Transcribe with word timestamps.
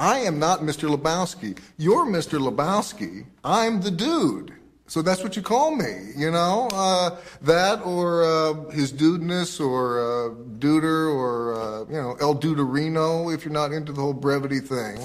I 0.00 0.20
am 0.20 0.38
not 0.38 0.60
Mr. 0.60 0.88
Lebowski. 0.88 1.58
You're 1.76 2.06
Mr. 2.06 2.38
Lebowski. 2.38 3.26
I'm 3.42 3.80
the 3.80 3.90
dude. 3.90 4.54
So 4.86 5.02
that's 5.02 5.24
what 5.24 5.34
you 5.34 5.42
call 5.42 5.74
me, 5.74 6.12
you 6.16 6.30
know? 6.30 6.68
Uh, 6.72 7.16
that 7.42 7.84
or 7.84 8.22
uh, 8.22 8.70
his 8.70 8.92
dudeness 8.92 9.60
or 9.60 9.98
uh, 9.98 10.34
duder 10.60 11.12
or, 11.12 11.54
uh, 11.60 11.80
you 11.90 12.00
know, 12.00 12.16
El 12.20 12.36
Duderino 12.36 13.34
if 13.34 13.44
you're 13.44 13.52
not 13.52 13.72
into 13.72 13.92
the 13.92 14.00
whole 14.00 14.14
brevity 14.14 14.60
thing. 14.60 14.98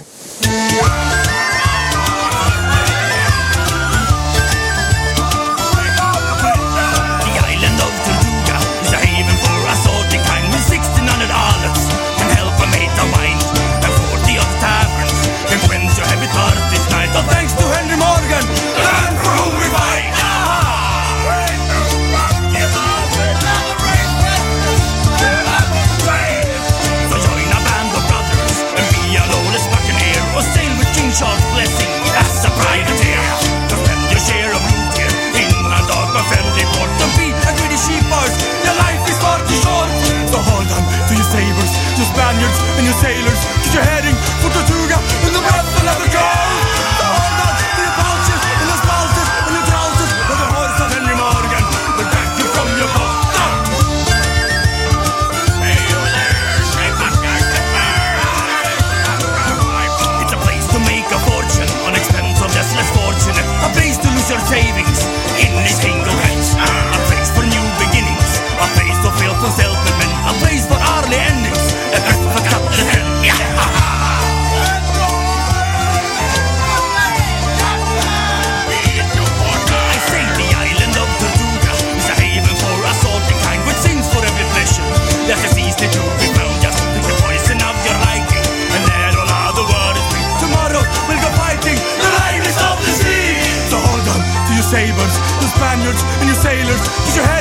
And 96.63 96.69
your 96.69 96.77
sailors, 96.77 97.32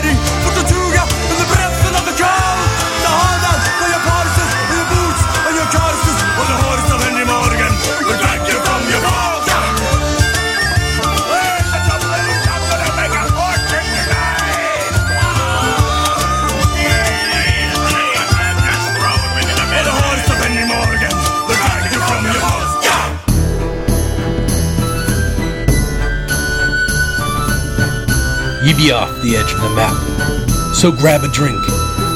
be 28.83 28.91
off 28.91 29.23
the 29.23 29.37
edge 29.37 29.53
of 29.53 29.61
the 29.61 29.71
map. 29.77 29.95
So 30.75 30.91
grab 30.91 31.23
a 31.23 31.29
drink 31.29 31.57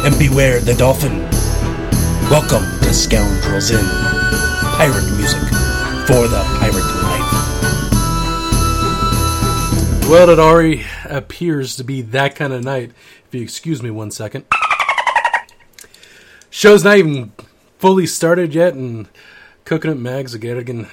and 0.05 0.19
beware 0.19 0.59
the 0.59 0.75
dolphin. 0.75 1.23
Welcome 2.29 2.65
to 2.81 2.93
Scoundrels 2.93 3.71
Inn. 3.71 3.87
Pirate 4.75 5.09
music 5.17 5.43
for 6.09 6.27
the 6.27 6.43
pirate 6.59 6.75
life. 7.05 7.31
Well, 10.11 10.29
it 10.31 10.41
already 10.41 10.85
appears 11.09 11.77
to 11.77 11.85
be 11.85 12.03
that 12.03 12.35
kind 12.35 12.53
of 12.53 12.65
night. 12.65 12.91
If 13.29 13.35
you 13.35 13.43
excuse 13.43 13.81
me 13.81 13.91
one 13.91 14.11
second. 14.11 14.45
Show's 16.51 16.83
not 16.83 16.97
even 16.97 17.33
fully 17.79 18.09
started 18.09 18.55
yet, 18.55 18.75
and 18.75 19.09
Coconut 19.65 19.99
Mags 19.99 20.35
again, 20.35 20.89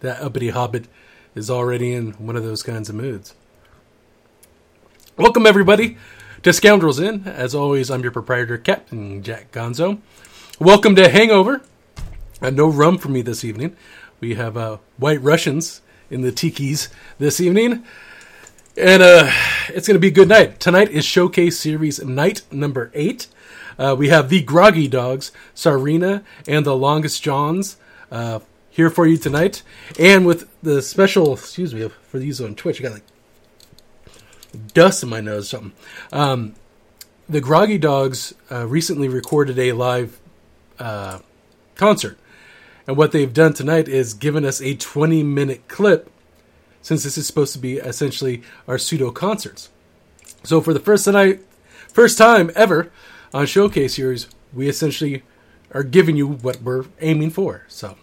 that 0.00 0.20
uppity 0.20 0.48
hobbit, 0.48 0.86
is 1.36 1.48
already 1.48 1.92
in 1.94 2.10
one 2.14 2.34
of 2.34 2.42
those 2.42 2.64
kinds 2.64 2.88
of 2.88 2.96
moods. 2.96 3.34
Welcome, 5.18 5.44
everybody, 5.44 5.98
to 6.42 6.54
Scoundrels 6.54 6.98
Inn. 6.98 7.24
As 7.26 7.54
always, 7.54 7.90
I'm 7.90 8.00
your 8.00 8.12
proprietor, 8.12 8.56
Captain 8.56 9.22
Jack 9.22 9.52
Gonzo. 9.52 10.00
Welcome 10.58 10.96
to 10.96 11.06
Hangover. 11.10 11.60
Uh, 12.40 12.48
no 12.48 12.66
rum 12.66 12.96
for 12.96 13.10
me 13.10 13.20
this 13.20 13.44
evening. 13.44 13.76
We 14.20 14.36
have 14.36 14.56
uh, 14.56 14.78
White 14.96 15.20
Russians 15.20 15.82
in 16.08 16.22
the 16.22 16.32
tikis 16.32 16.88
this 17.18 17.42
evening. 17.42 17.84
And 18.74 19.02
uh, 19.02 19.30
it's 19.68 19.86
going 19.86 19.96
to 19.96 20.00
be 20.00 20.08
a 20.08 20.10
good 20.10 20.30
night. 20.30 20.58
Tonight 20.58 20.88
is 20.88 21.04
Showcase 21.04 21.58
Series 21.58 22.02
night 22.02 22.40
number 22.50 22.90
eight. 22.94 23.26
Uh, 23.78 23.94
we 23.98 24.08
have 24.08 24.30
the 24.30 24.40
Groggy 24.40 24.88
Dogs, 24.88 25.30
Sirena, 25.54 26.24
and 26.48 26.64
the 26.64 26.74
Longest 26.74 27.22
Johns 27.22 27.76
uh, 28.10 28.40
here 28.70 28.88
for 28.88 29.06
you 29.06 29.18
tonight. 29.18 29.62
And 29.98 30.24
with 30.24 30.48
the 30.62 30.80
special, 30.80 31.34
excuse 31.34 31.74
me, 31.74 31.86
for 32.08 32.18
these 32.18 32.40
on 32.40 32.54
Twitch, 32.54 32.80
I 32.80 32.84
got 32.84 32.92
like 32.92 33.02
dust 34.74 35.02
in 35.02 35.08
my 35.08 35.20
nose, 35.20 35.48
something. 35.48 35.72
Um, 36.12 36.54
the 37.28 37.40
Groggy 37.40 37.78
Dogs 37.78 38.34
uh, 38.50 38.66
recently 38.66 39.08
recorded 39.08 39.58
a 39.58 39.72
live 39.72 40.20
uh, 40.78 41.20
concert, 41.76 42.18
and 42.86 42.96
what 42.96 43.12
they've 43.12 43.32
done 43.32 43.52
tonight 43.52 43.88
is 43.88 44.14
given 44.14 44.44
us 44.44 44.60
a 44.60 44.74
20 44.74 45.22
minute 45.22 45.68
clip, 45.68 46.10
since 46.82 47.04
this 47.04 47.16
is 47.16 47.26
supposed 47.26 47.52
to 47.52 47.58
be 47.58 47.78
essentially 47.78 48.42
our 48.66 48.78
pseudo 48.78 49.10
concerts. 49.10 49.70
So 50.44 50.60
for 50.60 50.74
the 50.74 50.80
first 50.80 51.04
tonight, 51.04 51.40
first 51.88 52.18
time 52.18 52.50
ever 52.54 52.90
on 53.32 53.46
Showcase 53.46 53.94
Series, 53.94 54.28
we 54.52 54.68
essentially 54.68 55.22
are 55.72 55.82
giving 55.82 56.16
you 56.16 56.26
what 56.26 56.60
we're 56.62 56.84
aiming 57.00 57.30
for. 57.30 57.64
So 57.68 57.96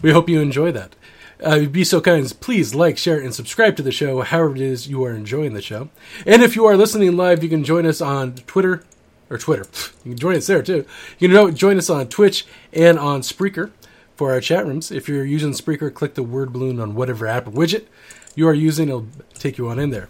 we 0.00 0.12
hope 0.12 0.28
you 0.28 0.40
enjoy 0.40 0.72
that. 0.72 0.94
Uh, 1.42 1.66
be 1.66 1.84
so 1.84 2.00
kind 2.00 2.24
as 2.24 2.32
please 2.32 2.74
like, 2.74 2.98
share, 2.98 3.20
and 3.20 3.34
subscribe 3.34 3.76
to 3.76 3.82
the 3.82 3.92
show, 3.92 4.22
however 4.22 4.56
it 4.56 4.60
is 4.60 4.88
you 4.88 5.04
are 5.04 5.12
enjoying 5.12 5.54
the 5.54 5.62
show. 5.62 5.88
And 6.26 6.42
if 6.42 6.56
you 6.56 6.66
are 6.66 6.76
listening 6.76 7.16
live, 7.16 7.42
you 7.44 7.48
can 7.48 7.62
join 7.62 7.86
us 7.86 8.00
on 8.00 8.34
Twitter, 8.34 8.82
or 9.30 9.38
Twitter. 9.38 9.66
You 10.04 10.12
can 10.12 10.18
join 10.18 10.36
us 10.36 10.46
there 10.46 10.62
too. 10.62 10.86
You 11.18 11.28
can 11.28 11.54
join 11.54 11.76
us 11.76 11.90
on 11.90 12.08
Twitch 12.08 12.46
and 12.72 12.98
on 12.98 13.20
Spreaker 13.20 13.72
for 14.16 14.32
our 14.32 14.40
chat 14.40 14.66
rooms. 14.66 14.90
If 14.90 15.06
you're 15.06 15.24
using 15.24 15.52
Spreaker, 15.52 15.92
click 15.92 16.14
the 16.14 16.22
word 16.22 16.50
balloon 16.52 16.80
on 16.80 16.94
whatever 16.94 17.26
app 17.26 17.46
or 17.46 17.50
widget 17.50 17.84
you 18.34 18.48
are 18.48 18.54
using. 18.54 18.88
It'll 18.88 19.08
take 19.34 19.58
you 19.58 19.68
on 19.68 19.78
in 19.78 19.90
there. 19.90 20.08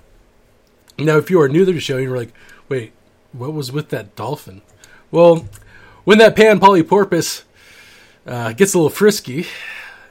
Now, 0.98 1.16
if 1.16 1.30
you 1.30 1.40
are 1.40 1.48
new 1.48 1.64
to 1.64 1.72
the 1.72 1.80
show, 1.80 1.96
you're 1.96 2.16
like, 2.16 2.32
wait, 2.68 2.92
what 3.32 3.52
was 3.52 3.72
with 3.72 3.88
that 3.88 4.14
dolphin? 4.14 4.62
Well, 5.10 5.48
when 6.04 6.18
that 6.18 6.36
pan 6.36 6.60
polyporpoise 6.60 7.42
uh, 8.26 8.52
gets 8.52 8.74
a 8.74 8.78
little 8.78 8.90
frisky, 8.90 9.46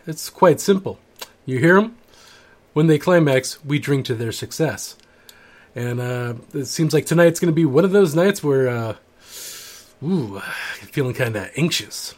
it's 0.05 0.29
quite 0.29 0.59
simple. 0.59 0.99
You 1.47 1.59
hear 1.59 1.75
them? 1.75 1.97
When 2.73 2.87
they 2.87 2.99
climax, 2.99 3.63
we 3.63 3.79
drink 3.79 4.05
to 4.05 4.15
their 4.15 4.33
success. 4.33 4.97
And 5.73 6.01
uh, 6.01 6.33
it 6.53 6.65
seems 6.65 6.93
like 6.93 7.05
tonight's 7.05 7.39
going 7.39 7.51
to 7.51 7.55
be 7.55 7.63
one 7.63 7.85
of 7.85 7.91
those 7.91 8.13
nights 8.13 8.43
where, 8.43 8.67
uh, 8.67 8.95
ooh, 10.03 10.41
feeling 10.91 11.13
kind 11.15 11.35
of 11.37 11.49
anxious. 11.55 12.15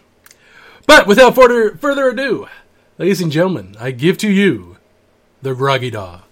But 0.88 1.06
without 1.06 1.36
further, 1.36 1.76
further 1.76 2.10
ado, 2.10 2.48
ladies 2.98 3.22
and 3.22 3.31
gentlemen, 3.31 3.78
I 3.80 3.92
give 3.92 4.18
to 4.18 4.31
you 4.31 4.78
the 5.44 5.54
Groggy 5.54 5.92
Dogs. 5.92 6.24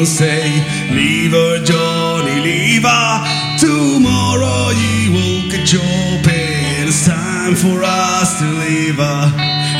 The 0.00 0.06
say, 0.06 0.48
Leave 0.92 1.32
her, 1.32 1.62
Johnny, 1.62 2.40
leave 2.40 2.84
her. 2.84 3.12
Tomorrow 3.58 4.70
you 4.72 5.12
will 5.12 5.50
get 5.50 5.72
your 5.72 6.08
pay. 6.24 6.56
It's 6.82 7.06
time 7.06 7.54
for 7.54 7.82
us 7.84 8.38
to 8.40 8.46
leave 8.64 8.96
her. 8.96 9.22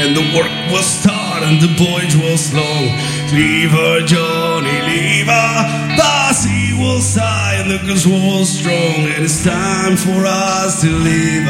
And 0.03 0.15
the 0.15 0.27
work 0.37 0.53
was 0.71 0.89
hard 1.05 1.43
and 1.43 1.61
the 1.61 1.73
voyage 1.81 2.17
was 2.17 2.53
long. 2.53 2.85
Leave 3.33 3.71
her, 3.71 4.05
Johnny, 4.05 4.77
leave 4.93 5.27
her. 5.27 5.97
The 5.97 6.33
sea 6.35 6.77
was 6.77 7.17
high 7.17 7.57
and 7.61 7.71
the 7.71 7.79
girls 7.87 8.07
was 8.07 8.49
strong. 8.49 9.09
And 9.15 9.25
it's 9.25 9.43
time 9.43 9.97
for 9.97 10.27
us 10.27 10.83
to 10.83 10.89
leave 10.89 11.45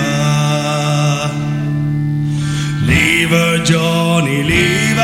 her, 3.30 3.64
Johnny, 3.64 4.42
leave 4.42 4.96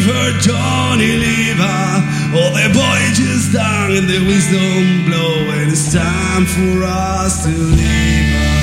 leave 0.00 0.38
Johnny, 0.40 1.12
leave 1.16 1.56
her. 1.56 2.36
All 2.36 2.52
the 2.52 2.68
voyage 2.72 3.20
is 3.20 3.52
done 3.52 3.92
and 3.92 4.08
the 4.08 4.20
wisdom 4.26 5.04
blow, 5.06 5.50
and 5.58 5.70
it's 5.70 5.92
time 5.92 6.46
for 6.46 6.84
us 6.84 7.44
to 7.44 7.50
leave 7.50 8.34
her. 8.34 8.59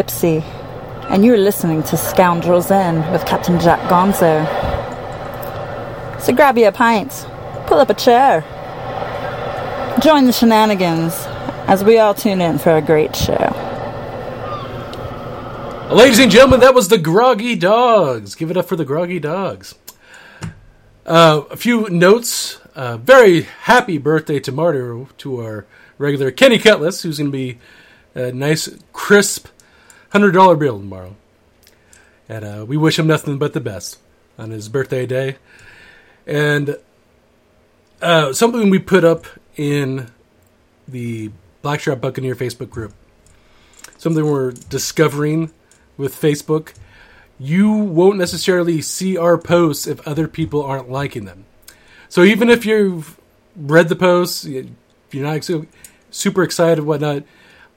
Tipsy, 0.00 0.42
and 1.10 1.26
you're 1.26 1.36
listening 1.36 1.82
to 1.82 1.94
Scoundrels 1.94 2.70
Inn 2.70 2.96
with 3.12 3.26
Captain 3.26 3.60
Jack 3.60 3.78
Gonzo. 3.90 4.46
So 6.22 6.32
grab 6.32 6.56
you 6.56 6.68
a 6.68 6.72
pint, 6.72 7.10
pull 7.66 7.78
up 7.80 7.90
a 7.90 7.94
chair, 7.94 8.40
join 10.00 10.24
the 10.24 10.32
shenanigans 10.32 11.12
as 11.68 11.84
we 11.84 11.98
all 11.98 12.14
tune 12.14 12.40
in 12.40 12.56
for 12.56 12.74
a 12.78 12.80
great 12.80 13.14
show. 13.14 13.34
Ladies 15.92 16.18
and 16.18 16.32
gentlemen, 16.32 16.60
that 16.60 16.72
was 16.74 16.88
the 16.88 16.96
Groggy 16.96 17.54
Dogs. 17.54 18.34
Give 18.34 18.50
it 18.50 18.56
up 18.56 18.64
for 18.64 18.76
the 18.76 18.86
Groggy 18.86 19.20
Dogs. 19.20 19.74
Uh, 21.04 21.42
a 21.50 21.58
few 21.58 21.90
notes. 21.90 22.58
Uh, 22.74 22.96
very 22.96 23.42
happy 23.42 23.98
birthday 23.98 24.40
tomorrow 24.40 25.10
to 25.18 25.42
our 25.42 25.66
regular 25.98 26.30
Kenny 26.30 26.58
Cutlass, 26.58 27.02
who's 27.02 27.18
going 27.18 27.30
to 27.30 27.36
be 27.36 27.58
a 28.14 28.32
nice, 28.32 28.66
crisp 28.94 29.48
$100 30.12 30.58
bill 30.58 30.78
tomorrow. 30.78 31.16
And 32.28 32.44
uh, 32.44 32.64
we 32.66 32.76
wish 32.76 32.98
him 32.98 33.06
nothing 33.06 33.38
but 33.38 33.52
the 33.52 33.60
best 33.60 33.98
on 34.38 34.50
his 34.50 34.68
birthday 34.68 35.06
day. 35.06 35.36
And 36.26 36.76
uh, 38.00 38.32
something 38.32 38.70
we 38.70 38.78
put 38.78 39.04
up 39.04 39.26
in 39.56 40.10
the 40.86 41.30
Blackstrap 41.62 42.00
Buccaneer 42.00 42.34
Facebook 42.34 42.70
group, 42.70 42.94
something 43.98 44.24
we're 44.24 44.52
discovering 44.52 45.52
with 45.96 46.14
Facebook, 46.14 46.72
you 47.38 47.70
won't 47.70 48.18
necessarily 48.18 48.80
see 48.80 49.16
our 49.16 49.38
posts 49.38 49.86
if 49.86 50.06
other 50.06 50.28
people 50.28 50.62
aren't 50.62 50.90
liking 50.90 51.24
them. 51.24 51.44
So 52.08 52.22
even 52.22 52.50
if 52.50 52.66
you've 52.66 53.18
read 53.56 53.88
the 53.88 53.96
posts, 53.96 54.44
you're 54.44 54.66
not 55.12 55.48
super 56.10 56.42
excited, 56.42 56.84
whatnot. 56.84 57.24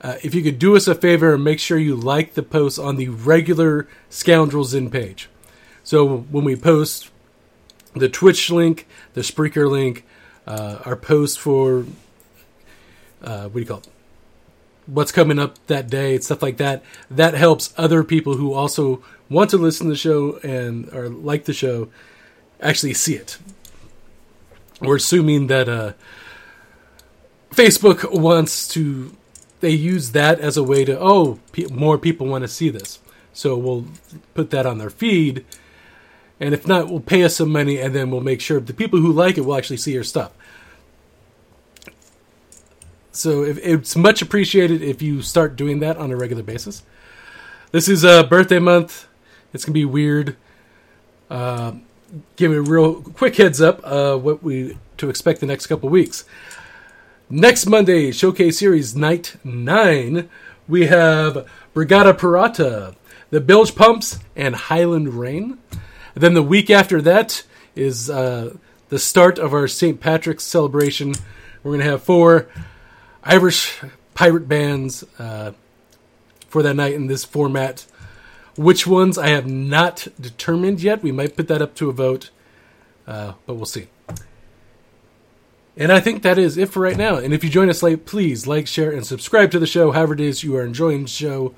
Uh, 0.04 0.18
if 0.22 0.36
you 0.36 0.44
could 0.44 0.60
do 0.60 0.76
us 0.76 0.88
a 0.88 0.94
favor 0.94 1.34
and 1.34 1.44
make 1.44 1.60
sure 1.60 1.78
you 1.78 1.96
like 1.96 2.34
the 2.34 2.44
posts 2.44 2.78
on 2.78 2.98
the 2.98 3.08
regular 3.08 3.88
Scoundrels 4.10 4.74
Inn 4.74 4.92
page. 4.92 5.30
So 5.84 6.18
when 6.18 6.44
we 6.44 6.58
post 6.58 7.10
the 7.94 8.10
Twitch 8.10 8.52
link, 8.52 8.86
the 9.14 9.22
Spreaker 9.22 9.70
link, 9.70 10.06
uh, 10.46 10.80
our 10.84 10.98
post 10.98 11.40
for 11.40 11.86
uh, 13.24 13.44
what 13.44 13.54
do 13.54 13.60
you 13.62 13.66
call 13.66 13.78
it? 13.78 13.88
What's 14.86 15.14
coming 15.14 15.40
up 15.40 15.66
that 15.68 15.90
day, 15.90 16.16
and 16.16 16.24
stuff 16.24 16.44
like 16.44 16.58
that. 16.58 16.84
That 17.10 17.34
helps 17.36 17.74
other 17.78 18.04
people 18.04 18.36
who 18.36 18.54
also 18.54 19.02
want 19.30 19.50
to 19.52 19.58
listen 19.58 19.88
to 19.88 19.92
the 19.92 19.98
show 19.98 20.40
and 20.44 20.94
or 20.94 21.08
like 21.08 21.46
the 21.46 21.54
show 21.54 21.90
actually 22.60 22.94
see 22.94 23.16
it. 23.16 23.38
We're 24.82 24.98
assuming 24.98 25.48
that 25.48 25.70
uh, 25.70 25.94
Facebook 27.52 28.12
wants 28.12 28.68
to. 28.70 29.16
They 29.64 29.70
use 29.70 30.12
that 30.12 30.42
as 30.42 30.58
a 30.58 30.62
way 30.62 30.84
to 30.84 31.00
oh, 31.00 31.40
pe- 31.54 31.68
more 31.68 31.98
people 31.98 32.28
want 32.28 32.42
to 32.42 32.50
see 32.50 32.68
this, 32.68 33.00
so 33.32 33.56
we'll 33.56 33.86
put 34.34 34.50
that 34.50 34.66
on 34.66 34.78
their 34.78 34.90
feed. 34.90 35.46
And 36.38 36.54
if 36.54 36.68
not, 36.68 36.90
we'll 36.90 37.00
pay 37.00 37.24
us 37.24 37.38
some 37.38 37.50
money, 37.50 37.80
and 37.80 37.96
then 37.96 38.12
we'll 38.12 38.20
make 38.20 38.42
sure 38.42 38.60
the 38.60 38.74
people 38.74 39.00
who 39.00 39.10
like 39.10 39.38
it 39.38 39.46
will 39.46 39.56
actually 39.56 39.78
see 39.78 39.94
your 39.94 40.04
stuff. 40.04 40.34
So 43.14 43.46
if, 43.46 43.58
it's 43.60 43.96
much 43.96 44.22
appreciated 44.22 44.82
if 44.82 45.02
you 45.02 45.22
start 45.22 45.56
doing 45.56 45.80
that 45.80 45.96
on 45.96 46.12
a 46.12 46.18
regular 46.18 46.44
basis. 46.44 46.84
This 47.72 47.88
is 47.88 48.04
a 48.04 48.20
uh, 48.20 48.24
birthday 48.24 48.60
month. 48.60 49.08
It's 49.54 49.64
gonna 49.64 49.76
be 49.76 49.86
weird. 49.86 50.36
Uh, 51.30 51.76
give 52.36 52.52
me 52.52 52.58
a 52.58 52.62
real 52.62 52.96
quick 52.96 53.38
heads 53.38 53.62
up 53.62 53.80
uh, 53.86 54.18
what 54.18 54.44
we 54.44 54.78
to 54.98 55.10
expect 55.10 55.40
the 55.40 55.46
next 55.46 55.68
couple 55.68 55.88
weeks. 55.88 56.26
Next 57.30 57.66
Monday, 57.66 58.12
Showcase 58.12 58.60
Series 58.60 58.96
Night 58.96 59.38
Nine, 59.46 60.30
we 60.68 60.88
have 60.88 61.48
Brigada 61.74 62.14
Pirata, 62.14 62.96
the 63.30 63.40
Bilge 63.40 63.76
Pumps, 63.76 64.20
and 64.36 64.56
Highland 64.56 65.14
Rain. 65.14 65.58
then 66.16 66.34
the 66.34 66.44
week 66.44 66.70
after 66.70 67.02
that 67.02 67.44
is 67.76 68.10
uh, 68.10 68.56
the 68.90 69.00
start 69.00 69.40
of 69.40 69.54
our 69.54 69.70
St. 69.70 70.02
Patrick's 70.02 70.44
celebration. 70.44 71.14
We're 71.64 71.72
gonna 71.72 71.90
have 71.90 72.04
four 72.04 72.50
Irish 73.24 73.80
pirate 74.14 74.48
bands 74.50 75.06
uh, 75.18 75.54
for 76.50 76.62
that 76.62 76.76
night 76.76 76.94
in 76.94 77.08
this 77.08 77.24
format. 77.24 77.86
Which 78.58 78.86
ones 78.86 79.18
I 79.18 79.30
have 79.30 79.48
not 79.48 80.08
determined 80.20 80.84
yet. 80.84 81.02
We 81.02 81.14
might 81.14 81.38
put 81.38 81.48
that 81.48 81.62
up 81.62 81.74
to 81.76 81.90
a 81.90 81.94
vote, 81.94 82.32
uh, 83.08 83.34
but 83.46 83.56
we'll 83.56 83.66
see. 83.66 83.88
And 85.76 85.92
I 85.92 86.00
think 86.00 86.22
that 86.22 86.38
is 86.38 86.58
it 86.58 86.70
for 86.70 86.82
right 86.82 86.98
now. 86.98 87.16
And 87.16 87.34
if 87.34 87.44
you 87.44 87.50
join 87.50 87.70
us 87.70 87.82
late, 87.82 88.06
please 88.06 88.46
like, 88.46 88.68
share, 88.68 88.92
and 88.92 89.06
subscribe 89.06 89.52
to 89.52 89.60
the 89.60 89.66
show, 89.66 89.92
however 89.92 90.14
it 90.14 90.20
is 90.20 90.44
you 90.44 90.56
are 90.56 90.64
enjoying 90.64 91.04
the 91.04 91.10
show. 91.10 91.56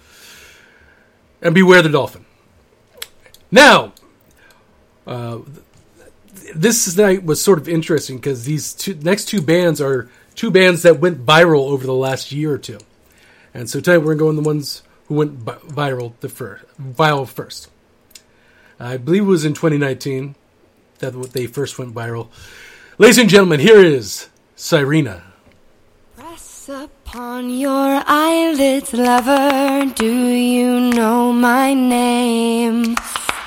And 1.41 1.53
beware 1.53 1.81
the 1.81 1.89
dolphin. 1.89 2.25
Now, 3.51 3.93
uh, 5.05 5.39
this 6.55 6.95
night 6.97 7.23
was 7.23 7.41
sort 7.41 7.59
of 7.59 7.67
interesting 7.67 8.17
because 8.17 8.45
these 8.45 8.73
two, 8.73 8.95
next 8.95 9.25
two 9.25 9.41
bands 9.41 9.81
are 9.81 10.09
two 10.33 10.49
bands 10.49 10.83
that 10.83 10.99
went 10.99 11.25
viral 11.25 11.69
over 11.69 11.85
the 11.85 11.93
last 11.93 12.31
year 12.31 12.51
or 12.51 12.57
two. 12.57 12.79
And 13.53 13.69
so 13.69 13.79
tonight 13.79 13.99
we're 13.99 14.15
going 14.15 14.17
to 14.17 14.23
go 14.23 14.29
on 14.29 14.35
the 14.35 14.41
ones 14.41 14.83
who 15.07 15.15
went 15.15 15.43
viral 15.45 16.13
the 16.21 16.29
first, 16.29 16.65
viral 16.81 17.27
first. 17.27 17.69
I 18.79 18.97
believe 18.97 19.23
it 19.23 19.25
was 19.25 19.45
in 19.45 19.53
2019 19.53 20.35
that 20.99 21.11
they 21.31 21.47
first 21.47 21.77
went 21.77 21.93
viral. 21.93 22.29
Ladies 22.97 23.17
and 23.17 23.29
gentlemen, 23.29 23.59
here 23.59 23.83
is 23.83 24.29
Sirena. 24.55 25.21
Press 26.15 26.69
upon 26.69 27.49
your 27.49 28.01
eyelids, 28.07 28.93
lover. 28.93 29.91
Do 29.93 30.05
you 30.05 30.79
know 30.79 31.33
my 31.33 31.73
name? 31.73 32.95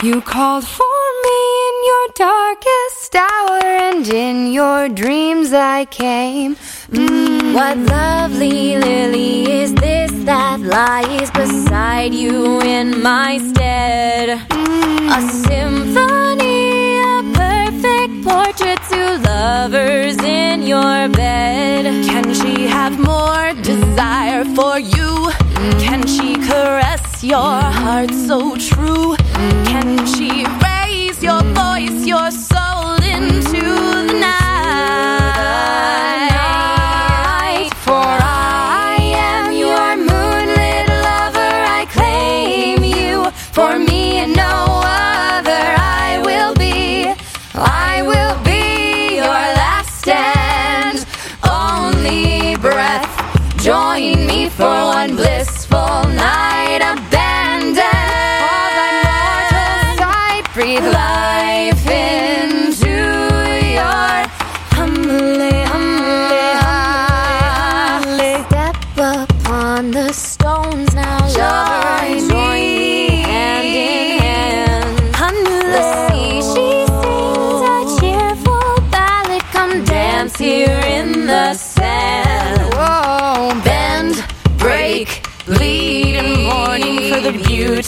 You 0.02 0.20
called 0.20 0.66
for 0.66 1.00
me 1.24 1.40
in 1.68 1.76
your 1.90 2.08
darkest 2.14 3.16
hour, 3.16 3.64
and 3.64 4.06
in 4.08 4.52
your 4.52 4.86
dreams 4.90 5.54
I 5.54 5.86
came. 5.86 6.56
Mm, 6.90 7.54
what 7.54 7.78
lovely 7.78 8.76
lily 8.76 9.50
is 9.62 9.72
this 9.76 10.12
that 10.24 10.60
lies 10.60 11.30
beside 11.30 12.12
you 12.12 12.60
in 12.60 13.02
my 13.02 13.38
stead? 13.38 14.40
Mm, 14.50 15.08
a 15.16 15.20
symphony, 15.32 16.37
portrait 18.28 18.80
to 18.90 19.18
lovers 19.18 20.18
in 20.22 20.62
your 20.62 21.08
bed. 21.08 21.84
Can 22.04 22.34
she 22.34 22.66
have 22.66 22.98
more 22.98 23.54
desire 23.62 24.44
for 24.56 24.78
you? 24.78 25.30
Can 25.84 26.06
she 26.06 26.34
caress 26.34 27.24
your 27.24 27.60
heart 27.80 28.12
so 28.12 28.56
true? 28.56 29.16
Can 29.70 30.06
she 30.06 30.30
raise 30.66 31.22
your 31.22 31.42
voice, 31.60 32.00
your 32.06 32.30
soul 32.30 32.96
into 33.14 33.62
the 34.08 34.18
night? 34.20 34.47
For 54.50 54.64
one 54.64 55.16
blissful 55.16 55.27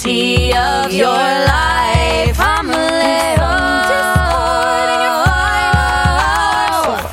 the 0.04 0.54
of 0.54 0.92
your 0.92 1.06
life. 1.06 2.36
I'm 2.38 2.70
a 2.70 2.84
little 3.04 3.50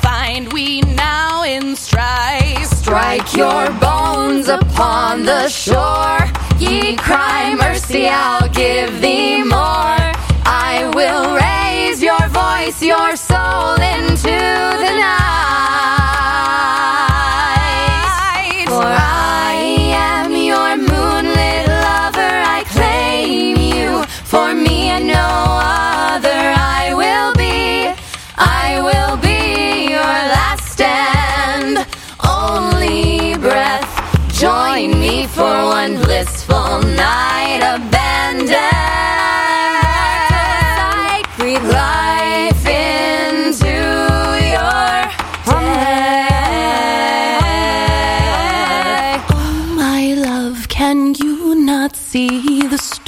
find 0.00 0.50
we 0.52 0.80
now 0.80 1.42
in 1.42 1.76
strife. 1.76 2.64
Strike 2.66 3.34
your 3.34 3.70
bones 3.72 4.48
upon 4.48 5.24
the 5.24 5.48
shore. 5.48 6.18
Ye 6.58 6.96
cry 6.96 7.54
mercy, 7.54 8.08
I'll 8.08 8.48
give 8.48 9.00
thee 9.02 9.42
more. 9.42 9.67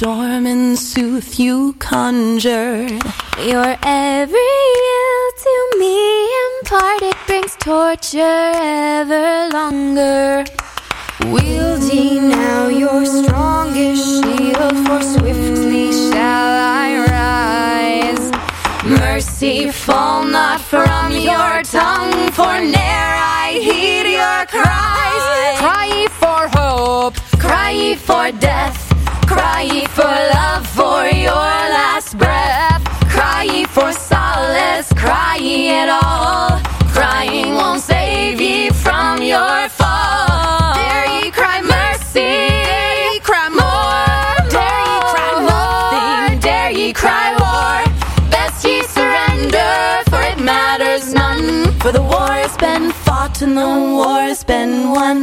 Storm 0.01 0.47
and 0.47 0.79
sooth 0.79 1.39
you 1.39 1.73
conjured? 1.73 2.89
Your 3.37 3.77
every 3.83 4.57
ill 4.99 5.25
to 5.45 5.55
me 5.77 5.95
impart 6.45 7.03
it 7.03 7.17
brings 7.27 7.55
torture 7.57 8.51
ever 8.55 9.49
longer. 9.53 10.43
Wield 11.31 11.83
ye 11.93 12.19
now 12.19 12.67
your 12.67 13.05
strongest 13.05 14.03
shield, 14.03 14.75
for 14.87 15.03
swiftly 15.03 15.91
shall 15.91 16.53
I 16.83 16.89
rise. 17.13 18.25
Mercy 18.83 19.69
fall 19.69 20.23
not 20.23 20.61
from 20.61 21.11
your 21.11 21.61
tongue, 21.61 22.31
for 22.31 22.55
ne'er 22.59 23.13
I 23.45 23.59
heed 23.67 24.07
your 24.17 24.41
cries. 24.47 25.25
Cry 25.61 25.85
ye 25.93 26.07
for 26.07 26.41
hope, 26.57 27.13
cry 27.37 27.69
ye 27.69 27.93
for 27.93 28.31
death, 28.31 28.80
cry 29.33 29.61
ye 29.61 29.85
for 29.85 30.15
love, 30.35 30.65
for 30.67 31.01
your 31.27 31.53
last 31.77 32.17
breath. 32.17 32.83
Cry 33.15 33.43
ye 33.43 33.65
for 33.65 33.91
solace, 33.93 34.89
cry 35.03 35.35
ye 35.47 35.57
it 35.81 35.89
all. 35.89 36.59
Crying 36.95 37.53
won't 37.55 37.81
save 37.81 38.39
ye 38.41 38.69
from 38.83 39.21
your 39.21 39.59
fall. 39.79 40.73
Dare 40.79 41.09
ye 41.15 41.31
cry 41.39 41.59
mercy, 41.75 42.33
cry 43.27 43.47
more, 43.61 44.49
dare 44.55 44.83
ye 44.91 44.97
cry 45.13 46.37
dare 46.47 46.71
ye 46.79 46.87
cry 47.01 47.27
war. 47.43 47.75
Best 48.33 48.65
ye 48.65 48.77
surrender, 48.95 49.73
for 50.09 50.21
it 50.31 50.39
matters 50.39 51.13
none. 51.13 51.71
For 51.79 51.91
the 51.91 52.03
war 52.13 52.33
has 52.43 52.55
been 52.57 52.91
fought 52.91 53.41
and 53.41 53.57
the 53.57 53.69
war 53.97 54.21
has 54.29 54.43
been 54.43 54.91
won. 54.91 55.19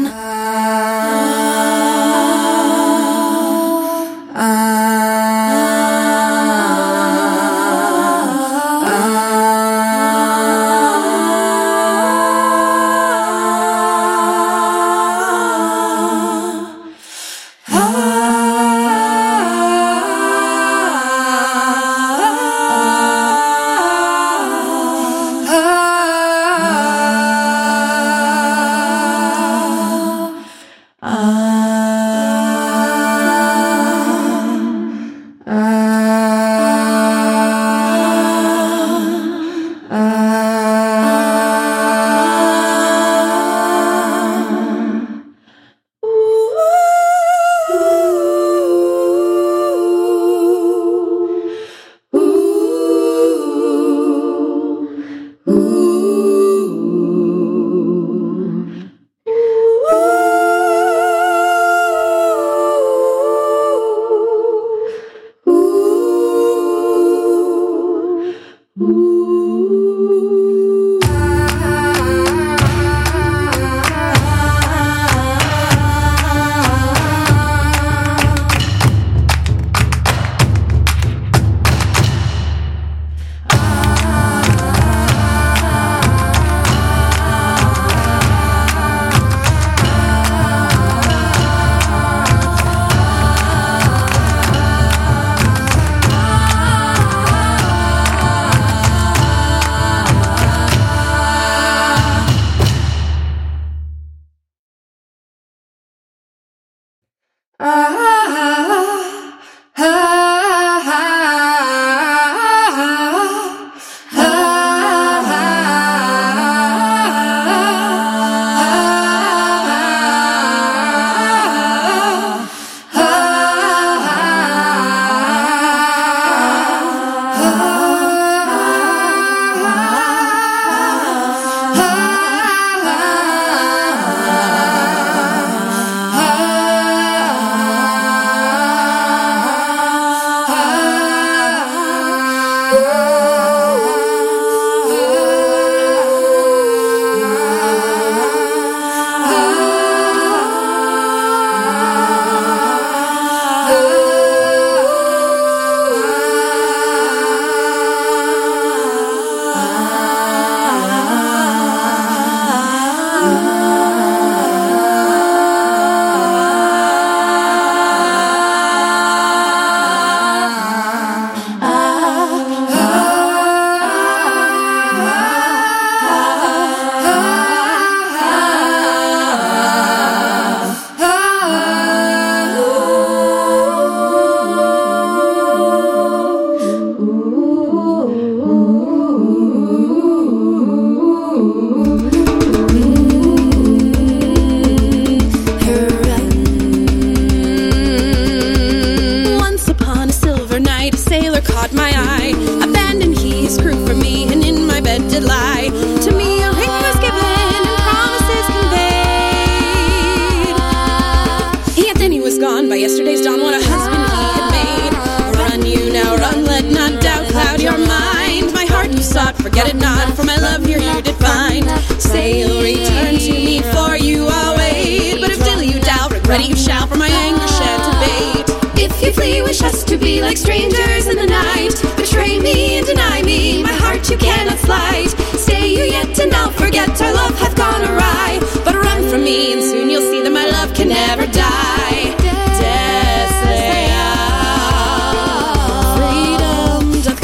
Heart 218.88 218.96
you 218.96 219.02
sought, 219.02 219.36
forget 219.36 219.68
it 219.68 219.76
not, 219.76 220.14
for 220.16 220.24
my 220.24 220.36
love 220.36 220.64
here 220.64 220.78
you 220.78 221.02
did 221.02 221.16
find. 221.16 221.68
Say 222.00 222.40
you'll 222.40 222.62
return 222.62 223.16
to 223.18 223.32
me, 223.32 223.60
for 223.72 223.96
you 223.96 224.26
I'll 224.30 224.56
wait. 224.56 225.20
But 225.20 225.30
if 225.30 225.40
still 225.40 225.62
you 225.62 225.80
doubt, 225.80 226.12
regret 226.12 226.48
you 226.48 226.56
shall, 226.56 226.86
for 226.86 226.96
my 226.96 227.08
anger 227.08 227.48
shed 227.48 227.80
debate. 227.92 228.46
if 228.80 229.02
you 229.02 229.12
flee, 229.12 229.42
wish 229.42 229.62
us 229.62 229.84
to 229.84 229.96
be 229.96 230.22
like 230.22 230.36
strangers 230.36 231.06
in 231.06 231.16
the 231.16 231.26
night. 231.26 231.74
Betray 231.96 232.38
me 232.38 232.78
and 232.78 232.86
deny 232.86 233.22
me, 233.22 233.62
my 233.62 233.72
heart 233.72 234.08
you 234.08 234.16
cannot 234.16 234.58
slight. 234.58 235.10
Stay 235.36 235.68
you 235.68 235.84
yet, 235.84 236.18
and 236.18 236.32
I'll 236.34 236.50
forget 236.50 236.88
our 237.02 237.12
love 237.12 237.38
hath 237.38 237.56
gone 237.56 237.82
awry. 237.82 238.40
But 238.64 238.74
run 238.74 239.08
from 239.10 239.24
me, 239.24 239.52
and 239.52 239.62
soon 239.62 239.90
you'll 239.90 240.08
see 240.10 240.22
that 240.22 240.32
my 240.32 240.46
love 240.46 240.72
can 240.74 240.88
never 240.88 241.26
die. 241.26 242.14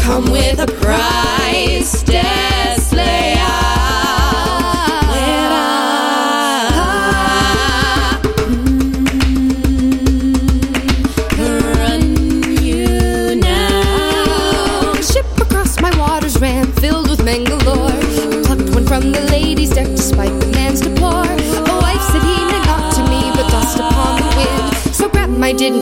Come 0.04 0.30
with 0.30 0.60
a 0.60 0.66
price. 0.66 1.43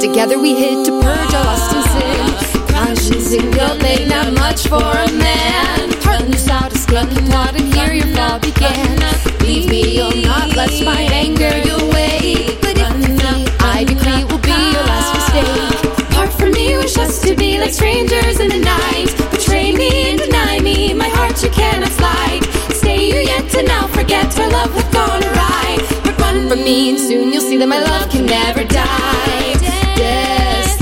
Together 0.03 0.36
we 0.36 0.53
hid 0.53 0.84
to 0.84 0.90
purge 1.00 1.32
our 1.32 1.44
lust 1.44 1.72
and 1.72 1.84
sin. 1.94 2.66
Conscience 2.74 3.32
and 3.34 3.55
guilt 3.55 3.80
made 3.82 4.09
not 4.09 4.32
much 4.34 4.66
for 4.66 4.82
a 4.82 5.09
man. 5.12 5.92
Heart 6.03 6.26
loose 6.26 6.48
out, 6.48 6.72
escape 6.74 7.09
the 7.11 7.22
plot, 7.30 7.55
and 7.55 7.72
here 7.72 7.92
your 7.92 8.09
fall 8.16 8.40
began. 8.40 8.98
Leave 9.46 9.68
me, 9.70 9.96
you'll 9.96 10.16
not, 10.26 10.57
lest 10.57 10.84
my 10.84 11.03
anger 11.03 11.57
you'll 11.62 11.88
wait. 11.92 12.59
But 12.61 12.78
if 12.82 12.92
me, 12.98 13.46
I 13.61 13.84
decree 13.84 14.24
will 14.24 14.42
be 14.42 14.50
your 14.74 14.86
last 14.90 15.11
mistake. 15.14 16.11
Part 16.11 16.32
from 16.32 16.50
me, 16.50 16.76
wish 16.78 16.98
us 16.98 17.22
to 17.22 17.36
be 17.36 17.61
like 17.61 17.72
strangers 17.72 18.40
in 18.40 18.48
the 18.48 18.59
night. 18.59 19.14
Betray 19.30 19.70
me 19.70 20.11
and 20.11 20.18
deny 20.18 20.59
me, 20.59 20.94
my 20.94 21.11
heart 21.11 21.40
you 21.44 21.50
cannot 21.50 21.92
slide. 21.92 22.42
Stay 22.74 23.07
you 23.07 23.20
yet, 23.20 23.55
and 23.55 23.68
I'll 23.70 23.86
forget 23.86 24.36
our 24.40 24.50
love 24.50 24.74
hath 24.74 24.92
gone 24.92 25.22
awry. 25.22 25.78
But 26.03 26.18
run 26.18 26.48
from 26.48 26.64
me, 26.64 26.90
and 26.90 26.98
soon 26.98 27.32
you'll 27.32 27.40
see 27.40 27.57
that 27.59 27.68
my 27.68 27.80
love 27.80 28.11
can 28.11 28.26
never 28.26 28.64
die. 28.64 29.61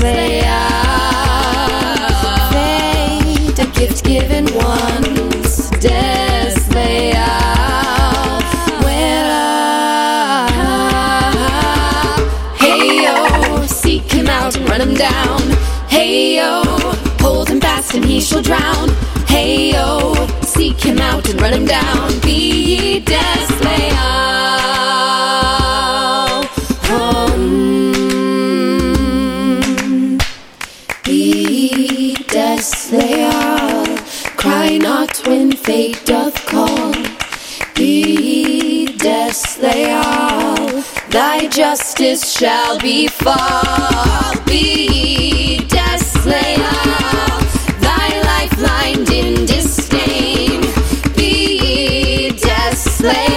Deslea. 0.01 0.61
Fate, 2.51 3.59
a 3.59 3.67
gift 3.79 4.03
given 4.03 4.45
once. 4.55 5.69
Deslea. 5.77 7.27
Hey 12.57 13.67
seek 13.67 14.11
him 14.11 14.27
out 14.27 14.55
and 14.55 14.67
run 14.67 14.81
him 14.81 14.95
down. 14.95 15.41
Hey 15.87 16.35
hold 17.19 17.49
him 17.49 17.61
fast 17.61 17.93
and 17.93 18.03
he 18.03 18.19
shall 18.19 18.41
drown. 18.41 18.89
Hey 19.27 19.73
yo, 19.73 20.15
seek 20.41 20.79
him 20.79 20.97
out 20.97 21.29
and 21.29 21.39
run 21.39 21.53
him 21.53 21.65
down. 21.65 22.19
Be 22.21 22.31
ye. 22.31 22.81
Justice 42.01 42.35
shall 42.35 42.79
befall. 42.79 43.35
Be 44.45 45.59
desleal. 45.67 46.65
Thy 47.79 48.21
life 48.23 48.59
lined 48.59 49.09
in 49.11 49.45
disdain. 49.45 50.61
Be 51.15 52.31
desleal. 52.35 53.29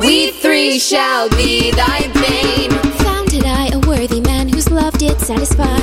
We 0.00 0.30
three 0.30 0.78
shall 0.78 1.28
be 1.30 1.72
thy 1.72 2.08
bane. 2.14 2.70
Founded 3.04 3.44
I 3.44 3.68
a 3.74 3.78
worthy 3.80 4.22
man 4.22 4.48
whose 4.48 4.70
love 4.70 4.96
did 4.96 5.20
satisfy. 5.20 5.81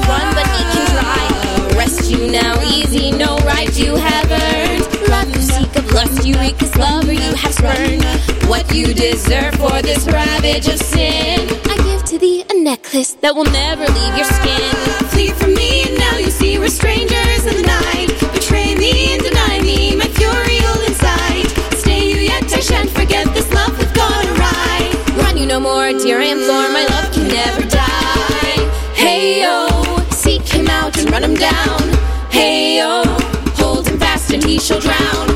Can't 0.00 0.08
run, 0.08 0.34
but 0.34 0.46
he 0.56 0.64
can. 0.72 1.76
Rest 1.76 2.10
you 2.10 2.30
now, 2.30 2.60
easy, 2.62 3.10
no 3.10 3.36
right 3.38 3.74
you 3.76 3.96
have 3.96 4.30
earned. 4.30 5.08
Love 5.08 5.28
you 5.34 5.40
seek 5.40 5.74
of 5.76 5.92
lust, 5.92 6.26
you 6.26 6.34
wreak 6.36 6.58
this 6.58 6.74
lover 6.76 7.12
you 7.12 7.34
have 7.34 7.54
spurned. 7.54 8.04
What 8.48 8.72
you 8.74 8.92
deserve 8.92 9.54
for 9.54 9.80
this 9.82 10.06
ravage 10.06 10.68
of 10.68 10.78
sin. 10.78 11.48
I 11.66 11.76
give 11.84 12.04
to 12.04 12.18
thee 12.18 12.44
a 12.50 12.54
necklace 12.54 13.14
that 13.14 13.34
will 13.34 13.44
never 13.44 13.86
leave 13.86 14.16
your 14.16 14.26
skin. 14.26 14.70
Flee 15.08 15.30
from 15.30 15.54
me, 15.54 15.84
and 15.88 15.98
now 15.98 16.16
you 16.18 16.30
see 16.30 16.58
we're 16.58 16.68
strangers 16.68 17.46
in 17.46 17.56
the 17.56 17.66
night. 17.66 18.08
Betray 18.32 18.74
me 18.74 19.14
and 19.14 19.22
deny 19.22 19.60
me, 19.62 19.96
my 19.96 20.08
fury 20.18 20.58
all 20.68 20.80
inside. 20.84 21.46
Stay 21.78 22.10
you 22.10 22.16
yet, 22.16 22.44
I 22.52 22.60
shan't 22.60 22.90
forget 22.90 23.26
this 23.32 23.50
love 23.52 23.74
hath 23.76 23.94
gone 23.94 24.26
awry. 24.36 25.22
Run 25.22 25.36
you 25.38 25.46
no 25.46 25.60
more, 25.60 25.92
dear, 25.92 26.20
I 26.20 26.26
implore, 26.36 26.68
my 26.76 26.84
love 26.90 27.12
can 27.14 27.28
never 27.28 27.59
down. 31.40 31.80
Hey 32.30 32.76
yo, 32.76 33.02
hold 33.56 33.88
him 33.88 33.98
fast 33.98 34.30
and 34.30 34.44
he 34.44 34.58
shall 34.58 34.78
drown. 34.78 35.29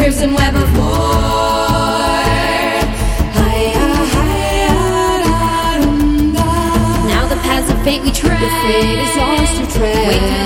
crimson 0.00 0.32
web 0.32 0.54
of 0.54 0.78
war. 0.78 0.86
Higher, 3.36 3.92
higher, 4.16 5.84
now 7.06 7.28
the 7.28 7.36
paths 7.44 7.70
of 7.70 7.78
fate 7.84 8.00
we 8.00 8.10
tread. 8.10 8.40
The 8.40 8.48
fate 8.64 8.98
is 8.98 9.16
ours 9.18 9.58
to 9.58 9.78
tread. 9.78 10.39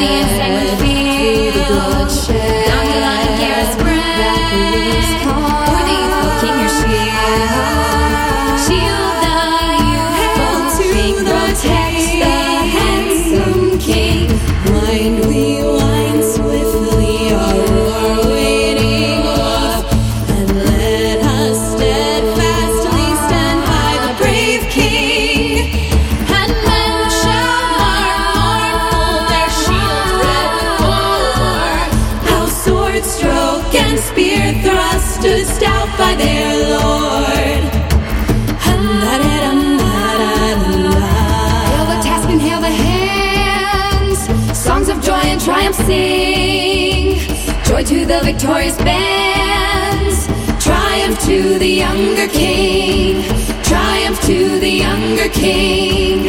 sing. 45.86 47.18
Joy 47.64 47.84
to 47.84 48.06
the 48.06 48.20
victorious 48.22 48.76
bands, 48.78 50.26
triumph 50.62 51.18
to 51.24 51.58
the 51.58 51.68
younger 51.84 52.28
king, 52.28 53.22
triumph 53.62 54.20
to 54.22 54.58
the 54.60 54.70
younger 54.70 55.28
king. 55.28 56.24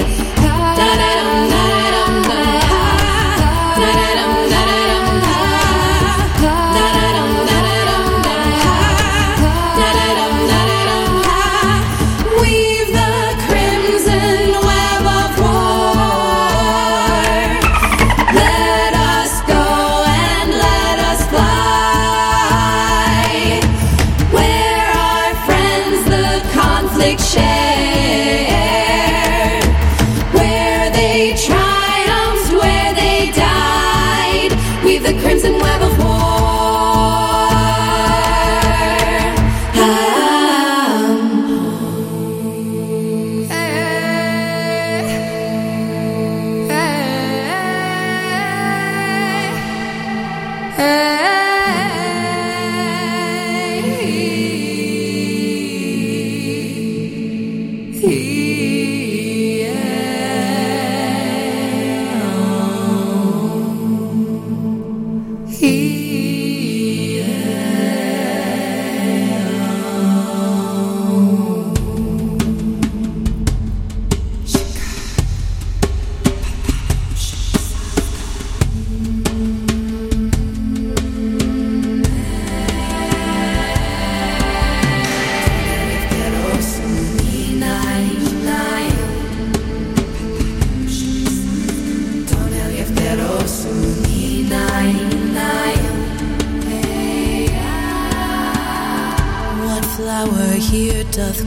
Da-da. 0.77 1.14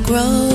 Grow 0.09 0.48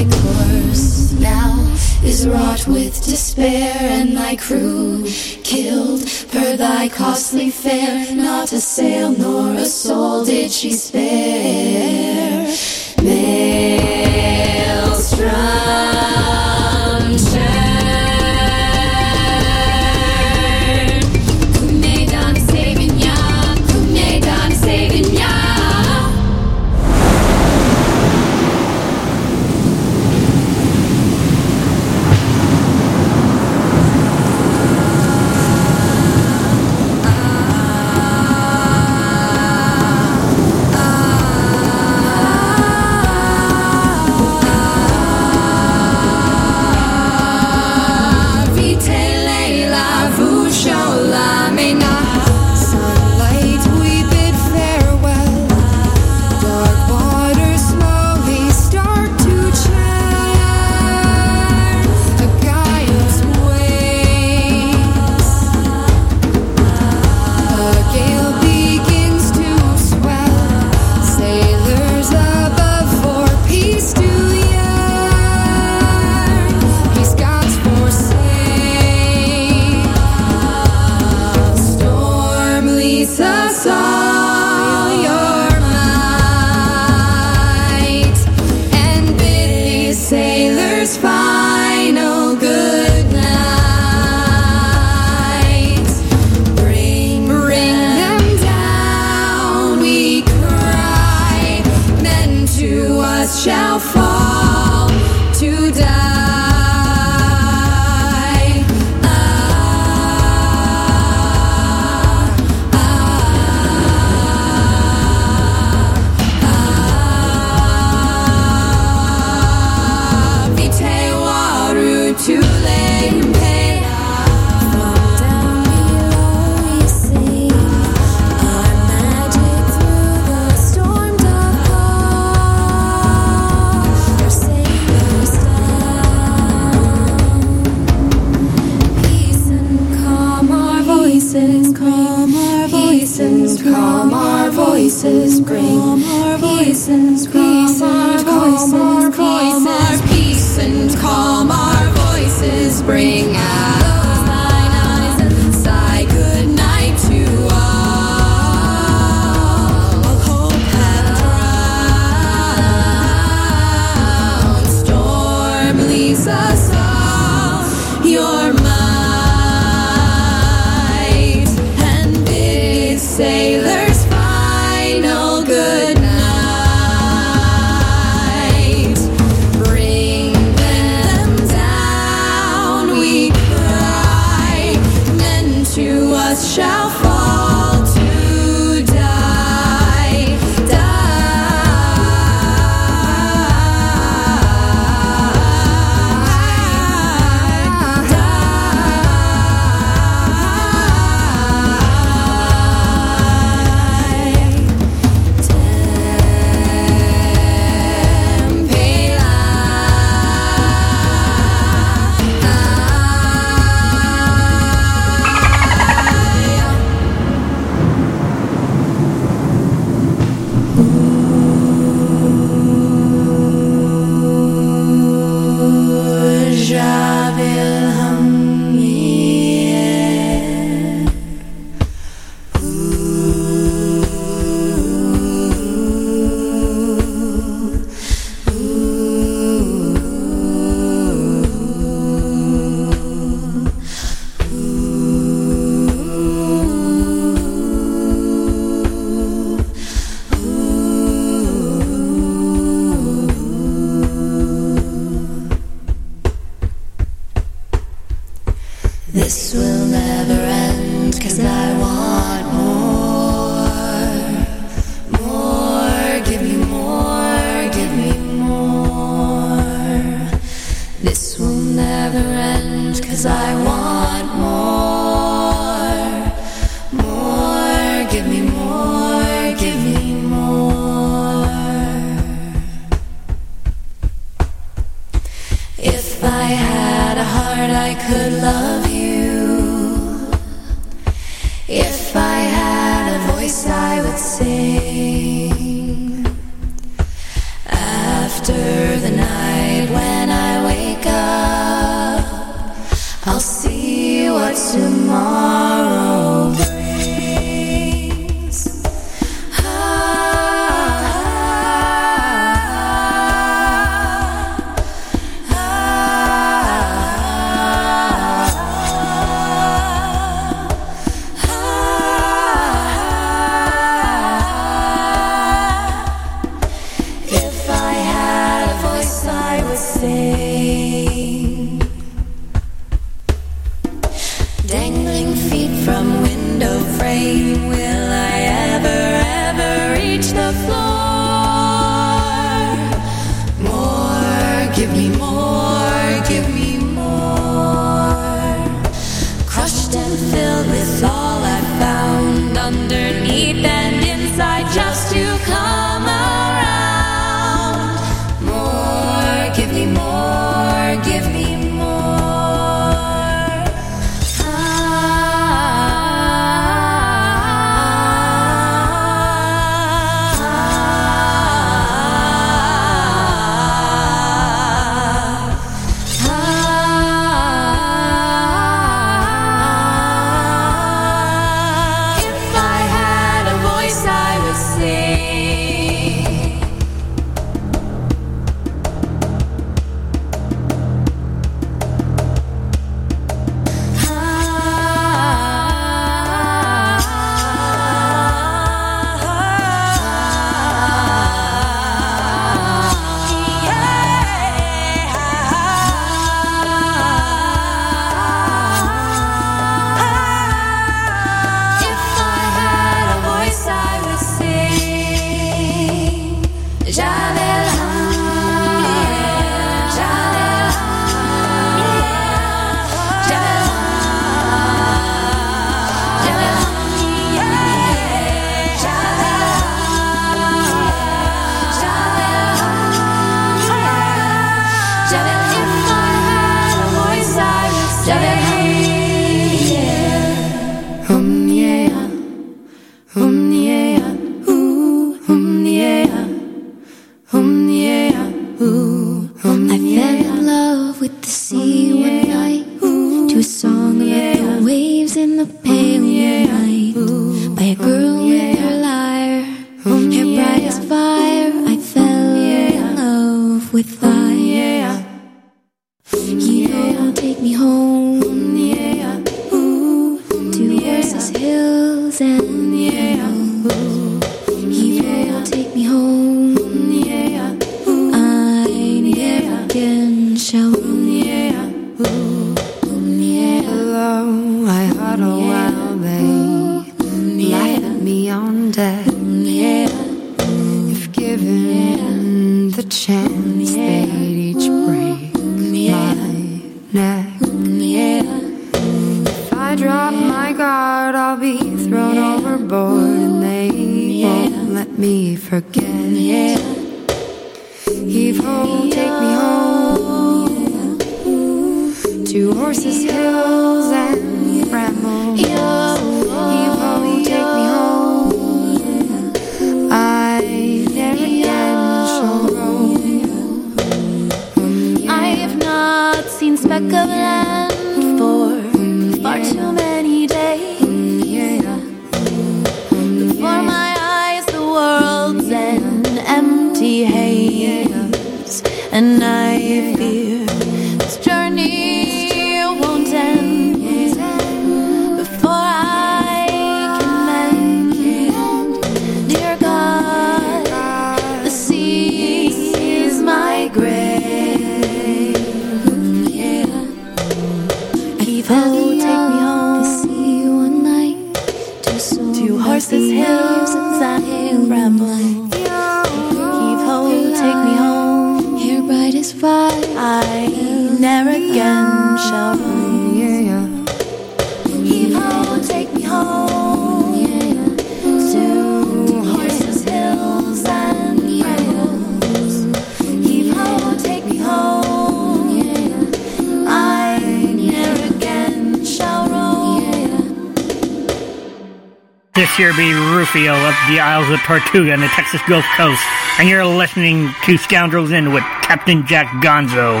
This 592.34 592.56
here 592.56 592.72
be 592.72 592.94
Rufio 592.94 593.52
of 593.52 593.74
the 593.90 594.00
Isles 594.00 594.30
of 594.30 594.40
Tortuga 594.40 594.94
and 594.94 595.02
the 595.02 595.08
Texas 595.08 595.42
Gulf 595.46 595.66
Coast, 595.76 596.00
and 596.38 596.48
you're 596.48 596.64
listening 596.64 597.28
to 597.44 597.58
Scoundrels 597.58 598.10
Inn 598.10 598.32
with 598.32 598.42
Captain 598.62 599.06
Jack 599.06 599.26
Gonzo. 599.44 600.00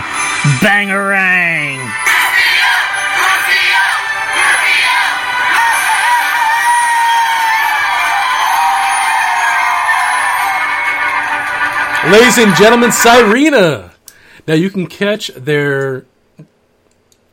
Bangarang! 0.60 1.76
Ladies 12.10 12.38
and 12.38 12.56
gentlemen, 12.56 12.88
Sirena. 12.88 13.90
Now 14.48 14.54
you 14.54 14.70
can 14.70 14.86
catch 14.86 15.26
their 15.34 16.06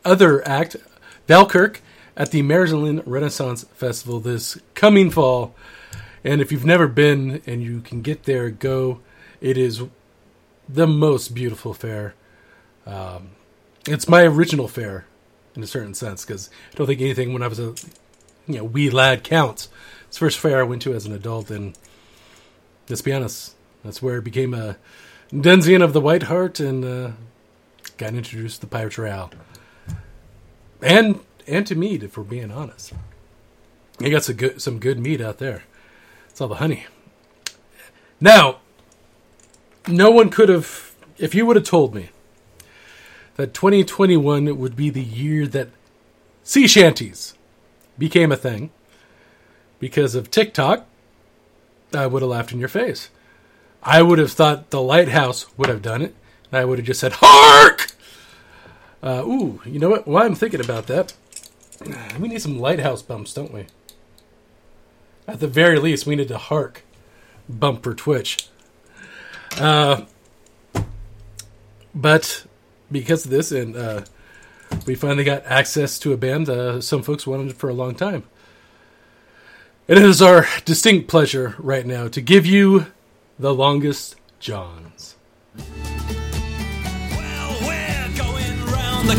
other 0.04 0.46
act, 0.46 0.76
Valkirk, 1.26 1.80
at 2.20 2.32
the 2.32 2.42
Maryland 2.42 3.02
Renaissance 3.06 3.64
Festival 3.74 4.20
this 4.20 4.60
coming 4.76 5.10
fall. 5.10 5.56
And 6.24 6.42
if 6.42 6.52
you've 6.52 6.66
never 6.66 6.88
been 6.88 7.42
and 7.48 7.64
you 7.64 7.80
can 7.80 8.02
get 8.02 8.24
there, 8.24 8.50
go. 8.50 9.00
It 9.40 9.58
is 9.58 9.84
the 10.68 10.86
most 10.86 11.34
beautiful 11.34 11.74
fair. 11.74 12.14
Um, 12.86 13.30
it's 13.88 14.10
my 14.10 14.24
original 14.24 14.68
fair 14.68 15.06
in 15.56 15.64
a 15.64 15.68
certain 15.68 15.94
sense 15.94 16.26
because 16.26 16.50
I 16.74 16.76
don't 16.76 16.88
think 16.88 17.00
anything 17.00 17.32
when 17.32 17.42
I 17.42 17.48
was 17.48 17.60
a 17.60 17.74
you 18.48 18.58
know 18.58 18.66
wee 18.66 18.90
lad 18.90 19.24
counts. 19.24 19.70
It's 20.08 20.18
the 20.18 20.26
first 20.26 20.40
fair 20.40 20.60
I 20.60 20.64
went 20.64 20.82
to 20.82 20.94
as 20.94 21.06
an 21.06 21.14
adult, 21.14 21.50
and 21.50 21.78
let's 22.90 23.02
be 23.02 23.14
honest, 23.14 23.56
that's 23.84 24.02
where 24.02 24.18
I 24.18 24.20
became 24.20 24.54
a 24.54 24.76
Denzian 25.32 25.84
of 25.84 25.94
the 25.94 26.02
White 26.02 26.24
Hart 26.24 26.60
and 26.60 26.84
uh, 26.84 27.12
got 27.98 28.14
introduced 28.14 28.56
to 28.56 28.62
the 28.62 28.68
Pirates 28.68 28.98
Royale. 28.98 29.32
And 30.82 31.20
and 31.50 31.66
to 31.68 31.76
meat, 31.76 32.04
if 32.04 32.18
we're 32.18 32.24
being 32.24 32.52
honest. 32.52 32.94
You 34.00 34.10
got 34.12 34.24
some 34.24 34.36
good 34.36 34.62
some 34.62 34.80
good 34.80 35.00
meat 35.00 35.20
out 35.20 35.40
there. 35.40 35.64
It's 36.30 36.40
all 36.40 36.48
the 36.48 36.56
honey. 36.56 36.86
Now, 38.22 38.60
no 39.88 40.10
one 40.12 40.30
could 40.30 40.50
have 40.50 40.96
if 41.18 41.36
you 41.36 41.46
would 41.46 41.56
have 41.56 41.66
told 41.66 41.94
me 41.94 42.10
that 43.36 43.54
2021 43.54 44.58
would 44.58 44.76
be 44.76 44.90
the 44.90 45.04
year 45.04 45.48
that 45.48 45.70
sea 46.44 46.68
shanties 46.68 47.34
became 47.98 48.32
a 48.32 48.38
thing 48.38 48.72
because 49.80 50.16
of 50.16 50.30
TikTok, 50.30 50.86
I 51.94 52.08
would 52.08 52.22
have 52.22 52.32
laughed 52.32 52.52
in 52.52 52.60
your 52.60 52.70
face. 52.70 53.10
I 53.82 54.02
would 54.02 54.20
have 54.20 54.32
thought 54.32 54.70
the 54.70 54.82
lighthouse 54.82 55.46
would 55.58 55.70
have 55.70 55.82
done 55.82 56.02
it. 56.02 56.16
And 56.52 56.60
I 56.60 56.66
would 56.66 56.80
have 56.80 56.88
just 56.88 57.00
said, 57.00 57.14
Hark! 57.18 57.92
Uh, 59.02 59.24
ooh, 59.26 59.62
you 59.66 59.80
know 59.80 59.90
what? 59.90 60.08
While 60.08 60.26
I'm 60.26 60.36
thinking 60.36 60.60
about 60.60 60.88
that, 60.88 61.14
we 62.20 62.28
need 62.28 62.42
some 62.42 62.60
lighthouse 62.60 63.02
bumps, 63.02 63.34
don't 63.34 63.54
we? 63.54 63.66
At 65.28 65.40
the 65.40 65.48
very 65.48 65.80
least, 65.80 66.06
we 66.06 66.16
need 66.16 66.28
to 66.30 66.38
hark 66.38 66.84
bump 67.48 67.84
for 67.84 67.94
Twitch. 67.94 68.50
Uh, 69.58 70.06
but 71.94 72.46
because 72.92 73.26
of 73.26 73.32
this, 73.32 73.52
and 73.52 73.76
uh, 73.76 74.06
we 74.86 74.96
finally 74.96 75.24
got 75.24 75.46
access 75.46 76.00
to 76.00 76.14
a 76.14 76.18
band 76.18 76.50
uh, 76.50 76.82
some 76.82 77.04
folks 77.04 77.26
wanted 77.28 77.56
for 77.56 77.70
a 77.70 77.74
long 77.74 77.96
time. 77.96 78.24
It 79.88 79.98
is 79.98 80.22
our 80.22 80.48
distinct 80.66 81.08
pleasure 81.08 81.56
right 81.58 81.86
now 81.86 82.08
to 82.10 82.22
give 82.22 82.46
you 82.46 82.88
the 83.40 83.54
Longest 83.54 84.16
Johns. 84.40 85.16
Well 85.58 85.66
we're 87.62 88.12
going 88.16 88.66
round 88.66 89.10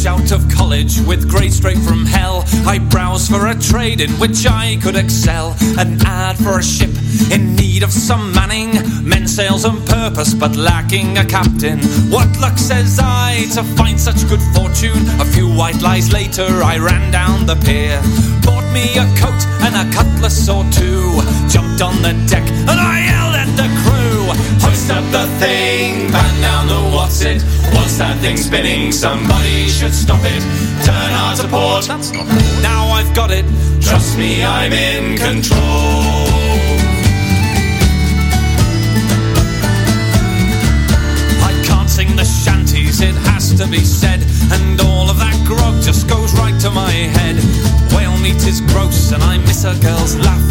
the 0.00 0.06
cave. 0.06 0.06
Fresh 0.06 0.06
out 0.06 0.32
of 0.32 0.49
college 0.70 1.00
with 1.00 1.28
grades 1.28 1.56
straight 1.56 1.78
from 1.78 2.06
hell, 2.06 2.44
I 2.64 2.78
browsed 2.78 3.28
for 3.28 3.48
a 3.48 3.56
trade 3.56 4.00
in 4.00 4.10
which 4.22 4.46
I 4.46 4.78
could 4.80 4.94
excel. 4.94 5.56
An 5.78 5.98
ad 6.06 6.36
for 6.38 6.60
a 6.60 6.62
ship 6.62 6.94
in 7.32 7.56
need 7.56 7.82
of 7.82 7.90
some 7.90 8.32
manning, 8.32 8.70
men 9.02 9.26
sails 9.26 9.64
and 9.64 9.84
purpose, 9.84 10.32
but 10.32 10.54
lacking 10.54 11.18
a 11.18 11.24
captain. 11.24 11.80
What 12.08 12.28
luck 12.38 12.56
says 12.56 13.00
I 13.02 13.46
to 13.54 13.64
find 13.74 13.98
such 13.98 14.28
good 14.28 14.42
fortune? 14.54 15.02
A 15.20 15.24
few 15.24 15.48
white 15.52 15.82
lies 15.82 16.12
later, 16.12 16.46
I 16.62 16.78
ran 16.78 17.10
down 17.10 17.46
the 17.46 17.56
pier, 17.56 18.00
bought 18.46 18.66
me 18.72 18.86
a 18.94 19.06
coat 19.18 19.42
and 19.66 19.74
a 19.74 19.92
cutlass 19.92 20.48
or 20.48 20.62
two, 20.70 21.20
jumped 21.50 21.82
on 21.82 22.00
the 22.00 22.14
deck 22.30 22.46
and 22.70 22.78
I 22.78 23.10
yelled 23.10 23.34
at 23.34 23.50
the 23.58 23.68
crew. 23.82 24.22
Hoist 24.62 24.88
up 24.90 25.02
the 25.10 25.26
thing, 25.40 26.12
pan 26.12 26.40
down 26.40 26.68
the 26.68 26.80
what's 27.10 27.22
it? 27.22 27.42
What's 27.74 27.98
that 27.98 28.18
thing 28.20 28.36
spinning? 28.36 28.92
Somebody 28.92 29.68
should 29.68 29.94
stop 29.94 30.20
it. 30.22 30.59
Turn 30.84 31.10
hard 31.16 31.38
to 31.38 31.48
port. 31.48 31.86
That's 31.86 32.10
not 32.12 32.26
Now 32.62 32.88
I've 32.92 33.14
got 33.14 33.30
it. 33.30 33.44
Trust 33.80 34.18
me, 34.18 34.44
I'm 34.44 34.72
in 34.72 35.16
control. 35.16 35.60
I 41.42 41.52
can't 41.64 41.88
sing 41.88 42.14
the 42.16 42.24
shanties, 42.24 43.00
it 43.00 43.14
has 43.32 43.54
to 43.58 43.66
be 43.66 43.84
said. 43.84 44.20
And 44.52 44.80
all 44.80 45.08
of 45.08 45.18
that 45.18 45.36
grog 45.46 45.82
just 45.82 46.08
goes 46.08 46.32
right 46.34 46.58
to 46.60 46.70
my 46.70 46.92
head. 46.92 47.36
Whale 47.94 48.16
meat 48.18 48.42
is 48.46 48.60
gross, 48.72 49.12
and 49.12 49.22
I 49.22 49.38
miss 49.38 49.64
a 49.64 49.74
girl's 49.80 50.16
laugh. 50.16 50.44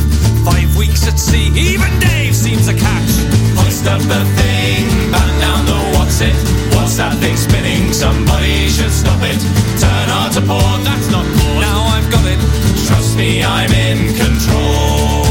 Five 0.43 0.75
weeks 0.77 1.07
at 1.07 1.19
sea, 1.19 1.51
even 1.55 1.91
Dave 1.99 2.35
seems 2.35 2.67
a 2.67 2.73
catch. 2.73 3.11
Hoist 3.59 3.85
up 3.87 4.01
the 4.01 4.23
thing, 4.39 5.11
the 5.11 5.38
what's 6.09 6.21
it? 6.21 6.33
What's 6.73 6.97
that 6.97 7.15
thing 7.21 7.37
spinning? 7.37 7.93
Somebody 7.93 8.67
should 8.67 8.91
stop 8.91 9.21
it. 9.21 9.37
Turn 9.77 10.09
hard 10.09 10.33
to 10.33 10.41
port, 10.41 10.81
that's 10.83 11.07
not 11.11 11.25
port. 11.37 11.61
Now 11.61 11.85
I've 11.93 12.09
got 12.09 12.25
it. 12.25 12.39
Trust 12.87 13.15
me, 13.15 13.43
I'm 13.43 13.71
in 13.71 14.17
control. 14.17 15.21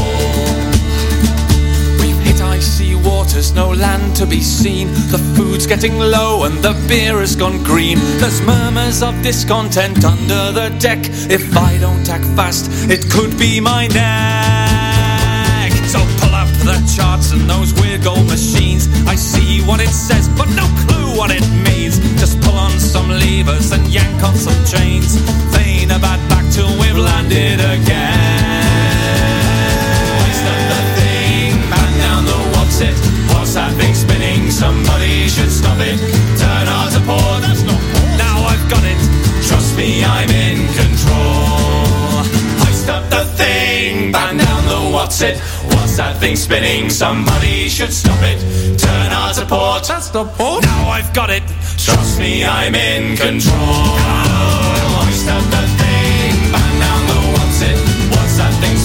We've 1.99 2.19
hit 2.23 2.41
icy 2.41 2.95
waters, 2.95 3.51
no 3.51 3.69
land 3.71 4.15
to 4.15 4.25
be 4.25 4.39
seen. 4.39 4.87
The 5.11 5.19
food's 5.35 5.67
getting 5.67 5.99
low 5.99 6.45
and 6.45 6.57
the 6.59 6.73
beer 6.87 7.19
has 7.19 7.35
gone 7.35 7.61
green. 7.65 7.97
There's 8.21 8.41
murmurs 8.41 9.03
of 9.03 9.21
discontent 9.21 10.05
under 10.05 10.53
the 10.53 10.69
deck. 10.79 10.99
If 11.29 11.57
I 11.57 11.77
don't 11.79 12.07
act 12.07 12.25
fast, 12.37 12.71
it 12.89 13.11
could 13.11 13.37
be 13.37 13.59
my 13.59 13.87
neck. 13.87 14.58
The 16.69 16.77
charts 16.85 17.31
and 17.31 17.49
those 17.49 17.73
weird 17.81 18.03
gold 18.03 18.27
machines. 18.27 18.85
I 19.07 19.15
see 19.15 19.59
what 19.65 19.81
it 19.81 19.89
says, 19.89 20.29
but 20.37 20.47
no 20.53 20.69
clue 20.85 21.17
what 21.17 21.31
it 21.33 21.41
means. 21.65 21.97
Just 22.21 22.39
pull 22.41 22.53
on 22.53 22.77
some 22.79 23.09
levers 23.09 23.71
and 23.71 23.81
yank 23.87 24.21
on 24.21 24.35
some 24.35 24.53
chains. 24.69 25.17
Feign 25.49 25.89
a 25.89 25.97
bad 25.97 26.21
back 26.29 26.45
till 26.53 26.69
we've 26.77 26.95
landed 26.95 27.57
again. 27.57 28.21
Hoist 30.21 30.45
up 30.45 30.61
the 30.69 30.81
thing, 30.93 31.57
pan 31.73 31.91
down 32.05 32.21
the 32.29 32.37
what's 32.53 32.79
it? 32.85 32.93
What's 33.33 33.55
that 33.57 33.73
thing 33.73 33.95
spinning? 33.95 34.51
Somebody 34.51 35.27
should 35.27 35.49
stop 35.49 35.79
it. 35.81 35.97
Turn 36.37 36.69
hard 36.69 36.93
to 36.93 37.01
port. 37.01 37.41
That's 37.41 37.65
not 37.65 37.81
port. 37.81 38.13
Now 38.21 38.45
I've 38.45 38.69
got 38.69 38.85
it. 38.85 39.01
Trust 39.49 39.73
me, 39.75 40.05
I'm 40.05 40.29
in 40.29 40.69
control. 40.77 42.29
Hoist 42.61 42.89
up 42.93 43.09
the 43.09 43.25
thing, 43.41 44.13
pan 44.13 44.37
down 44.37 44.61
the 44.69 44.93
what's 44.93 45.21
it? 45.21 45.41
That 45.99 46.15
thing 46.15 46.37
spinning? 46.37 46.89
Somebody 46.89 47.67
should 47.67 47.91
stop 47.91 48.23
it. 48.23 48.39
Turn 48.79 49.11
hard 49.11 49.35
to 49.35 49.45
port. 49.45 49.83
That's 49.83 50.13
not 50.13 50.31
port. 50.39 50.63
Now 50.63 50.87
I've 50.95 51.11
got 51.13 51.29
it. 51.29 51.43
Trust 51.75 52.17
me, 52.19 52.45
I'm 52.45 52.73
in 52.73 53.17
control. 53.17 53.99
Hoist 54.95 55.27
up 55.27 55.43
the 55.51 55.59
thing, 55.75 56.55
pan 56.55 56.71
down 56.79 57.01
the 57.03 57.19
what's 57.35 57.59
it? 57.67 57.75
What's 58.15 58.37
that 58.39 58.55
thing 58.63 58.78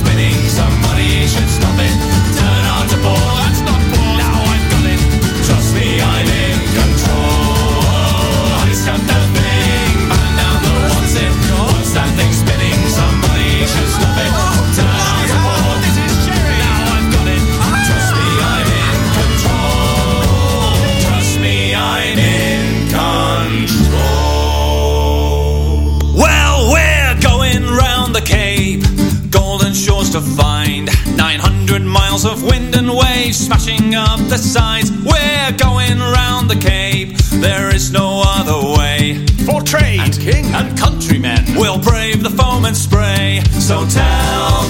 miles 32.15 32.25
of 32.27 32.45
wind 32.45 32.77
and 32.77 32.89
waves 32.89 33.37
smashing 33.37 33.97
up 33.97 34.21
the 34.29 34.39
sides. 34.39 34.93
We're 34.93 35.53
going 35.59 35.99
round 35.99 36.49
the 36.49 36.55
Cape, 36.55 37.17
there 37.43 37.75
is 37.75 37.91
no 37.91 38.23
other 38.25 38.79
way. 38.79 39.27
For 39.45 39.61
trade 39.63 39.99
and 39.99 40.15
king 40.15 40.47
and 40.55 40.79
countrymen, 40.79 41.45
we'll 41.57 41.81
brave 41.81 42.23
the 42.23 42.31
foam 42.31 42.67
and 42.67 42.77
spray. 42.77 43.43
So 43.59 43.85
tell 43.89 44.64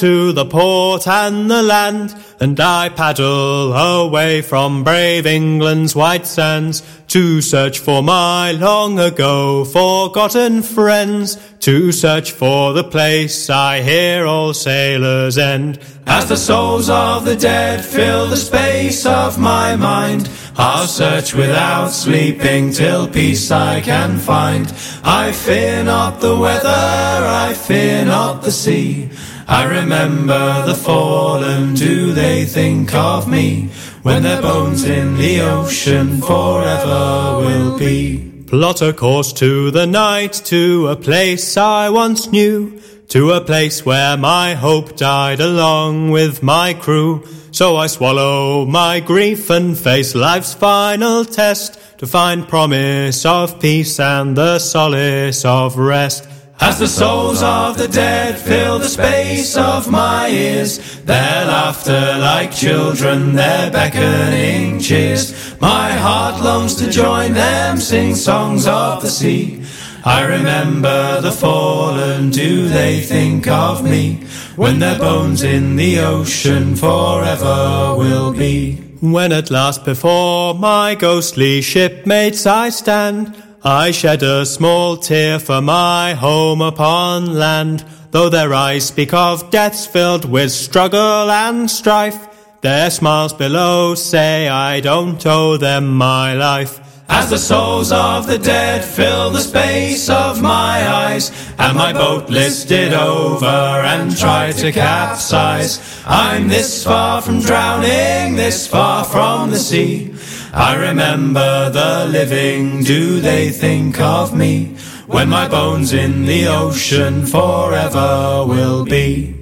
to 0.00 0.32
the 0.32 0.46
port 0.46 1.06
and 1.06 1.50
the 1.50 1.62
land, 1.62 2.14
and 2.40 2.58
I 2.58 2.88
paddle 2.88 3.74
away 3.74 4.40
from 4.40 4.82
brave 4.82 5.26
England's 5.26 5.94
white 5.94 6.26
sands 6.26 6.82
to 7.08 7.42
search 7.42 7.80
for 7.80 8.02
my 8.02 8.52
long 8.52 8.98
ago 8.98 9.66
forgotten 9.66 10.62
friends, 10.62 11.36
to 11.60 11.92
search 11.92 12.32
for 12.32 12.72
the 12.72 12.82
place 12.82 13.50
I 13.50 13.82
hear 13.82 14.24
all 14.24 14.54
sailors 14.54 15.36
end. 15.36 15.78
As 16.06 16.30
the 16.30 16.36
souls 16.38 16.88
of 16.88 17.26
the 17.26 17.36
dead 17.36 17.84
fill 17.84 18.26
the 18.26 18.38
space 18.38 19.04
of 19.04 19.38
my 19.38 19.76
mind, 19.76 20.30
I'll 20.56 20.86
search 20.86 21.34
without 21.34 21.88
sleeping 21.88 22.72
till 22.72 23.06
peace 23.06 23.50
I 23.50 23.82
can 23.82 24.16
find. 24.16 24.72
I 25.04 25.32
fear 25.32 25.84
not 25.84 26.20
the 26.20 26.36
weather, 26.36 26.68
I 26.68 27.52
fear 27.54 28.06
not 28.06 28.42
the 28.42 28.50
sea. 28.50 29.10
I 29.50 29.64
remember 29.64 30.64
the 30.64 30.76
fallen, 30.76 31.74
do 31.74 32.12
they 32.12 32.44
think 32.44 32.94
of 32.94 33.26
me? 33.26 33.70
When 34.02 34.22
their 34.22 34.40
bones 34.40 34.84
in 34.84 35.16
the 35.16 35.40
ocean 35.40 36.20
forever 36.20 37.40
will 37.40 37.76
be. 37.76 38.44
Plot 38.46 38.80
a 38.80 38.92
course 38.92 39.32
to 39.34 39.72
the 39.72 39.88
night, 39.88 40.34
to 40.44 40.86
a 40.86 40.94
place 40.94 41.56
I 41.56 41.90
once 41.90 42.30
knew, 42.30 42.80
to 43.08 43.32
a 43.32 43.40
place 43.40 43.84
where 43.84 44.16
my 44.16 44.54
hope 44.54 44.96
died 44.96 45.40
along 45.40 46.12
with 46.12 46.44
my 46.44 46.72
crew. 46.72 47.26
So 47.50 47.76
I 47.76 47.88
swallow 47.88 48.64
my 48.66 49.00
grief 49.00 49.50
and 49.50 49.76
face 49.76 50.14
life's 50.14 50.54
final 50.54 51.24
test 51.24 51.76
to 51.98 52.06
find 52.06 52.46
promise 52.46 53.26
of 53.26 53.58
peace 53.58 53.98
and 53.98 54.36
the 54.36 54.60
solace 54.60 55.44
of 55.44 55.76
rest. 55.76 56.29
As 56.62 56.78
the 56.78 56.86
souls 56.86 57.42
of 57.42 57.78
the 57.78 57.88
dead 57.88 58.38
fill 58.38 58.78
the 58.78 58.88
space 58.88 59.56
of 59.56 59.90
my 59.90 60.28
ears, 60.28 61.00
their 61.04 61.46
laughter 61.46 62.18
like 62.18 62.52
children, 62.52 63.34
their 63.34 63.70
beckoning 63.70 64.78
cheers. 64.78 65.58
My 65.58 65.90
heart 65.90 66.44
longs 66.44 66.74
to 66.76 66.90
join 66.90 67.32
them, 67.32 67.78
sing 67.78 68.14
songs 68.14 68.66
of 68.66 69.00
the 69.00 69.08
sea. 69.08 69.64
I 70.04 70.22
remember 70.22 71.22
the 71.22 71.32
fallen, 71.32 72.30
do 72.30 72.68
they 72.68 73.00
think 73.00 73.48
of 73.48 73.82
me? 73.82 74.24
When 74.56 74.80
their 74.80 74.98
bones 74.98 75.42
in 75.42 75.76
the 75.76 76.00
ocean 76.00 76.76
forever 76.76 77.94
will 77.96 78.34
be. 78.34 78.76
When 79.00 79.32
at 79.32 79.50
last 79.50 79.86
before 79.86 80.54
my 80.54 80.94
ghostly 80.94 81.62
shipmates 81.62 82.44
I 82.44 82.68
stand, 82.68 83.34
I 83.62 83.90
shed 83.90 84.22
a 84.22 84.46
small 84.46 84.96
tear 84.96 85.38
for 85.38 85.60
my 85.60 86.14
home 86.14 86.62
upon 86.62 87.34
land. 87.34 87.84
Though 88.10 88.30
their 88.30 88.54
eyes 88.54 88.86
speak 88.86 89.12
of 89.12 89.50
deaths 89.50 89.84
filled 89.84 90.24
with 90.24 90.50
struggle 90.50 91.30
and 91.30 91.70
strife, 91.70 92.26
their 92.62 92.88
smiles 92.88 93.34
below 93.34 93.94
say 93.94 94.48
I 94.48 94.80
don't 94.80 95.24
owe 95.26 95.58
them 95.58 95.88
my 95.88 96.32
life. 96.32 96.80
As 97.10 97.28
the 97.28 97.36
souls 97.36 97.92
of 97.92 98.26
the 98.26 98.38
dead 98.38 98.82
fill 98.82 99.30
the 99.30 99.40
space 99.40 100.08
of 100.08 100.40
my 100.40 100.88
eyes, 100.88 101.30
and 101.58 101.76
my 101.76 101.92
boat 101.92 102.30
listed 102.30 102.94
over 102.94 103.46
and 103.46 104.16
try 104.16 104.52
to 104.52 104.72
capsize, 104.72 106.02
I'm 106.06 106.48
this 106.48 106.82
far 106.82 107.20
from 107.20 107.40
drowning, 107.40 108.36
this 108.36 108.66
far 108.66 109.04
from 109.04 109.50
the 109.50 109.58
sea. 109.58 110.14
I 110.52 110.74
remember 110.74 111.70
the 111.70 112.06
living, 112.10 112.82
do 112.82 113.20
they 113.20 113.50
think 113.50 114.00
of 114.00 114.34
me? 114.34 114.76
When 115.06 115.28
my 115.28 115.48
bones 115.48 115.92
in 115.92 116.26
the 116.26 116.48
ocean 116.48 117.26
forever 117.26 118.44
will 118.46 118.84
be. 118.84 119.36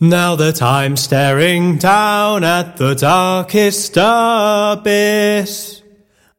Now 0.00 0.36
that 0.36 0.62
I'm 0.62 0.96
staring 0.96 1.76
down 1.76 2.44
at 2.44 2.76
the 2.76 2.94
darkest 2.94 3.96
abyss, 3.96 5.82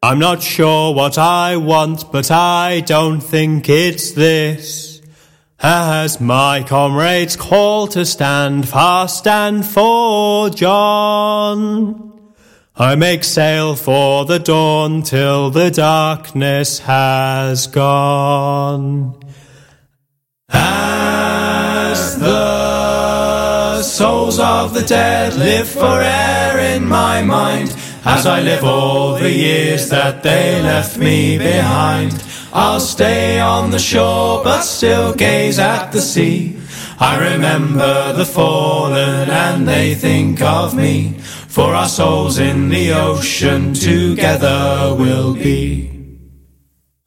I'm 0.02 0.20
not 0.20 0.42
sure 0.42 0.94
what 0.94 1.18
I 1.18 1.58
want, 1.58 2.10
but 2.10 2.32
I 2.32 2.80
don't 2.86 3.20
think 3.20 3.68
it's 3.68 4.12
this. 4.12 5.02
As 5.60 6.22
my 6.22 6.64
comrades 6.64 7.36
call 7.36 7.88
to 7.88 8.06
stand 8.06 8.70
fast 8.70 9.28
and 9.28 9.66
for 9.66 10.50
John. 10.50 12.09
I 12.82 12.96
make 12.96 13.26
sail 13.26 13.76
for 13.76 14.24
the 14.24 14.40
dawn 14.40 15.04
till 15.04 15.50
the 15.50 15.70
darkness 15.70 16.80
has 16.80 17.68
gone. 17.68 19.22
As 20.48 22.18
the 22.18 23.84
souls 23.84 24.40
of 24.40 24.74
the 24.74 24.84
dead 24.84 25.36
live 25.36 25.68
forever 25.68 26.60
in 26.60 26.88
my 26.88 27.22
mind, 27.22 27.76
as 28.06 28.26
I 28.26 28.40
live 28.40 28.64
all 28.64 29.16
the 29.16 29.30
years 29.30 29.90
that 29.90 30.24
they 30.24 30.62
left 30.62 30.98
me 30.98 31.38
behind, 31.38 32.24
I'll 32.54 32.80
stay 32.80 33.42
on 33.42 33.72
the 33.72 33.80
shore 33.80 34.42
but 34.42 34.62
still 34.62 35.14
gaze 35.14 35.60
at 35.60 35.92
the 35.92 36.00
sea. 36.00 36.56
I 36.98 37.34
remember 37.34 38.14
the 38.14 38.26
fallen 38.26 39.30
and 39.30 39.68
they 39.68 39.96
think 39.96 40.42
of 40.42 40.74
me, 40.74 41.19
for 41.50 41.74
our 41.74 41.90
souls 41.90 42.38
in 42.38 42.70
the 42.70 42.94
ocean 42.94 43.74
together 43.74 44.96
will 44.96 45.34
be. 45.34 45.90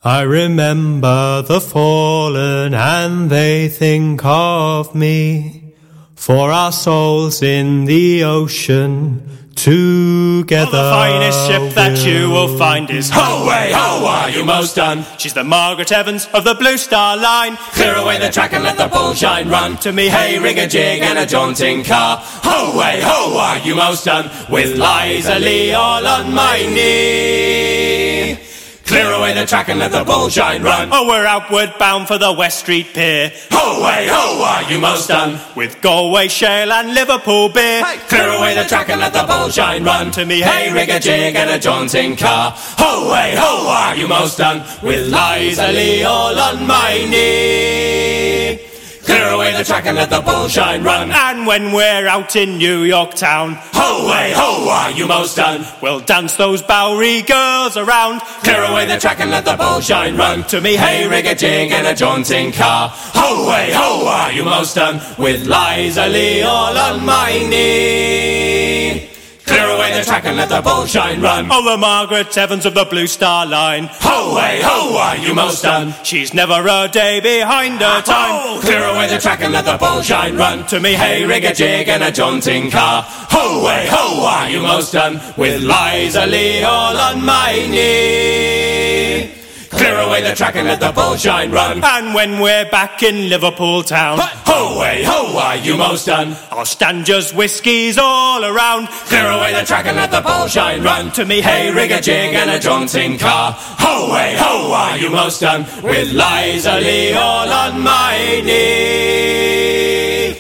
I 0.03 0.23
remember 0.23 1.43
the 1.43 1.61
fallen 1.61 2.75
and 2.75 3.31
they 3.31 3.69
think 3.69 4.21
of 4.25 4.97
me, 4.97 5.75
for 6.17 6.51
our 6.51 6.73
souls 6.73 7.41
in 7.41 7.85
the 7.85 8.25
ocean 8.25 9.42
together. 9.55 10.71
the 10.71 10.91
finest 10.91 11.47
ship 11.47 11.75
that 11.75 12.05
you 12.05 12.31
will 12.31 12.57
find 12.59 12.91
is 12.91 13.11
Ho 13.13 13.47
way, 13.47 13.73
ho, 13.75 14.07
are 14.07 14.31
you 14.31 14.45
most 14.45 14.77
done? 14.77 15.05
She's 15.19 15.35
the 15.35 15.45
Margaret 15.45 15.93
Evans 15.93 16.29
of 16.35 16.45
the 16.45 16.55
Blue 16.55 16.77
Star 16.77 17.17
Line. 17.17 17.57
Clear 17.73 17.95
away 17.97 18.19
the 18.19 18.31
track 18.31 18.53
and 18.53 18.65
let 18.65 18.77
the 18.77 18.89
bullgine 18.89 19.51
run. 19.51 19.77
To 19.79 19.93
me, 19.93 20.09
Hey, 20.09 20.39
rig 20.39 20.59
a 20.59 20.67
jig 20.67 21.03
and 21.03 21.19
a 21.19 21.27
jaunting 21.27 21.85
car. 21.85 22.19
Ho 22.23 22.79
way, 22.79 23.01
ho, 23.03 23.39
are 23.39 23.59
you 23.59 23.75
most 23.75 24.05
done? 24.05 24.31
With 24.51 24.77
Liza 24.77 25.39
Lee 25.39 25.73
all 25.73 26.07
on 26.07 26.33
my 26.35 26.59
knee. 26.67 28.52
Clear 28.93 29.11
away 29.13 29.33
the 29.33 29.47
track 29.47 29.71
and 29.71 29.79
let 29.79 29.91
the 29.91 30.05
bullgine 30.05 30.63
run. 30.63 30.91
Oh, 30.93 31.09
we're 31.09 31.25
outward 31.25 31.73
bound 31.79 32.07
for 32.07 32.19
the 32.19 32.31
West 32.31 32.59
Street 32.59 32.89
Pier. 32.93 33.33
Ho 33.51 33.83
way, 33.83 34.07
ho, 34.07 34.45
are 34.45 34.71
you 34.71 34.79
most 34.79 35.09
done? 35.09 35.41
With 35.57 35.81
Galway 35.81 36.29
Shale 36.29 36.71
and 36.71 36.93
Liverpool 36.93 37.49
beer. 37.49 37.83
Clear 38.09 38.29
away 38.29 38.55
the 38.55 38.65
track 38.65 38.91
and 38.91 39.01
let 39.01 39.15
the 39.15 39.21
bullgine 39.21 39.87
run. 39.87 40.11
To 40.11 40.27
me, 40.27 40.43
Hey, 40.43 40.71
rig 40.75 40.91
a 40.91 41.01
jig 41.01 41.35
and 41.37 41.49
a 41.49 41.59
jaunting 41.59 42.17
car. 42.17 42.53
Ho 42.55 43.11
way, 43.11 43.35
ho, 43.35 43.67
are 43.67 43.97
you 43.97 44.07
most 44.07 44.37
done? 44.37 44.59
With 44.83 45.07
Liza 45.11 45.69
Lee 45.69 46.03
all 46.03 46.39
on 46.39 46.67
my 46.67 47.07
knee. 47.09 48.72
Clear 49.05 49.29
away 49.31 49.53
the 49.57 49.65
track 49.65 49.87
and 49.87 49.97
let 49.97 50.11
the 50.11 50.21
bullgine 50.21 50.85
run. 50.85 51.11
And 51.11 51.47
when 51.47 51.73
we're 51.73 52.07
out 52.07 52.37
in 52.37 52.59
New 52.59 52.83
York 52.83 53.15
town, 53.15 53.59
Ho 53.73 54.09
way, 54.09 54.33
ho, 54.35 54.69
are 54.69 54.91
you 54.93 55.07
most 55.07 55.37
done? 55.37 55.67
we'll 55.83 56.01
dance 56.01 56.35
those 56.37 56.63
Bowery 56.63 57.23
girls 57.23 57.77
around. 57.77 58.21
Clear 58.45 58.63
away 58.65 58.87
the 58.87 58.99
track 58.99 59.21
and 59.21 59.31
let 59.31 59.45
the 59.45 59.53
bullgine 59.57 60.17
run. 60.19 60.45
To 60.45 60.61
me, 60.61 60.77
Hey, 60.77 61.09
rig 61.09 61.27
a 61.27 61.35
jig 61.35 61.73
and 61.73 61.87
a 61.87 61.95
jaunting 61.95 62.53
car. 62.53 62.91
Ho 62.93 63.49
way, 63.49 63.73
ho, 63.75 64.07
are 64.07 64.33
you 64.33 64.45
most 64.45 64.75
done? 64.77 65.01
With 65.19 65.47
Liza 65.47 66.07
Lee 66.09 66.43
all 66.43 66.77
on 66.79 67.05
my 67.05 67.31
knee. 67.51 69.09
Clear 69.47 69.67
away 69.67 69.99
the 69.99 70.05
track 70.05 70.25
and 70.25 70.37
let 70.37 70.49
the 70.49 70.63
bullgine 70.63 71.23
run. 71.23 71.49
Oh, 71.51 71.65
the 71.69 71.77
Margaret 71.77 72.37
Evans 72.37 72.65
of 72.65 72.75
the 72.75 72.85
Blue 72.85 73.07
Star 73.07 73.45
Line. 73.45 73.89
Ho 73.91 74.35
way, 74.37 74.61
ho, 74.63 74.97
are 74.97 75.17
you 75.17 75.35
most 75.35 75.63
done? 75.63 75.95
She's 76.05 76.33
never 76.33 76.55
a 76.67 76.89
day 76.89 77.21
behind 77.21 77.81
her 77.81 78.03
time. 78.03 78.61
Clear 78.61 78.85
away 78.85 79.09
the 79.09 79.19
track 79.19 79.41
and 79.41 79.53
let 79.53 79.65
the 79.65 79.77
bullgine 79.77 80.39
run. 80.39 80.67
To 80.69 80.81
me, 80.81 80.93
Hey, 80.95 81.25
rig 81.25 81.45
a 81.45 81.53
jig 81.53 81.89
and 81.89 82.03
a 82.03 82.13
jaunting 82.13 82.71
car. 82.71 83.03
Ho 83.07 83.65
way, 83.65 83.89
ho, 83.91 84.25
are 84.25 84.49
you 84.49 84.63
most 84.63 84.93
done? 84.93 85.21
With 85.37 85.63
Liza 85.63 86.27
Lee 86.27 86.63
all 86.63 86.97
on 86.97 87.25
my 87.25 87.53
knee. 87.69 89.42
Clear 89.73 89.99
away 89.99 90.23
the 90.23 90.35
track 90.35 90.55
and 90.57 90.69
let 90.69 90.81
the 90.81 90.93
bullgine 90.93 91.53
run. 91.53 91.83
And 91.83 92.15
when 92.15 92.41
we're 92.41 92.69
back 92.71 93.03
in 93.03 93.29
Liverpool 93.31 93.83
town, 93.83 94.19
Ho 94.21 94.79
way, 94.79 95.03
ho, 95.03 95.37
are 95.39 95.57
you 95.57 95.77
most 95.77 96.07
done? 96.07 96.37
I'll 96.51 96.67
stand 96.67 97.07
just 97.07 97.35
whiskies 97.35 97.97
all 97.99 98.45
around. 98.45 98.89
Clear 98.89 99.29
away 99.31 99.53
the 99.55 99.65
track 99.65 99.87
and 99.87 99.97
let 99.97 100.11
the 100.11 100.21
bullgine 100.21 100.85
run. 100.85 101.11
To 101.13 101.25
me, 101.25 101.41
Hey, 101.41 101.73
rig 101.73 101.91
a 101.91 102.01
jig 102.03 102.35
and 102.35 102.51
a 102.51 102.59
jaunting 102.59 103.19
car. 103.19 103.55
Ho 103.57 104.13
way, 104.13 104.37
ho, 104.39 104.73
are 104.73 104.99
you 104.99 105.09
most 105.11 105.41
done? 105.41 105.63
With 105.83 106.13
Liza 106.13 106.79
Lee 106.81 107.15
all 107.15 107.49
on 107.49 107.81
my 107.81 108.43
knee. 108.45 110.37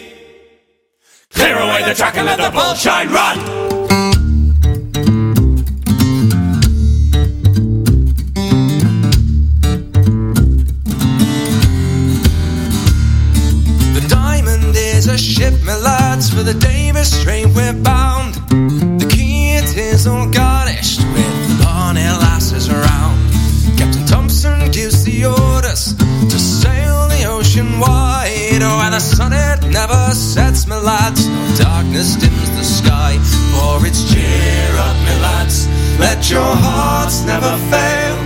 Clear 1.31 1.57
away 1.57 1.83
the 1.89 1.95
track 1.95 2.17
and 2.19 2.27
let 2.27 2.37
the 2.37 2.51
bullgine 2.57 3.11
run. 3.11 3.62
My 15.65 15.77
lads, 15.77 16.29
for 16.29 16.43
the 16.43 16.55
Davis 16.55 17.21
Strait 17.21 17.47
we're 17.47 17.73
bound. 17.73 18.35
The 19.01 19.07
kid 19.09 19.65
is 19.77 20.07
all 20.07 20.29
garnished 20.29 21.01
with 21.15 21.63
bonny 21.63 22.03
lasses 22.03 22.69
around. 22.69 23.17
Captain 23.79 24.05
Thompson 24.05 24.71
gives 24.73 25.05
the 25.05 25.27
orders 25.27 25.95
to 25.95 26.39
sail 26.39 27.07
the 27.09 27.27
ocean 27.27 27.79
wide. 27.79 28.61
Oh, 28.61 28.81
and 28.85 28.95
the 28.95 29.01
sun 29.01 29.33
it 29.33 29.63
never 29.71 30.11
sets, 30.11 30.67
my 30.67 30.79
lads. 30.79 31.29
No 31.29 31.55
darkness 31.57 32.17
dims 32.17 32.51
the 32.51 32.65
sky, 32.65 33.19
for 33.55 33.87
it's 33.87 34.03
cheer 34.13 34.77
up, 34.79 34.97
my 35.07 35.17
lads. 35.23 35.69
Let 36.01 36.29
your 36.29 36.55
hearts 36.67 37.23
never 37.25 37.57
fail. 37.71 38.22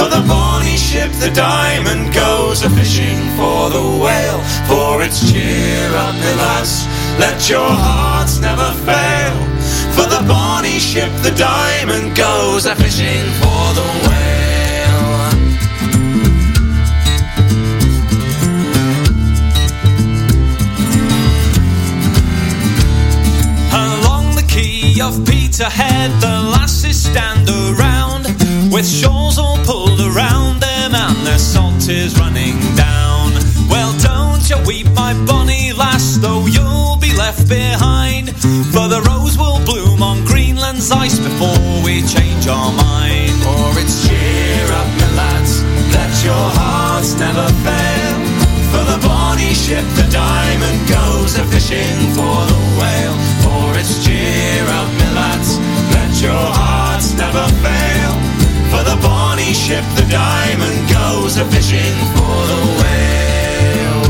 For 0.00 0.08
the 0.08 0.24
bonny 0.26 0.78
ship, 0.78 1.12
the 1.20 1.30
diamond 1.30 2.14
goes 2.14 2.62
a 2.64 2.70
fishing 2.70 3.18
for 3.36 3.68
the 3.68 3.84
whale. 4.02 4.40
For 4.66 5.02
it's 5.02 5.30
cheer 5.30 5.94
up, 5.94 6.14
my 6.14 6.34
lads, 6.40 6.86
let 7.18 7.50
your 7.50 7.68
hearts 7.68 8.40
never 8.40 8.72
fail. 8.88 9.36
For 9.92 10.08
the 10.08 10.24
bonny 10.26 10.78
ship, 10.78 11.12
the 11.22 11.32
diamond 11.32 12.16
goes 12.16 12.64
a 12.64 12.74
fishing 12.76 13.26
for 13.42 13.74
the 13.76 13.84
whale. 14.08 15.10
Along 23.84 24.34
the 24.34 24.46
quay 24.48 24.98
of 25.02 25.26
Peterhead, 25.26 26.10
the 26.22 26.40
lasses 26.54 27.02
stand 27.02 27.50
around 27.50 28.39
with 28.70 28.86
shawls 28.86 29.38
all 29.38 29.58
pulled 29.64 30.00
around 30.00 30.60
them, 30.60 30.94
and 30.94 31.26
their 31.26 31.38
salt 31.38 31.88
is 31.88 32.18
running 32.18 32.58
down. 32.76 33.32
Well, 33.68 33.92
don't 33.98 34.48
you 34.48 34.56
weep, 34.66 34.86
my 34.94 35.12
bonny 35.26 35.72
lass, 35.72 36.16
though 36.16 36.46
you'll 36.46 36.96
be 36.96 37.12
left 37.16 37.48
behind. 37.48 38.30
For 38.70 38.86
the 38.86 39.02
rose 39.08 39.36
will 39.36 39.58
bloom 39.64 40.02
on 40.02 40.24
Greenland's 40.24 40.90
ice 40.90 41.18
before 41.18 41.58
we 41.84 42.02
change 42.06 42.46
our 42.46 42.72
mind. 42.72 43.34
For 43.42 43.80
it's 43.82 44.06
cheer 44.06 44.66
up, 44.70 44.88
my 45.02 45.10
lads, 45.18 45.62
let 45.90 46.12
your 46.24 46.46
hearts 46.54 47.14
never 47.18 47.46
fail. 47.66 48.18
For 48.70 48.84
the 48.86 48.98
bonny 49.02 49.52
ship, 49.52 49.84
the 49.98 50.06
diamond 50.10 50.88
goes 50.88 51.36
a 51.36 51.44
fishing 51.46 51.98
for 52.14 52.38
the 52.46 52.60
whale. 52.78 53.18
For 53.42 53.78
it's 53.78 54.04
cheer 54.04 54.64
up, 54.78 54.90
my 55.00 55.10
lads, 55.18 55.58
let 55.90 56.22
your 56.22 56.46
hearts 56.54 57.14
never 57.14 57.46
fail. 57.64 58.29
For 58.70 58.82
the 58.84 58.96
bonny 59.02 59.52
ship, 59.52 59.84
the 59.96 60.06
diamond 60.08 60.88
goes 60.88 61.36
a 61.36 61.44
fishing 61.46 61.96
for 62.14 62.40
the 62.50 62.60
whale. 62.78 64.04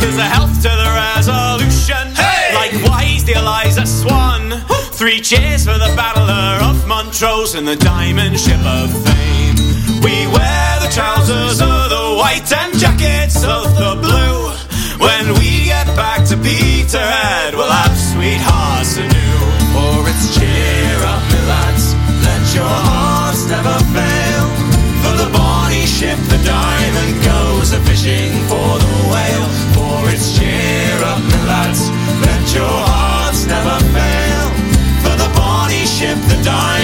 Here's 0.00 0.18
a 0.18 0.24
health 0.24 0.54
to 0.62 0.68
the 0.68 0.90
resolution. 1.14 2.14
Hey! 2.14 2.54
Likewise, 2.54 3.24
the 3.24 3.34
Eliza 3.34 3.86
Swan. 3.86 4.50
Three 4.92 5.20
cheers 5.20 5.64
for 5.64 5.78
the 5.78 5.92
battler 5.94 6.64
of 6.64 6.86
Montrose 6.86 7.54
and 7.54 7.68
the 7.68 7.76
diamond 7.76 8.40
ship 8.40 8.60
of 8.64 8.90
fame. 9.04 9.56
We 10.02 10.26
wear 10.26 10.80
the 10.80 10.90
trousers 10.90 11.60
of 11.60 11.90
the 11.90 12.16
white 12.18 12.50
and 12.52 12.78
jackets 12.78 13.44
of 13.44 13.76
the 13.76 13.98
blue. 14.00 14.35
To 16.36 16.42
Peterhead, 16.42 17.54
we'll 17.54 17.70
have 17.70 17.96
sweethearts 17.96 18.96
anew. 18.96 19.38
For 19.72 20.08
it's 20.08 20.34
cheer 20.36 20.98
up, 21.04 21.22
my 21.30 21.42
lads, 21.48 21.94
let 22.24 22.54
your 22.54 22.64
hearts 22.64 23.46
never 23.48 23.76
fail. 23.94 24.46
For 25.02 25.14
the 25.22 25.30
bonny 25.32 25.86
ship, 25.86 26.18
the 26.28 26.40
diamond 26.44 27.24
goes 27.24 27.72
a 27.72 27.80
fishing 27.80 28.32
for 28.48 28.78
the 28.78 28.94
whale. 29.10 29.48
For 29.76 30.10
it's 30.12 30.36
cheer 30.36 30.98
up, 31.04 31.20
my 31.20 31.40
lads, 31.46 31.90
let 32.24 32.44
your 32.54 32.78
hearts 32.92 33.46
never 33.46 33.76
fail. 33.94 34.48
For 35.04 35.16
the 35.16 35.30
bonny 35.34 35.84
ship, 35.86 36.18
the 36.28 36.40
diamond 36.42 36.75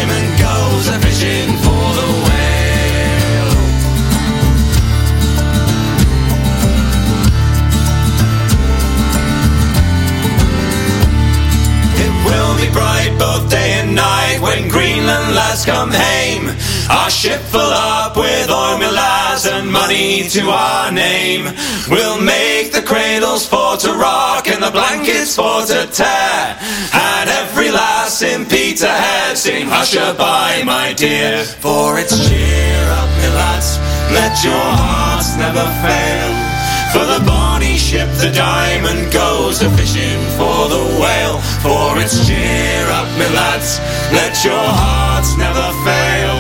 Greenland 14.73 15.35
lads 15.35 15.65
come 15.67 15.91
hame. 15.91 16.49
Our 16.89 17.11
ship 17.11 17.41
full 17.53 17.61
up 17.61 18.17
with 18.17 18.49
oil, 18.51 18.79
my 18.79 18.91
lads, 18.91 19.47
and 19.47 19.71
money 19.71 20.27
to 20.31 20.43
our 20.49 20.91
name. 20.91 21.45
We'll 21.91 22.21
make 22.21 22.73
the 22.73 22.81
cradles 22.81 23.47
for 23.47 23.77
to 23.77 23.93
rock 23.93 24.49
and 24.49 24.63
the 24.63 24.71
blankets 24.71 25.37
for 25.37 25.61
to 25.67 25.87
tear. 25.93 26.59
And 26.93 27.29
every 27.29 27.71
lass 27.71 28.23
in 28.23 28.47
Peterhead 28.47 29.37
sing 29.37 29.69
Hush-a-bye, 29.69 30.63
my 30.65 30.95
dear. 30.95 31.45
For 31.45 31.99
it's 31.99 32.17
cheer 32.27 32.85
up, 32.99 33.11
my 33.21 33.29
lads, 33.35 33.79
let 34.17 34.43
your 34.43 34.67
hearts 34.81 35.37
never 35.37 35.67
fail. 35.85 36.52
For 36.93 37.07
the 37.07 37.25
bonny 37.25 37.79
ship, 37.79 38.07
the 38.21 38.31
diamond 38.31 39.11
goes 39.11 39.63
a 39.63 39.71
fishing 39.71 40.21
for 40.37 40.69
the 40.69 40.85
whale. 41.01 41.41
For 41.65 41.99
it's 41.99 42.27
cheer 42.29 42.85
up, 42.93 43.09
my 43.17 43.29
lads, 43.33 43.81
let 44.13 44.45
your 44.45 44.53
hearts 44.53 45.35
never 45.39 45.73
fail. 45.89 46.37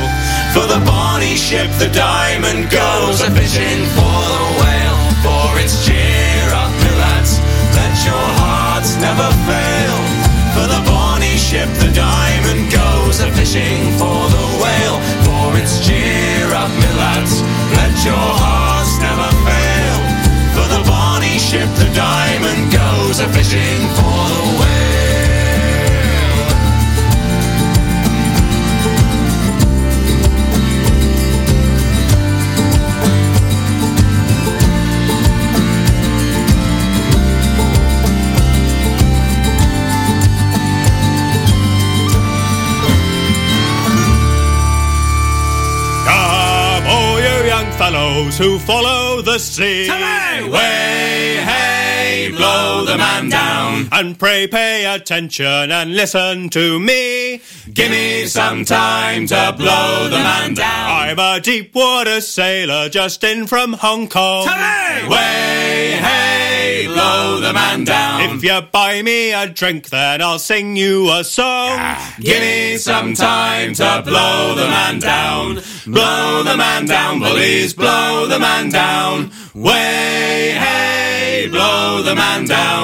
For 0.52 0.68
the 0.68 0.84
bonny 0.84 1.36
ship, 1.36 1.70
the 1.78 1.88
diamond 1.88 2.70
goes 2.70 3.22
a 3.22 3.30
fishing 3.30 3.80
for 3.96 4.20
the 4.28 4.42
whale. 4.44 4.51
Goes 23.22 23.30
a 23.30 23.32
fishing 23.32 23.88
for 23.96 24.28
the 24.28 24.42
whale. 24.58 24.82
Come, 46.06 46.86
all 46.86 47.20
you 47.20 47.46
young 47.46 47.70
fellows 47.72 48.38
who 48.38 48.58
follow 48.58 49.22
the 49.22 49.38
sea. 49.38 49.88
Way, 49.88 51.36
hey, 51.50 52.30
blow 52.36 52.61
the 52.92 52.98
man 52.98 53.28
down. 53.30 53.88
And 53.90 54.18
pray 54.18 54.46
pay 54.46 54.84
attention 54.84 55.70
and 55.70 55.94
listen 55.94 56.50
to 56.50 56.78
me. 56.78 57.40
Give 57.72 57.90
me 57.90 58.26
some 58.26 58.64
time 58.64 59.26
to 59.28 59.54
blow 59.56 60.08
the 60.10 60.18
man 60.18 60.54
down. 60.54 60.90
I'm 61.08 61.18
a 61.18 61.40
deep 61.40 61.74
water 61.74 62.20
sailor 62.20 62.88
just 62.90 63.24
in 63.24 63.46
from 63.46 63.72
Hong 63.72 64.08
Kong. 64.08 64.46
Way, 65.08 65.98
hey, 66.00 66.86
blow 66.86 67.40
the 67.40 67.52
man 67.52 67.84
down. 67.84 68.36
If 68.36 68.44
you 68.44 68.60
buy 68.70 69.00
me 69.02 69.32
a 69.32 69.46
drink, 69.48 69.88
then 69.88 70.20
I'll 70.20 70.38
sing 70.38 70.76
you 70.76 71.10
a 71.10 71.24
song. 71.24 71.78
Give 72.20 72.40
me 72.40 72.76
some 72.76 73.14
time 73.14 73.72
to 73.74 74.02
blow 74.04 74.54
the 74.54 74.66
man 74.66 74.98
down. 74.98 75.60
Blow 75.86 76.42
the 76.42 76.56
man 76.56 76.84
down, 76.86 77.20
please 77.20 77.72
blow 77.72 78.26
the 78.26 78.38
man 78.38 78.68
down. 78.68 79.30
Way, 79.54 80.54
hey, 80.58 81.48
blow 81.50 82.02
the 82.02 82.14
man 82.14 82.46
down. 82.46 82.81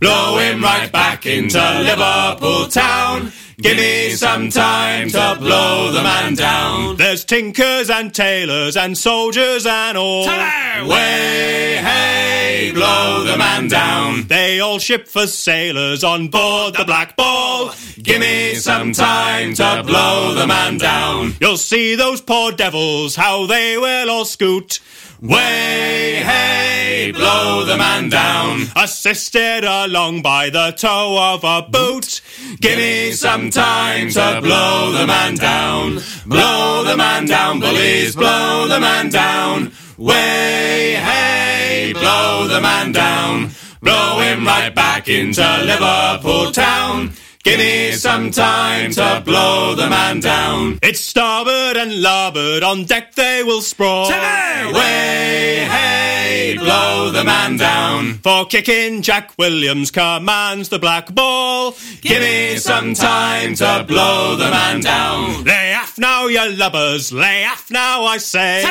Blow 0.00 0.38
him 0.38 0.62
right 0.62 0.90
back 0.92 1.24
into 1.26 1.58
Liverpool 1.58 2.68
town. 2.68 3.32
Give 3.58 3.78
me 3.78 4.10
some 4.10 4.50
time 4.50 5.08
to 5.08 5.36
blow 5.38 5.90
the 5.90 6.02
man 6.02 6.34
down. 6.34 6.96
There's 6.96 7.24
tinkers 7.24 7.88
and 7.88 8.14
tailors 8.14 8.76
and 8.76 8.96
soldiers 8.96 9.64
and 9.64 9.96
all. 9.96 10.26
Way, 10.26 11.78
hey, 11.80 12.70
blow 12.74 13.24
the 13.24 13.38
man 13.38 13.68
down. 13.68 14.26
They 14.26 14.60
all 14.60 14.78
ship 14.78 15.08
for 15.08 15.26
sailors 15.26 16.04
on 16.04 16.28
board 16.28 16.74
the 16.74 16.84
Black 16.84 17.16
Ball. 17.16 17.72
Give 18.02 18.20
me 18.20 18.56
some 18.56 18.92
time 18.92 19.54
to 19.54 19.82
blow 19.86 20.34
the 20.34 20.46
man 20.46 20.76
down. 20.76 21.32
You'll 21.40 21.56
see 21.56 21.94
those 21.94 22.20
poor 22.20 22.52
devils, 22.52 23.16
how 23.16 23.46
they 23.46 23.78
will 23.78 24.10
all 24.10 24.26
scoot. 24.26 24.80
Way, 25.22 26.22
hey, 26.22 27.10
blow 27.10 27.64
the 27.64 27.78
man 27.78 28.10
down. 28.10 28.66
Assisted 28.76 29.64
along 29.64 30.20
by 30.20 30.50
the 30.50 30.72
toe 30.72 31.16
of 31.34 31.42
a 31.42 31.66
boot. 31.70 32.20
Give 32.60 32.76
me 32.76 33.12
some 33.12 33.48
time 33.48 34.10
to 34.10 34.40
blow 34.42 34.92
the 34.92 35.06
man 35.06 35.36
down. 35.36 36.00
Blow 36.26 36.84
the 36.84 36.98
man 36.98 37.24
down, 37.24 37.60
bullies, 37.60 38.14
blow 38.14 38.68
the 38.68 38.78
man 38.78 39.08
down. 39.08 39.72
Way, 39.96 40.96
hey, 41.00 41.94
blow 41.94 42.46
the 42.46 42.60
man 42.60 42.92
down. 42.92 43.50
Blow 43.80 44.18
him 44.20 44.46
right 44.46 44.74
back 44.74 45.08
into 45.08 45.40
Liverpool 45.64 46.52
town. 46.52 47.12
Give 47.46 47.60
me 47.60 47.92
some 47.92 48.32
time 48.32 48.90
to 48.90 49.22
blow 49.24 49.76
the 49.76 49.88
man 49.88 50.18
down. 50.18 50.80
It's 50.82 50.98
starboard 50.98 51.76
and 51.76 52.02
larboard, 52.02 52.64
on 52.64 52.86
deck 52.86 53.14
they 53.14 53.44
will 53.44 53.60
sprawl. 53.60 54.08
Way, 54.08 55.64
hey, 55.70 56.56
blow 56.58 57.12
the 57.12 57.22
man 57.22 57.56
down. 57.56 58.14
For 58.14 58.46
kicking, 58.46 59.00
Jack 59.00 59.38
Williams 59.38 59.92
commands 59.92 60.70
the 60.70 60.80
black 60.80 61.14
ball. 61.14 61.76
Give 62.00 62.20
me 62.20 62.56
some 62.56 62.94
time 62.94 63.54
to 63.54 63.84
blow 63.86 64.34
the 64.34 64.50
man 64.50 64.80
down. 64.80 65.44
Lay 65.44 65.70
aft 65.70 65.98
now, 65.98 66.26
you 66.26 66.50
lubbers, 66.50 67.12
lay 67.12 67.44
aft 67.44 67.70
now, 67.70 68.06
I 68.06 68.18
say. 68.18 68.64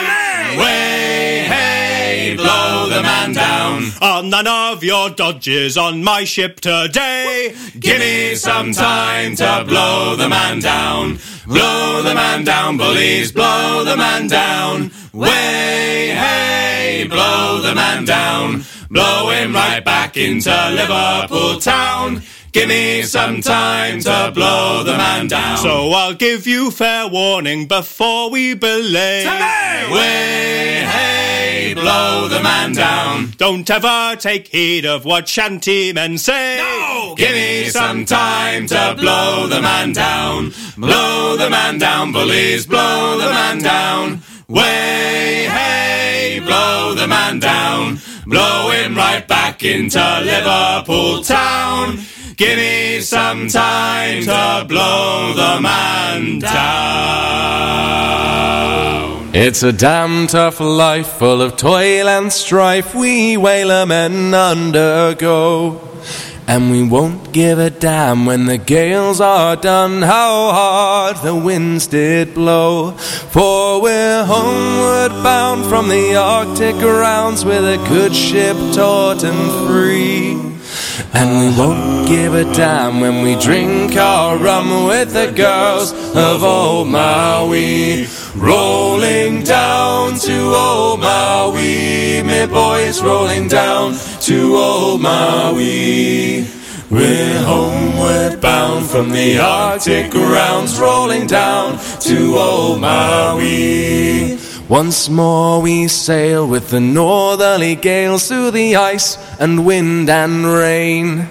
Way, 0.60 1.46
hey, 1.48 2.34
blow 2.36 2.90
the 2.90 3.02
man 3.02 3.32
down. 3.34 3.84
On 4.02 4.30
none 4.30 4.48
of 4.48 4.84
your 4.84 5.12
dodges 5.12 5.78
on 5.78 6.04
my 6.04 6.26
ship 6.26 6.60
today. 6.60 7.56
Give 7.80 8.00
me 8.00 8.36
some 8.36 8.65
time 8.74 9.36
to 9.36 9.66
blow 9.68 10.16
the 10.16 10.30
man 10.30 10.60
down. 10.60 11.20
Blow 11.46 12.02
the 12.04 12.14
man 12.14 12.44
down, 12.44 12.78
bullies, 12.78 13.32
blow 13.32 13.84
the 13.84 13.96
man 13.98 14.28
down. 14.28 14.92
Way, 15.14 16.14
hey, 16.16 17.06
blow 17.10 17.62
the 17.62 17.76
man 17.76 18.06
down. 18.06 18.64
Blow 18.90 19.30
him 19.30 19.54
right 19.54 19.84
back 19.84 20.18
into 20.18 20.50
Liverpool 20.50 21.60
town. 21.60 22.22
Give 22.52 22.70
me 22.70 23.02
some 23.02 23.42
time 23.42 24.00
to 24.00 24.32
blow 24.34 24.84
the 24.84 24.96
man 24.98 25.28
down. 25.28 25.58
So 25.58 25.90
I'll 25.92 26.14
give 26.14 26.48
you 26.48 26.72
fair 26.72 27.08
warning 27.08 27.68
before 27.68 28.30
we 28.30 28.54
belay. 28.54 29.26
Way, 29.92 30.86
hey, 30.86 31.15
blow 31.86 32.28
the 32.28 32.41
man 32.41 32.74
down. 32.74 33.32
Don't 33.38 33.70
ever 33.70 34.16
take 34.20 34.48
heed 34.48 34.86
of 34.88 35.06
what 35.06 35.28
shanty 35.28 35.94
men 35.94 36.18
say. 36.18 36.57
No! 36.57 37.14
Give 37.16 37.32
me 37.32 37.70
some 37.70 38.06
time 38.06 38.66
to 38.66 38.95
blow 38.98 39.45
the 39.48 39.62
man 39.62 39.94
down. 39.94 40.52
Blow 40.78 41.38
the 41.38 41.48
man 41.49 41.78
down, 41.78 42.12
bullies, 42.12 42.66
blow 42.66 43.20
the 43.20 43.30
man 43.30 43.60
down. 43.60 44.22
Way, 44.48 45.48
hey, 45.57 46.41
blow 46.44 46.95
the 46.95 47.07
man 47.07 47.38
down. 47.38 47.99
Blow 48.26 48.72
him 48.72 48.95
right 48.95 49.28
back 49.28 49.64
into 49.64 50.03
Liverpool 50.24 51.22
town. 51.24 51.99
Give 52.36 52.57
me 52.57 52.99
some 53.02 53.48
time 53.48 54.24
to 54.24 54.66
blow 54.68 55.34
the 55.36 55.62
man 55.62 56.40
down. 56.40 57.66
It's 59.38 59.64
a 59.64 59.74
damn 59.74 60.28
tough 60.28 60.62
life 60.62 61.07
full 61.07 61.41
of 61.41 61.57
toil 61.57 62.07
and 62.07 62.32
strife 62.32 62.95
we 62.95 63.36
whaler 63.36 63.86
men 63.86 64.34
undergo. 64.34 65.82
And 66.48 66.72
we 66.72 66.88
won't 66.88 67.34
give 67.34 67.60
a 67.60 67.70
damn 67.70 68.26
when 68.26 68.45
the 68.45 68.57
gales 68.57 69.20
are 69.20 69.57
done 69.57 70.02
how 70.03 70.52
hard 70.53 71.18
the 71.18 71.36
winds 71.36 71.88
did 71.88 72.34
blow. 72.34 72.91
For 72.91 73.82
we're 73.82 74.24
homeward 74.24 75.12
bound 75.22 75.66
from 75.66 75.90
the 75.90 76.16
Arctic 76.16 76.82
rounds 76.82 77.44
with 77.44 77.66
a 77.66 77.86
good 77.90 78.16
ship 78.16 78.56
taut 78.74 79.26
and 79.26 79.68
free. 79.68 80.32
And 81.14 81.40
we 81.40 81.60
won't 81.60 82.07
give 82.07 82.34
a 82.34 82.45
damn 82.53 83.02
when 83.02 83.22
we 83.22 83.38
drink 83.38 83.98
our 83.98 84.38
rum 84.38 84.86
with 84.86 85.12
the 85.12 85.34
girls 85.34 85.91
of 86.16 86.41
old 86.41 86.88
Maui. 86.88 88.07
Rolling 88.38 89.44
down 89.44 90.20
to 90.20 90.53
old 90.53 90.99
Maui, 90.99 92.22
me 92.22 92.45
boys 92.45 93.02
rolling 93.02 93.48
down 93.48 93.95
to 94.22 94.56
old 94.57 95.02
Maui. 95.02 96.45
We're 96.90 97.44
homeward 97.44 98.41
bound 98.41 98.88
from 98.88 99.12
the 99.12 99.40
Arctic 99.40 100.14
rounds, 100.14 100.78
rolling 100.78 101.28
down 101.28 101.80
to 102.02 102.36
old 102.36 102.82
Maui. 102.82 104.38
Once 104.68 105.07
more 105.07 105.62
we 105.62 105.88
sail 105.88 106.45
with 106.45 106.72
the 106.72 106.82
northerly 106.82 107.76
gales 107.76 108.28
through 108.28 108.52
the 108.52 108.76
ice 108.76 109.18
and 109.40 109.66
wind 109.66 110.10
and 110.10 110.45
rain. 110.45 111.28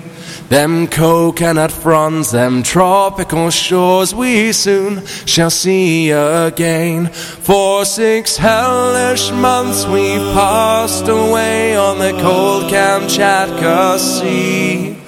Them 0.49 0.89
coconut 0.89 1.73
fronds, 1.73 2.31
them 2.31 2.63
tropical 2.63 3.51
shores 3.51 4.15
we 4.15 4.53
soon 4.53 5.05
shall 5.25 5.51
see 5.51 6.11
again. 6.11 7.07
For 7.07 7.85
six 7.87 8.37
hellish 8.37 9.33
months 9.33 9.87
we've 9.87 10.35
passed 10.35 11.09
away 11.09 11.77
on 11.77 11.99
the 11.99 12.13
cold 12.21 12.65
Kamchatka 12.71 13.99
Sea. 13.99 14.99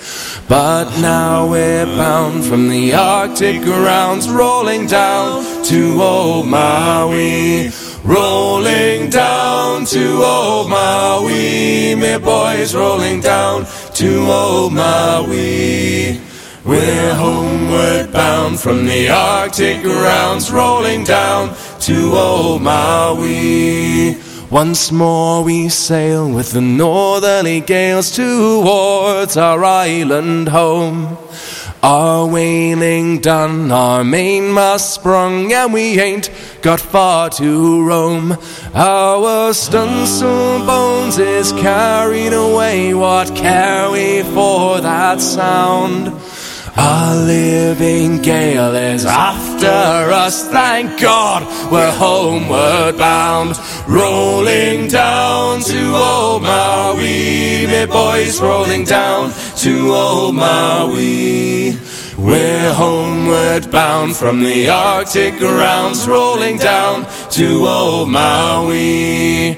But 0.48 1.00
now 1.00 1.50
we're 1.50 1.86
bound 1.86 2.44
from 2.44 2.68
the 2.68 2.94
Arctic 2.94 3.62
grounds, 3.62 4.30
rolling 4.30 4.86
down 4.86 5.44
to 5.64 6.00
old 6.00 6.46
Maui. 6.46 7.70
Rolling 8.04 9.10
down 9.10 9.84
to 9.86 10.22
old 10.22 10.70
Maui, 10.70 11.96
me 11.96 12.16
boys 12.18 12.72
rolling 12.72 13.20
down 13.20 13.64
to 13.96 14.30
old 14.30 14.74
Maui. 14.74 16.20
We're 16.66 17.14
homeward 17.14 18.12
bound 18.12 18.60
from 18.60 18.84
the 18.84 19.08
Arctic 19.08 19.82
rounds, 19.84 20.52
rolling 20.52 21.02
down 21.04 21.56
to 21.80 22.12
old 22.12 22.60
Maui. 22.60 24.18
Once 24.50 24.92
more 24.92 25.42
we 25.42 25.70
sail 25.70 26.30
with 26.30 26.52
the 26.52 26.60
northerly 26.60 27.60
gales 27.60 28.14
towards 28.14 29.38
our 29.38 29.64
island 29.64 30.50
home. 30.50 31.16
Our 31.86 32.26
whaling 32.26 33.20
done, 33.20 33.70
our 33.70 34.02
mainmast 34.02 34.92
sprung, 34.94 35.52
and 35.52 35.72
we 35.72 36.00
ain't 36.00 36.32
got 36.60 36.80
far 36.80 37.30
to 37.30 37.86
roam. 37.86 38.32
Our 38.74 39.52
stunsail 39.52 40.66
bones 40.66 41.18
is 41.20 41.52
carried 41.52 42.32
away, 42.32 42.92
what 42.92 43.36
care 43.36 43.88
we 43.88 44.24
for 44.34 44.80
that 44.80 45.20
sound? 45.20 46.08
Our 46.78 47.16
living 47.16 48.20
gale 48.20 48.74
is 48.74 49.06
after 49.06 49.66
us, 49.66 50.46
thank 50.48 51.00
God 51.00 51.42
we're 51.72 51.90
homeward 51.92 52.98
bound. 52.98 53.56
Rolling 53.88 54.88
down 54.88 55.60
to 55.60 55.94
old 55.94 56.42
Maui, 56.42 57.66
me 57.66 57.86
boys 57.86 58.40
rolling 58.42 58.84
down 58.84 59.32
to 59.58 59.94
old 59.94 60.34
Maui. 60.34 61.78
We're 62.18 62.74
homeward 62.74 63.70
bound 63.70 64.14
from 64.14 64.42
the 64.42 64.68
Arctic 64.68 65.38
grounds, 65.38 66.06
rolling 66.06 66.58
down 66.58 67.06
to 67.30 67.66
old 67.66 68.10
Maui. 68.10 69.56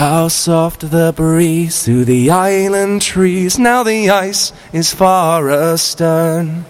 How 0.00 0.28
soft 0.28 0.90
the 0.90 1.12
breeze 1.14 1.84
through 1.84 2.06
the 2.06 2.30
island 2.30 3.02
trees, 3.02 3.58
now 3.58 3.82
the 3.82 4.08
ice 4.08 4.50
is 4.72 4.94
far 4.94 5.50
astern. 5.50 6.64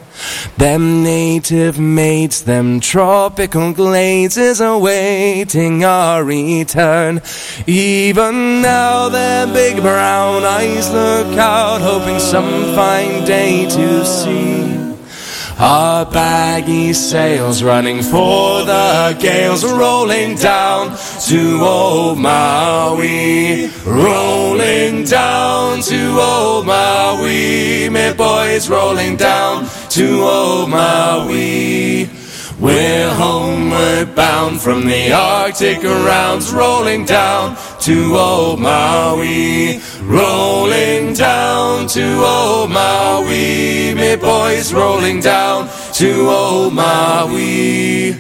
Them 0.59 1.05
native 1.05 1.79
mates, 1.79 2.41
them 2.41 2.81
tropical 2.81 3.73
glades 3.73 4.37
is 4.37 4.61
awaiting 4.61 5.85
our 5.85 6.25
return. 6.25 7.23
Even 7.69 8.63
now 8.63 9.09
their 9.09 9.47
big 9.47 9.81
brown 9.81 10.43
eyes 10.43 10.91
look 10.91 11.39
out, 11.39 11.81
hoping 11.83 12.19
some 12.19 12.75
fine 12.75 13.25
day 13.25 13.65
to 13.67 14.05
see. 14.05 14.90
Our 15.63 16.07
baggy 16.07 16.95
sails 16.95 17.63
running 17.63 18.01
for 18.01 18.65
the 18.65 19.15
gales, 19.21 19.63
rolling 19.63 20.37
down 20.37 20.97
to 21.29 21.61
old 21.61 22.19
Maui. 22.19 23.69
Rolling 23.85 25.05
down 25.05 25.83
to 25.83 26.19
old 26.19 26.65
Maui, 26.65 27.91
me 27.91 28.11
boys 28.15 28.71
rolling 28.71 29.17
down 29.19 29.69
to 29.91 30.23
old 30.23 30.71
Maui. 30.71 32.09
We're 32.59 33.15
homeward 33.15 34.15
bound 34.15 34.63
from 34.63 34.87
the 34.87 35.13
Arctic 35.13 35.83
rounds, 35.83 36.53
rolling 36.53 37.05
down 37.05 37.59
to 37.81 38.17
old 38.17 38.61
Maui. 38.61 39.81
Rolling 40.03 41.13
down 41.13 41.87
to 41.89 42.25
old 42.25 42.71
Maui, 42.71 43.95
me 43.95 44.17
boys 44.17 44.73
rolling 44.73 45.21
down 45.21 45.69
to 45.95 46.29
old 46.29 46.73
Maui. 46.73 48.17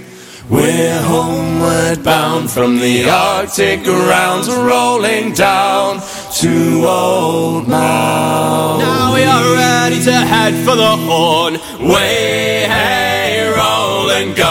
We're 0.50 1.02
homeward 1.02 2.04
bound 2.04 2.50
from 2.50 2.78
the 2.80 3.08
Arctic 3.08 3.86
rounds, 3.86 4.48
rolling 4.48 5.32
down 5.32 6.00
to 6.40 6.84
old 6.86 7.66
Maui. 7.66 8.82
Now 8.82 9.14
we 9.14 9.22
are 9.22 9.54
ready 9.54 10.02
to 10.04 10.12
head 10.12 10.54
for 10.64 10.76
the 10.76 10.96
horn. 10.96 11.54
Way, 11.80 12.66
hey, 12.68 13.48
roll 13.56 14.10
and 14.10 14.36
go. 14.36 14.49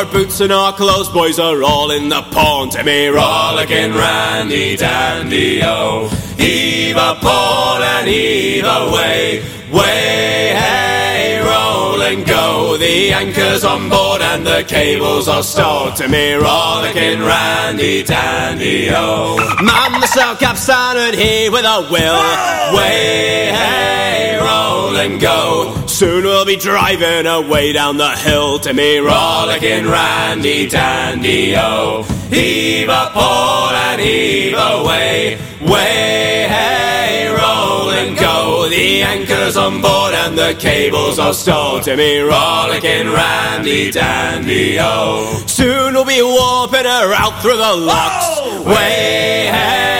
Our 0.00 0.06
boots 0.06 0.40
and 0.40 0.50
our 0.50 0.72
clothes, 0.72 1.10
boys, 1.10 1.38
are 1.38 1.62
all 1.62 1.90
in 1.90 2.08
the 2.08 2.22
pond. 2.22 2.72
Timmy, 2.72 3.08
rollicking, 3.08 3.92
Randy, 3.92 4.74
dandy, 4.74 5.60
oh. 5.62 6.08
Heave 6.38 6.96
a 6.96 7.18
pole 7.20 7.82
and 7.82 8.08
heave 8.08 8.64
away. 8.64 9.44
Way, 9.70 10.54
hey, 10.56 11.42
roll 11.44 12.00
and 12.00 12.24
go. 12.26 12.78
The 12.78 13.12
anchor's 13.12 13.62
on 13.62 13.90
board 13.90 14.22
and 14.22 14.46
the 14.46 14.64
cables 14.66 15.28
are 15.28 15.42
stowed. 15.42 15.96
To 15.96 16.08
me, 16.08 16.32
rollicking 16.32 17.20
Randy 17.20 18.02
Dandy, 18.02 18.88
oh. 18.88 19.36
Man, 19.62 20.00
the 20.00 20.06
sail 20.06 20.34
cap 20.34 20.56
started 20.56 21.14
here 21.14 21.52
with 21.52 21.66
a 21.66 21.86
will. 21.90 22.74
Way, 22.74 23.52
hey, 23.52 24.38
roll 24.40 24.96
and 24.96 25.20
go. 25.20 25.79
Soon 26.00 26.24
we'll 26.24 26.46
be 26.46 26.56
driving 26.56 27.26
away 27.26 27.74
down 27.74 27.98
the 27.98 28.08
hill. 28.08 28.58
To 28.60 28.72
me, 28.72 28.96
rollicking 29.00 29.84
Randy 29.86 30.66
Dandy, 30.66 31.54
oh. 31.54 32.04
Heave 32.30 32.88
a 32.88 33.10
port 33.12 33.74
and 33.74 34.00
heave 34.00 34.54
away. 34.54 35.38
Way, 35.60 36.46
hey, 36.48 37.28
roll 37.28 37.90
and 37.90 38.18
go. 38.18 38.66
The 38.70 39.02
anchor's 39.02 39.58
on 39.58 39.82
board 39.82 40.14
and 40.14 40.38
the 40.38 40.56
cables 40.58 41.18
are 41.18 41.34
stowed. 41.34 41.82
To 41.82 41.94
me, 41.94 42.20
rollicking 42.20 43.12
Randy 43.12 43.90
Dandy, 43.90 44.78
oh. 44.80 45.44
Soon 45.46 45.92
we'll 45.92 46.06
be 46.06 46.22
warping 46.22 46.86
her 46.86 47.12
out 47.12 47.42
through 47.42 47.58
the 47.58 47.76
locks. 47.76 48.24
Oh! 48.40 48.62
Way, 48.66 49.50
hey, 49.52 49.99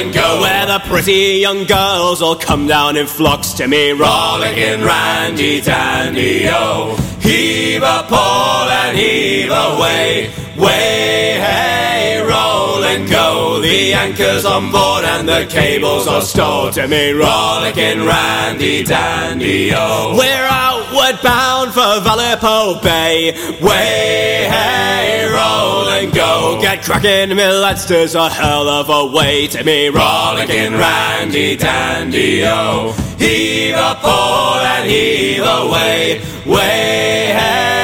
and 0.00 0.14
go. 0.14 0.40
Where 0.40 0.66
the 0.66 0.78
pretty 0.80 1.38
young 1.40 1.64
girls 1.64 2.22
all 2.22 2.36
come 2.36 2.66
down 2.66 2.96
in 2.96 3.06
flocks. 3.06 3.52
To 3.54 3.68
me, 3.68 3.92
rollicking 3.92 4.82
Randy 4.82 5.60
Dandy, 5.60 6.46
oh. 6.48 6.96
Heave 7.20 7.82
a 7.82 8.04
pole 8.08 8.68
and 8.80 8.96
heave 8.96 9.50
away. 9.50 10.30
Way, 10.56 11.38
hey, 11.38 12.22
roll 12.26 12.69
and 12.90 13.08
go. 13.08 13.60
The 13.60 13.92
anchor's 13.92 14.44
on 14.44 14.72
board 14.72 15.04
and 15.04 15.28
the 15.28 15.46
cables 15.48 16.06
are 16.06 16.22
stowed. 16.22 16.72
To 16.74 16.88
me, 16.88 17.12
rollicking 17.12 18.04
Randy 18.04 18.82
Dandy, 18.82 19.70
oh. 19.74 20.16
We're 20.16 20.48
outward 20.50 21.22
bound 21.22 21.72
for 21.72 21.92
Vallepo 22.06 22.82
Bay. 22.82 23.32
Way, 23.60 24.48
hey, 24.54 25.28
roll 25.30 25.88
and 25.88 26.12
go. 26.12 26.58
Get 26.60 26.82
cracking, 26.82 27.36
me 27.36 27.46
lads, 27.46 27.90
a 27.90 28.28
hell 28.28 28.68
of 28.68 28.88
a 28.88 29.06
way. 29.16 29.46
To 29.48 29.62
me, 29.62 29.88
rollicking 29.88 30.72
Randy 30.72 31.56
Dandy, 31.56 32.42
oh. 32.44 32.92
Heave 33.18 33.76
a 33.76 33.94
pole 34.00 34.64
and 34.74 34.90
heave 34.90 35.42
away. 35.42 36.20
Way, 36.46 37.34
hey, 37.38 37.79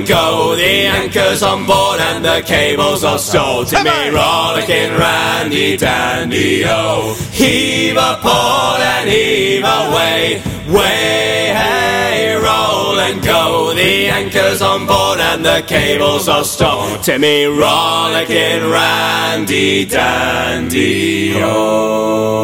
and 0.00 0.08
go. 0.08 0.56
The 0.56 0.86
anchor's 0.86 1.42
on 1.42 1.66
board 1.66 2.00
and 2.00 2.24
the 2.24 2.42
cables 2.46 3.04
are 3.04 3.18
stowed. 3.18 3.66
To 3.68 3.84
me, 3.84 4.08
rollicking 4.08 4.96
Randy 4.98 5.76
Dandy, 5.76 6.64
oh. 6.66 7.14
Heave 7.32 7.96
a 7.96 8.18
pole 8.20 8.80
and 8.94 9.08
heave 9.08 9.64
away. 9.64 10.42
Way, 10.68 11.52
hey, 11.60 12.34
roll 12.36 12.98
and 12.98 13.22
go. 13.22 13.74
The 13.74 14.06
anchor's 14.06 14.62
on 14.62 14.86
board 14.86 15.20
and 15.20 15.44
the 15.44 15.62
cables 15.66 16.28
are 16.28 16.44
stowed. 16.44 17.02
To 17.04 17.18
me, 17.18 17.44
rollicking 17.46 18.70
Randy 18.70 19.84
Dandy, 19.84 21.34
oh. 21.36 22.40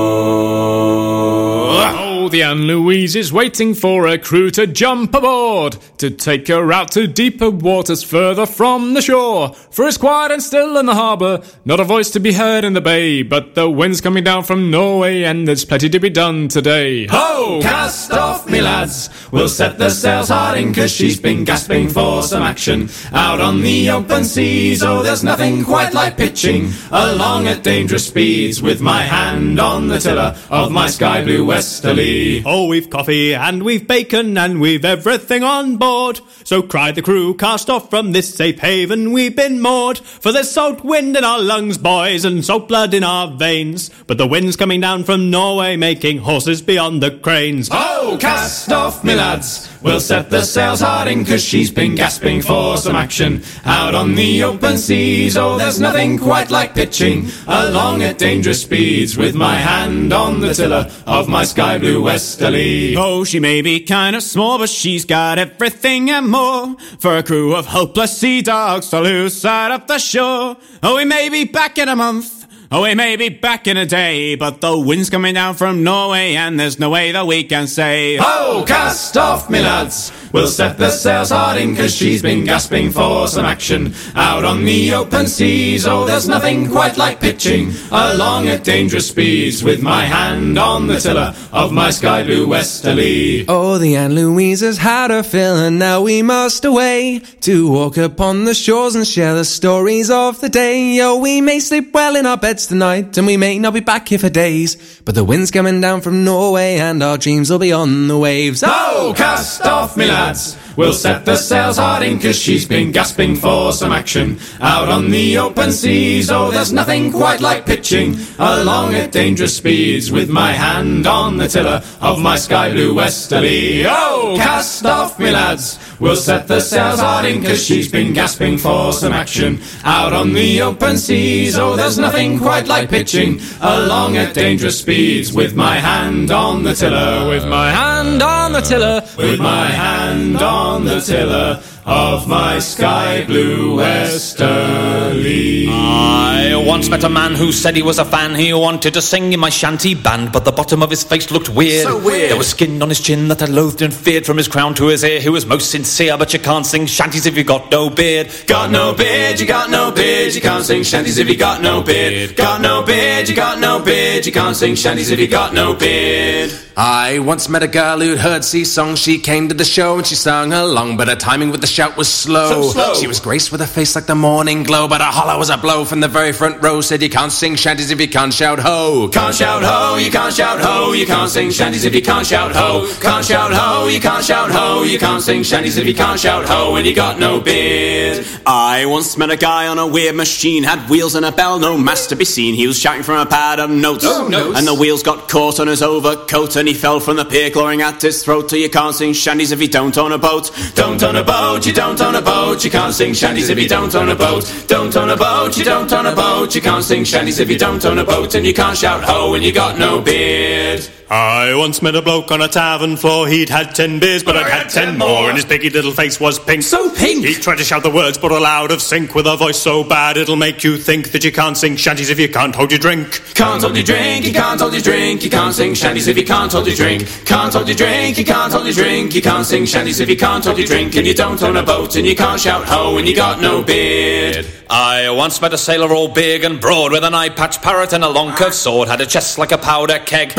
The 2.28 2.42
Anne 2.42 2.66
Louise 2.66 3.14
is 3.14 3.32
waiting 3.32 3.72
for 3.72 4.08
a 4.08 4.18
crew 4.18 4.50
to 4.50 4.66
jump 4.66 5.14
aboard 5.14 5.76
to 5.98 6.10
take 6.10 6.48
her 6.48 6.72
out 6.72 6.90
to 6.92 7.06
deeper 7.06 7.50
waters 7.50 8.02
further 8.02 8.46
from 8.46 8.94
the 8.94 9.00
shore. 9.00 9.54
For 9.70 9.86
it's 9.86 9.96
quiet 9.96 10.32
and 10.32 10.42
still 10.42 10.76
in 10.76 10.86
the 10.86 10.94
harbour, 10.94 11.42
not 11.64 11.78
a 11.78 11.84
voice 11.84 12.10
to 12.10 12.20
be 12.20 12.32
heard 12.32 12.64
in 12.64 12.72
the 12.72 12.80
bay, 12.80 13.22
but 13.22 13.54
the 13.54 13.70
wind's 13.70 14.00
coming 14.00 14.24
down 14.24 14.42
from 14.42 14.72
Norway 14.72 15.22
and 15.22 15.46
there's 15.46 15.64
plenty 15.64 15.88
to 15.88 16.00
be 16.00 16.10
done 16.10 16.48
today. 16.48 17.06
Ho! 17.06 17.60
Cast 17.62 18.10
off, 18.12 18.48
me 18.50 18.60
lads! 18.60 19.08
We'll 19.30 19.48
set 19.48 19.78
the 19.78 19.90
sails 19.90 20.28
hard 20.28 20.58
in, 20.58 20.74
cause 20.74 20.90
she's 20.90 21.20
been 21.20 21.44
gasping 21.44 21.88
for 21.88 22.22
some 22.22 22.42
action. 22.42 22.88
Out 23.12 23.40
on 23.40 23.60
the 23.60 23.90
open 23.90 24.24
seas, 24.24 24.82
oh, 24.82 25.02
there's 25.02 25.22
nothing 25.22 25.64
quite 25.64 25.94
like 25.94 26.16
pitching 26.16 26.72
along 26.90 27.46
at 27.46 27.62
dangerous 27.62 28.06
speeds 28.06 28.60
with 28.60 28.80
my 28.80 29.02
hand 29.02 29.60
on 29.60 29.86
the 29.86 29.98
tiller 29.98 30.36
of 30.50 30.72
my 30.72 30.88
sky 30.88 31.22
blue 31.22 31.44
westerly. 31.44 32.15
Oh, 32.44 32.66
we've 32.66 32.88
coffee 32.88 33.34
and 33.34 33.62
we've 33.62 33.86
bacon 33.86 34.38
and 34.38 34.60
we've 34.60 34.84
everything 34.84 35.42
on 35.42 35.76
board. 35.76 36.20
So 36.44 36.62
cried 36.62 36.94
the 36.94 37.02
crew, 37.02 37.34
cast 37.34 37.68
off 37.68 37.90
from 37.90 38.12
this 38.12 38.34
safe 38.34 38.60
haven 38.60 39.12
we've 39.12 39.36
been 39.36 39.60
moored. 39.60 39.98
For 39.98 40.32
there's 40.32 40.50
salt 40.50 40.84
wind 40.84 41.16
in 41.16 41.24
our 41.24 41.40
lungs, 41.40 41.78
boys, 41.78 42.24
and 42.24 42.44
salt 42.44 42.68
blood 42.68 42.94
in 42.94 43.04
our 43.04 43.30
veins. 43.30 43.90
But 44.06 44.18
the 44.18 44.26
wind's 44.26 44.56
coming 44.56 44.80
down 44.80 45.04
from 45.04 45.30
Norway, 45.30 45.76
making 45.76 46.18
horses 46.18 46.62
beyond 46.62 47.02
the 47.02 47.10
cranes. 47.10 47.68
Oh, 47.70 48.16
Cast 48.20 48.72
off, 48.72 49.04
me 49.04 49.14
lads! 49.14 49.68
We'll 49.86 50.00
set 50.00 50.30
the 50.30 50.42
sails 50.42 50.80
hard 50.80 51.06
in, 51.06 51.24
cause 51.24 51.44
she's 51.44 51.70
been 51.70 51.94
gasping 51.94 52.42
for 52.42 52.76
some 52.76 52.96
action. 52.96 53.44
Out 53.64 53.94
on 53.94 54.16
the 54.16 54.42
open 54.42 54.78
seas, 54.78 55.36
oh, 55.36 55.56
there's 55.58 55.78
nothing 55.78 56.18
quite 56.18 56.50
like 56.50 56.74
pitching 56.74 57.28
along 57.46 58.02
at 58.02 58.18
dangerous 58.18 58.62
speeds 58.62 59.16
with 59.16 59.36
my 59.36 59.54
hand 59.54 60.12
on 60.12 60.40
the 60.40 60.52
tiller 60.52 60.90
of 61.06 61.28
my 61.28 61.44
sky 61.44 61.78
blue 61.78 62.02
westerly. 62.02 62.96
Oh, 62.96 63.22
she 63.22 63.38
may 63.38 63.62
be 63.62 63.78
kind 63.78 64.16
of 64.16 64.24
small, 64.24 64.58
but 64.58 64.70
she's 64.70 65.04
got 65.04 65.38
everything 65.38 66.10
and 66.10 66.28
more. 66.28 66.74
For 66.98 67.16
a 67.16 67.22
crew 67.22 67.54
of 67.54 67.66
hopeless 67.66 68.18
sea 68.18 68.42
dogs 68.42 68.90
to 68.90 69.00
lose 69.00 69.40
sight 69.40 69.70
of 69.70 69.86
the 69.86 70.00
shore. 70.00 70.56
Oh, 70.82 70.96
we 70.96 71.04
may 71.04 71.28
be 71.28 71.44
back 71.44 71.78
in 71.78 71.88
a 71.88 71.94
month. 71.94 72.45
Oh, 72.68 72.82
we 72.82 72.96
may 72.96 73.14
be 73.14 73.28
back 73.28 73.68
in 73.68 73.76
a 73.76 73.86
day, 73.86 74.34
but 74.34 74.60
the 74.60 74.76
wind's 74.76 75.08
coming 75.08 75.34
down 75.34 75.54
from 75.54 75.84
Norway, 75.84 76.34
and 76.34 76.58
there's 76.58 76.80
no 76.80 76.90
way 76.90 77.12
that 77.12 77.24
we 77.24 77.44
can 77.44 77.68
say, 77.68 78.18
Oh, 78.20 78.64
Cast 78.66 79.16
off, 79.16 79.48
me 79.48 79.60
lads! 79.60 80.10
We'll 80.32 80.48
set 80.48 80.76
the 80.76 80.90
sails 80.90 81.30
hard 81.30 81.58
in, 81.58 81.76
cause 81.76 81.94
she's 81.94 82.20
been 82.22 82.44
gasping 82.44 82.90
for 82.90 83.28
some 83.28 83.44
action. 83.44 83.94
Out 84.16 84.44
on 84.44 84.64
the 84.64 84.92
open 84.94 85.28
seas, 85.28 85.86
oh, 85.86 86.04
there's 86.04 86.28
nothing 86.28 86.68
quite 86.68 86.96
like 86.96 87.20
pitching 87.20 87.72
along 87.92 88.48
at 88.48 88.64
dangerous 88.64 89.08
speeds 89.08 89.62
with 89.62 89.80
my 89.80 90.04
hand 90.04 90.58
on 90.58 90.88
the 90.88 90.98
tiller 90.98 91.34
of 91.52 91.72
my 91.72 91.90
sky 91.90 92.24
blue 92.24 92.48
westerly. 92.48 93.44
Oh, 93.48 93.78
the 93.78 93.94
Anne 93.96 94.14
Louise 94.14 94.60
has 94.60 94.76
had 94.76 95.10
her 95.12 95.22
fill, 95.22 95.56
and 95.56 95.78
now 95.78 96.02
we 96.02 96.20
must 96.20 96.64
away 96.64 97.20
to 97.42 97.70
walk 97.70 97.96
upon 97.96 98.44
the 98.44 98.54
shores 98.54 98.96
and 98.96 99.06
share 99.06 99.34
the 99.34 99.44
stories 99.44 100.10
of 100.10 100.40
the 100.40 100.48
day. 100.48 101.00
Oh, 101.00 101.16
we 101.18 101.40
may 101.40 101.60
sleep 101.60 101.94
well 101.94 102.16
in 102.16 102.26
our 102.26 102.36
beds 102.36 102.65
tonight, 102.66 103.16
and 103.18 103.26
we 103.26 103.36
may 103.36 103.58
not 103.58 103.74
be 103.74 103.80
back 103.80 104.08
here 104.08 104.18
for 104.18 104.28
days, 104.28 105.00
but 105.04 105.14
the 105.14 105.24
wind's 105.24 105.50
coming 105.50 105.80
down 105.80 106.00
from 106.00 106.24
Norway, 106.24 106.76
and 106.76 107.02
our 107.02 107.18
dreams 107.18 107.50
will 107.50 107.58
be 107.58 107.72
on 107.72 108.08
the 108.08 108.18
waves. 108.18 108.62
Oh, 108.66 109.14
Cast 109.16 109.62
off, 109.62 109.96
me 109.96 110.06
lads! 110.06 110.56
We'll 110.76 110.92
set 110.92 111.24
the 111.24 111.36
sails 111.36 111.78
hard 111.78 112.02
in, 112.02 112.18
cause 112.20 112.38
she's 112.38 112.68
been 112.68 112.92
gasping 112.92 113.34
for 113.36 113.72
some 113.72 113.92
action. 113.92 114.38
Out 114.60 114.90
on 114.90 115.10
the 115.10 115.38
open 115.38 115.72
seas, 115.72 116.30
oh, 116.30 116.50
there's 116.50 116.72
nothing 116.72 117.10
quite 117.12 117.40
like 117.40 117.64
pitching 117.64 118.16
along 118.38 118.94
at 118.94 119.10
dangerous 119.10 119.56
speeds 119.56 120.12
with 120.12 120.28
my 120.28 120.52
hand 120.52 121.06
on 121.06 121.38
the 121.38 121.48
tiller 121.48 121.82
of 122.02 122.20
my 122.20 122.36
sky 122.36 122.70
blue 122.70 122.92
westerly. 122.94 123.86
Oh, 123.86 124.34
cast 124.36 124.84
off, 124.84 125.18
me 125.18 125.30
lads! 125.30 125.78
We'll 125.98 126.16
set 126.16 126.46
the 126.46 126.60
sails 126.60 127.00
hard 127.00 127.24
in, 127.24 127.42
cause 127.42 127.64
she's 127.64 127.90
been 127.90 128.12
gasping 128.12 128.58
for 128.58 128.92
some 128.92 129.12
action. 129.12 129.60
Out 129.84 130.12
on 130.12 130.32
the 130.32 130.62
open 130.62 130.98
seas, 130.98 131.58
oh, 131.58 131.76
there's 131.76 131.98
nothing 131.98 132.38
quite 132.38 132.66
like 132.66 132.90
pitching 132.90 133.40
along 133.60 134.16
at 134.16 134.34
dangerous 134.34 134.78
speeds 134.78 135.32
with 135.32 135.54
my 135.54 135.76
hand 135.76 136.30
on 136.30 136.62
the 136.62 136.74
tiller. 136.74 137.28
With 137.28 137.46
my 137.46 137.70
hand 137.70 138.22
on 138.22 138.52
the 138.52 138.60
tiller. 138.60 139.02
With 139.16 139.40
my 139.40 139.66
hand 139.66 140.42
on 140.42 140.84
the 140.84 141.00
tiller 141.00 141.62
of 141.86 142.26
my 142.26 142.58
sky 142.58 143.24
blue 143.24 143.76
westerly. 143.76 145.68
I 145.70 146.56
once 146.66 146.88
met 146.90 147.04
a 147.04 147.08
man 147.08 147.36
who 147.36 147.52
said 147.52 147.76
he 147.76 147.82
was 147.82 148.00
a 148.00 148.04
fan. 148.04 148.34
He 148.34 148.52
wanted 148.52 148.94
to 148.94 149.02
sing 149.02 149.32
in 149.32 149.38
my 149.38 149.50
shanty 149.50 149.94
band, 149.94 150.32
but 150.32 150.44
the 150.44 150.50
bottom 150.50 150.82
of 150.82 150.90
his 150.90 151.04
face 151.04 151.30
looked 151.30 151.48
weird. 151.48 151.84
So 151.84 151.96
weird. 152.02 152.30
There 152.30 152.36
was 152.36 152.48
skin 152.48 152.82
on 152.82 152.88
his 152.88 153.00
chin 153.00 153.28
that 153.28 153.40
I 153.40 153.46
loathed 153.46 153.82
and 153.82 153.94
feared 153.94 154.26
from 154.26 154.36
his 154.36 154.48
crown 154.48 154.74
to 154.74 154.86
his 154.86 155.04
ear. 155.04 155.20
He 155.20 155.28
was 155.28 155.46
most 155.46 155.70
sincere, 155.70 156.18
but 156.18 156.32
you 156.32 156.40
can't 156.40 156.66
sing 156.66 156.86
shanties 156.86 157.24
if 157.24 157.36
you 157.36 157.44
got 157.44 157.70
no 157.70 157.88
beard. 157.88 158.32
Got 158.48 158.72
no 158.72 158.92
beard, 158.92 159.38
you 159.38 159.46
got 159.46 159.70
no 159.70 159.92
beard, 159.92 160.34
you 160.34 160.40
can't 160.40 160.64
sing 160.64 160.82
shanties 160.82 161.18
if 161.18 161.28
you 161.28 161.36
got 161.36 161.62
no 161.62 161.82
beard. 161.82 162.34
Got 162.36 162.62
no 162.62 162.82
beard, 162.82 163.28
you 163.28 163.36
got 163.36 163.60
no 163.60 163.78
beard, 163.78 164.26
you 164.26 164.32
can't 164.32 164.56
sing 164.56 164.74
shanties 164.74 165.10
if 165.10 165.20
you 165.20 165.28
got 165.28 165.54
no 165.54 165.72
beard. 165.72 166.65
I 166.78 167.20
once 167.20 167.48
met 167.48 167.62
a 167.62 167.68
girl 167.68 168.00
who'd 168.00 168.18
heard 168.18 168.44
sea 168.44 168.66
songs. 168.66 168.98
She 168.98 169.18
came 169.18 169.48
to 169.48 169.54
the 169.54 169.64
show 169.64 169.96
and 169.96 170.06
she 170.06 170.14
sang 170.14 170.52
along, 170.52 170.98
but 170.98 171.08
her 171.08 171.16
timing 171.16 171.50
with 171.50 171.62
the 171.62 171.66
shout 171.66 171.96
was 171.96 172.06
slow. 172.12 172.50
So 172.50 172.70
slow. 172.72 172.94
She 172.94 173.06
was 173.06 173.18
graced 173.18 173.50
with 173.50 173.62
a 173.62 173.66
face 173.66 173.94
like 173.94 174.04
the 174.04 174.14
morning 174.14 174.62
glow, 174.62 174.86
but 174.86 175.00
her 175.00 175.06
hollow 175.10 175.38
was 175.38 175.48
a 175.48 175.56
blow 175.56 175.86
from 175.86 176.00
the 176.00 176.08
very 176.08 176.32
front 176.34 176.62
row. 176.62 176.82
Said 176.82 177.00
you 177.02 177.08
can't 177.08 177.32
sing 177.32 177.54
shanties 177.56 177.90
if 177.90 177.98
you 177.98 178.08
can't 178.08 178.32
shout 178.32 178.58
ho. 178.58 179.08
Can't 179.10 179.34
shout 179.34 179.62
ho, 179.64 179.96
you 179.96 180.10
can't 180.10 180.34
shout 180.34 180.60
ho, 180.60 180.92
you 180.92 181.06
can't 181.06 181.30
sing 181.30 181.50
shanties 181.50 181.86
if 181.86 181.94
you 181.94 182.02
can't 182.02 182.26
shout 182.26 182.54
ho. 182.54 182.86
Can't 183.00 183.24
shout 183.24 183.52
ho, 183.54 183.86
you 183.86 183.98
can't 183.98 184.22
shout 184.22 184.50
ho, 184.50 184.82
you 184.82 184.98
can't 184.98 185.22
sing 185.22 185.42
shanties 185.44 185.78
if 185.78 185.86
you 185.86 185.94
can't 185.94 186.20
shout 186.20 186.44
ho, 186.46 186.76
and 186.76 186.86
you 186.86 186.94
got 186.94 187.18
no 187.18 187.40
beard. 187.40 188.26
I 188.44 188.84
once 188.84 189.16
met 189.16 189.30
a 189.30 189.36
guy 189.38 189.66
on 189.68 189.78
a 189.78 189.86
weird 189.86 190.14
machine, 190.14 190.62
had 190.62 190.90
wheels 190.90 191.14
and 191.14 191.24
a 191.24 191.32
bell, 191.32 191.58
no 191.58 191.78
mass 191.78 192.08
to 192.08 192.16
be 192.16 192.26
seen. 192.26 192.54
He 192.54 192.66
was 192.66 192.78
shouting 192.78 193.02
from 193.02 193.18
a 193.18 193.24
pad 193.26 193.60
of 193.60 193.70
notes, 193.70 194.04
Oh, 194.06 194.28
notes. 194.28 194.58
and 194.58 194.66
the 194.66 194.74
wheels 194.74 195.02
got 195.02 195.30
caught 195.30 195.58
on 195.58 195.68
his 195.68 195.80
overcoat, 195.82 196.56
and 196.56 196.65
then 196.66 196.74
he 196.74 196.80
fell 196.80 196.98
from 196.98 197.16
the 197.16 197.24
pier, 197.24 197.48
clawing 197.48 197.80
at 197.80 198.02
his 198.02 198.24
throat 198.24 198.48
till 198.48 198.58
you 198.58 198.68
can't 198.68 198.94
sing 198.94 199.12
shanties 199.12 199.52
if 199.52 199.60
you 199.60 199.68
don't 199.68 199.96
own 199.96 200.10
a 200.10 200.18
boat. 200.18 200.50
Don't 200.74 201.00
own 201.00 201.14
a 201.14 201.22
boat, 201.22 201.64
you 201.64 201.72
don't 201.72 202.00
own 202.00 202.16
a 202.16 202.20
boat, 202.20 202.64
you 202.64 202.70
can't 202.70 202.92
sing 202.92 203.12
shanties 203.14 203.48
if 203.48 203.58
you 203.58 203.68
don't 203.68 203.94
own 203.94 204.08
a 204.08 204.16
boat. 204.16 204.64
Don't 204.66 204.96
own 204.96 205.10
a 205.10 205.16
boat, 205.16 205.56
you 205.56 205.64
don't 205.64 205.92
own 205.92 206.06
a 206.06 206.14
boat, 206.14 206.54
you 206.56 206.60
can't 206.60 206.82
sing 206.82 207.04
shanties 207.04 207.38
if 207.38 207.48
you 207.48 207.58
don't 207.58 207.84
own 207.84 207.98
a 207.98 208.04
boat, 208.04 208.34
and 208.34 208.44
you 208.44 208.52
can't 208.52 208.76
shout 208.76 209.04
ho 209.04 209.30
when 209.30 209.42
you 209.42 209.52
got 209.52 209.78
no 209.78 210.00
beard. 210.00 210.88
I 211.08 211.54
once 211.54 211.82
met 211.82 211.94
a 211.94 212.02
bloke 212.02 212.32
on 212.32 212.42
a 212.42 212.48
tavern 212.48 212.96
floor. 212.96 213.28
He'd 213.28 213.48
had 213.48 213.76
ten 213.76 214.00
beers, 214.00 214.24
but 214.24 214.36
I'd 214.36 214.50
had 214.50 214.68
ten 214.68 214.98
more, 214.98 215.28
and 215.28 215.36
his 215.36 215.44
piggy 215.44 215.70
little 215.70 215.92
face 215.92 216.18
was 216.18 216.40
pink. 216.40 216.64
So 216.64 216.92
pink! 216.92 217.24
He 217.24 217.34
tried 217.34 217.58
to 217.58 217.64
shout 217.64 217.84
the 217.84 217.90
words, 217.90 218.18
but 218.18 218.32
all 218.32 218.44
out 218.44 218.72
of 218.72 218.82
sync 218.82 219.14
with 219.14 219.28
a 219.28 219.36
voice 219.36 219.56
so 219.56 219.84
bad 219.84 220.16
it'll 220.16 220.34
make 220.34 220.64
you 220.64 220.76
think 220.76 221.12
that 221.12 221.22
you 221.22 221.30
can't 221.30 221.56
sing 221.56 221.76
shanties 221.76 222.10
if 222.10 222.18
you 222.18 222.28
can't 222.28 222.56
hold 222.56 222.72
your 222.72 222.80
drink. 222.80 223.22
Can't 223.34 223.62
hold 223.62 223.76
your 223.76 223.84
drink, 223.84 224.26
you 224.26 224.32
can't 224.32 224.60
hold 224.60 224.72
your 224.72 224.82
drink, 224.82 225.22
you 225.22 225.30
can't 225.30 225.54
sing 225.54 225.74
shanties 225.74 226.08
if 226.08 226.18
you 226.18 226.24
can't 226.24 226.50
hold 226.50 226.66
your 226.66 226.74
drink. 226.74 227.06
Can't 227.24 227.54
hold 227.54 227.68
your 227.68 227.76
drink, 227.76 228.18
you 228.18 228.24
can't 228.24 228.52
hold 228.52 228.64
your 228.64 228.74
drink, 228.74 229.14
you 229.14 229.22
can't 229.22 229.46
sing 229.46 229.64
shanties 229.64 230.00
if 230.00 230.08
you 230.08 230.16
can't 230.16 230.44
hold 230.44 230.58
your 230.58 230.66
drink, 230.66 230.96
and 230.96 231.06
you 231.06 231.14
don't 231.14 231.40
own 231.40 231.56
a 231.56 231.62
boat, 231.62 231.94
and 231.94 232.04
you 232.04 232.16
can't 232.16 232.40
shout 232.40 232.64
ho 232.66 232.98
and 232.98 233.06
you 233.06 233.14
got 233.14 233.40
no 233.40 233.62
beard. 233.62 234.44
I 234.68 235.10
once 235.10 235.40
met 235.40 235.52
a 235.54 235.58
sailor 235.58 235.94
all 235.94 236.08
big 236.08 236.42
and 236.42 236.60
broad 236.60 236.90
with 236.90 237.04
an 237.04 237.14
eye 237.14 237.28
patch 237.28 237.62
parrot 237.62 237.92
and 237.92 238.02
a 238.02 238.08
long 238.08 238.34
curved 238.34 238.54
sword. 238.54 238.88
Had 238.88 239.00
a 239.00 239.06
chest 239.06 239.38
like 239.38 239.52
a 239.52 239.58
powder 239.58 240.00
keg. 240.00 240.32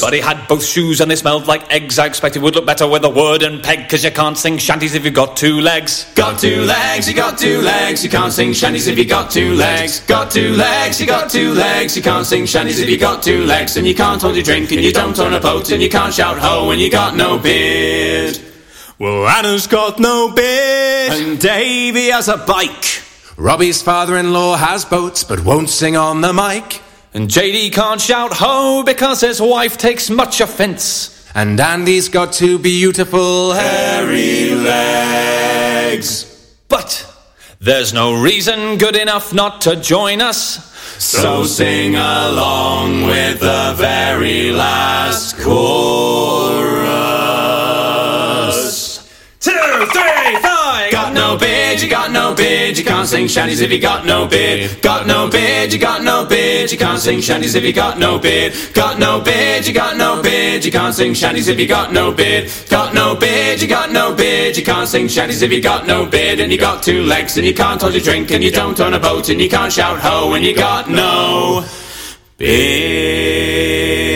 But 0.00 0.14
he 0.14 0.20
had 0.20 0.46
both 0.46 0.64
shoes 0.64 1.00
and 1.00 1.10
they 1.10 1.16
smelled 1.16 1.48
like 1.48 1.68
eggs. 1.72 1.98
I 1.98 2.06
expect 2.06 2.36
it 2.36 2.42
would 2.42 2.54
look 2.54 2.64
better 2.64 2.86
with 2.86 3.04
a 3.04 3.08
wooden 3.08 3.60
peg, 3.60 3.88
cause 3.88 4.04
you 4.04 4.12
can't 4.12 4.38
sing 4.38 4.58
shanties 4.58 4.94
if 4.94 5.04
you've 5.04 5.14
got 5.14 5.36
two 5.36 5.60
legs. 5.60 6.12
Got 6.14 6.38
two 6.38 6.62
legs, 6.62 7.08
you 7.08 7.14
got 7.14 7.36
two 7.38 7.60
legs, 7.60 8.04
you 8.04 8.10
can't 8.10 8.32
sing 8.32 8.52
shanties 8.52 8.86
if 8.86 8.96
you 8.96 9.04
got 9.04 9.32
two 9.32 9.54
legs. 9.54 10.00
Got 10.06 10.30
two 10.30 10.54
legs, 10.54 11.00
you 11.00 11.06
got 11.06 11.28
two 11.28 11.52
legs, 11.52 11.96
you 11.96 12.02
can't 12.02 12.26
sing 12.26 12.46
shanties 12.46 12.78
if 12.78 12.88
you 12.88 12.98
got 12.98 13.22
two 13.22 13.44
legs, 13.44 13.76
and 13.76 13.86
you 13.86 13.96
can't 13.96 14.22
hold 14.22 14.36
your 14.36 14.44
drink, 14.44 14.70
and 14.70 14.80
you 14.80 14.92
don't 14.92 15.18
own 15.18 15.34
a 15.34 15.40
boat, 15.40 15.72
and 15.72 15.82
you 15.82 15.88
can't 15.88 16.14
shout 16.14 16.38
ho 16.38 16.68
when 16.68 16.78
you 16.78 16.88
got 16.90 17.16
no 17.16 17.36
beard. 17.36 18.38
Well, 19.00 19.26
Anna's 19.26 19.66
got 19.66 19.98
no 19.98 20.32
beard, 20.32 21.12
and 21.20 21.40
Davy 21.40 22.10
has 22.10 22.28
a 22.28 22.36
bike. 22.36 23.02
Robbie's 23.36 23.80
father-in-law 23.80 24.56
has 24.56 24.84
boats, 24.84 25.24
but 25.24 25.44
won't 25.44 25.70
sing 25.70 25.96
on 25.96 26.20
the 26.20 26.32
mic. 26.32 26.82
And 27.14 27.28
JD 27.28 27.72
can't 27.72 28.00
shout 28.00 28.32
ho 28.34 28.82
because 28.84 29.20
his 29.20 29.40
wife 29.40 29.78
takes 29.78 30.10
much 30.10 30.40
offence. 30.40 31.30
And 31.34 31.58
Andy's 31.58 32.08
got 32.10 32.32
two 32.32 32.58
beautiful 32.58 33.52
hairy 33.52 34.54
legs. 34.54 36.26
But 36.68 37.06
there's 37.58 37.94
no 37.94 38.20
reason 38.20 38.76
good 38.76 38.96
enough 38.96 39.32
not 39.32 39.62
to 39.62 39.76
join 39.76 40.20
us. 40.20 40.70
So 41.02 41.44
sing 41.44 41.94
along 41.94 43.06
with 43.06 43.40
the 43.40 43.74
very 43.78 44.52
last 44.52 45.38
chorus. 45.38 46.82
Two, 49.40 49.50
three, 49.50 50.36
four. 50.36 50.90
Got 50.90 51.12
no 51.14 51.36
beard, 51.38 51.80
you 51.80 51.88
got 51.88 52.10
no 52.10 52.21
beard, 52.52 52.78
you 52.78 52.84
can't 52.84 53.08
sing 53.08 53.26
shanties 53.26 53.60
if 53.60 53.70
you 53.70 53.80
got 53.80 54.04
no 54.04 54.26
beard. 54.26 54.82
Got 54.82 55.06
no 55.06 55.28
beard, 55.28 55.72
you 55.72 55.78
got 55.78 56.02
no 56.02 56.26
beard, 56.26 56.70
you 56.70 56.78
can't 56.78 57.00
sing 57.00 57.20
shanties 57.20 57.54
if 57.54 57.64
you 57.64 57.72
got 57.72 57.98
no 57.98 58.18
beard. 58.18 58.52
Got 58.74 58.98
no 58.98 59.20
beard, 59.20 59.66
you 59.66 59.72
got 59.72 59.96
no 59.96 60.22
beard, 60.22 60.64
you 60.64 60.72
can't 60.72 60.94
sing 60.94 61.14
shanties 61.14 61.48
if 61.48 61.58
you 61.58 61.66
got 61.66 61.92
no 61.92 62.12
beard. 62.12 62.50
Got 62.68 62.94
no 62.94 63.16
beard, 63.16 63.60
you 63.62 63.68
got 63.68 63.90
no 63.90 64.14
beard, 64.14 64.56
you 64.56 64.64
can't 64.64 64.88
sing 64.88 65.08
shanties 65.08 65.42
if 65.42 65.50
you 65.50 65.62
got 65.62 65.86
no 65.86 66.04
beard. 66.04 66.40
And 66.40 66.52
you 66.52 66.58
got 66.58 66.82
two 66.82 67.02
legs 67.02 67.36
and 67.38 67.46
you 67.46 67.54
can't 67.54 67.80
hold 67.80 67.94
your 67.94 68.02
drink 68.02 68.30
and 68.30 68.44
you 68.44 68.50
don't 68.50 68.78
own 68.80 68.94
a 68.94 69.00
boat 69.00 69.28
and 69.30 69.40
you 69.40 69.48
can't 69.48 69.72
shout 69.72 69.98
ho 69.98 70.30
when 70.30 70.42
you 70.42 70.54
got 70.54 70.90
no 70.90 71.64
beard. 72.36 74.11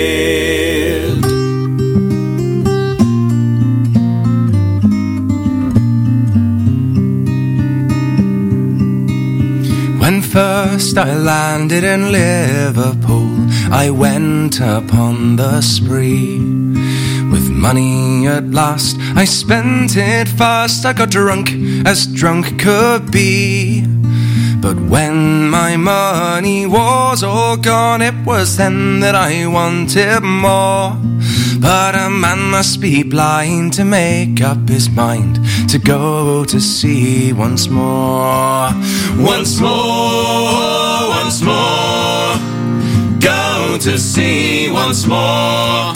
First 10.36 10.98
I 10.98 11.14
landed 11.14 11.82
in 11.82 12.12
Liverpool, 12.12 13.34
I 13.72 13.88
went 13.88 14.60
upon 14.60 15.36
the 15.36 15.62
spree. 15.62 16.38
With 17.32 17.48
money 17.48 18.26
at 18.26 18.44
last, 18.50 18.98
I 19.16 19.24
spent 19.24 19.96
it 19.96 20.28
fast. 20.28 20.84
I 20.84 20.92
got 20.92 21.10
drunk 21.10 21.48
as 21.86 22.06
drunk 22.06 22.60
could 22.60 23.10
be. 23.10 23.86
But 24.66 24.80
when 24.80 25.48
my 25.48 25.76
money 25.76 26.66
was 26.66 27.22
all 27.22 27.56
gone, 27.56 28.02
it 28.02 28.16
was 28.26 28.56
then 28.56 28.98
that 28.98 29.14
I 29.14 29.46
wanted 29.46 30.22
more. 30.22 30.98
But 31.60 31.94
a 31.94 32.10
man 32.10 32.50
must 32.50 32.80
be 32.80 33.04
blind 33.04 33.74
to 33.74 33.84
make 33.84 34.40
up 34.40 34.68
his 34.68 34.90
mind 34.90 35.38
to 35.68 35.78
go 35.78 36.44
to 36.46 36.60
sea 36.60 37.32
once 37.32 37.68
more. 37.68 38.70
Once 39.16 39.60
more, 39.60 41.10
once 41.20 41.40
more, 41.42 42.34
go 43.20 43.78
to 43.80 43.96
sea 44.00 44.68
once 44.72 45.06
more. 45.06 45.94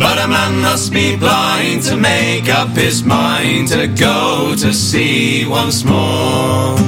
But 0.00 0.16
a 0.24 0.26
man 0.26 0.62
must 0.62 0.90
be 0.90 1.16
blind 1.16 1.82
to 1.82 1.98
make 1.98 2.48
up 2.48 2.70
his 2.70 3.04
mind 3.04 3.68
to 3.68 3.86
go 3.88 4.54
to 4.56 4.72
sea 4.72 5.44
once 5.46 5.84
more. 5.84 6.78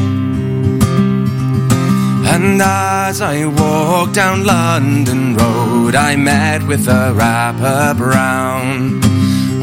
And 2.41 2.63
as 2.63 3.21
I 3.21 3.47
walked 3.47 4.15
down 4.15 4.45
London 4.45 5.35
Road, 5.35 5.97
I 5.97 6.15
met 6.15 6.63
with 6.69 6.87
a 6.87 7.13
rapper 7.13 7.99
Brown. 7.99 9.01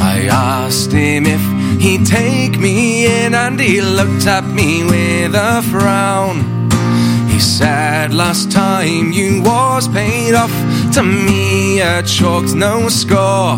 I 0.01 0.27
asked 0.29 0.91
him 0.91 1.23
if 1.25 1.41
he'd 1.81 2.05
take 2.05 2.59
me 2.59 3.05
in, 3.05 3.33
and 3.33 3.57
he 3.57 3.79
looked 3.79 4.27
at 4.27 4.43
me 4.43 4.83
with 4.83 5.33
a 5.35 5.61
frown. 5.71 6.69
He 7.29 7.39
said, 7.39 8.13
Last 8.13 8.51
time 8.51 9.13
you 9.13 9.41
was 9.41 9.87
paid 9.87 10.33
off 10.33 10.55
to 10.95 11.01
me, 11.01 11.81
I 11.81 12.01
chalked 12.01 12.55
no 12.55 12.89
score. 12.89 13.55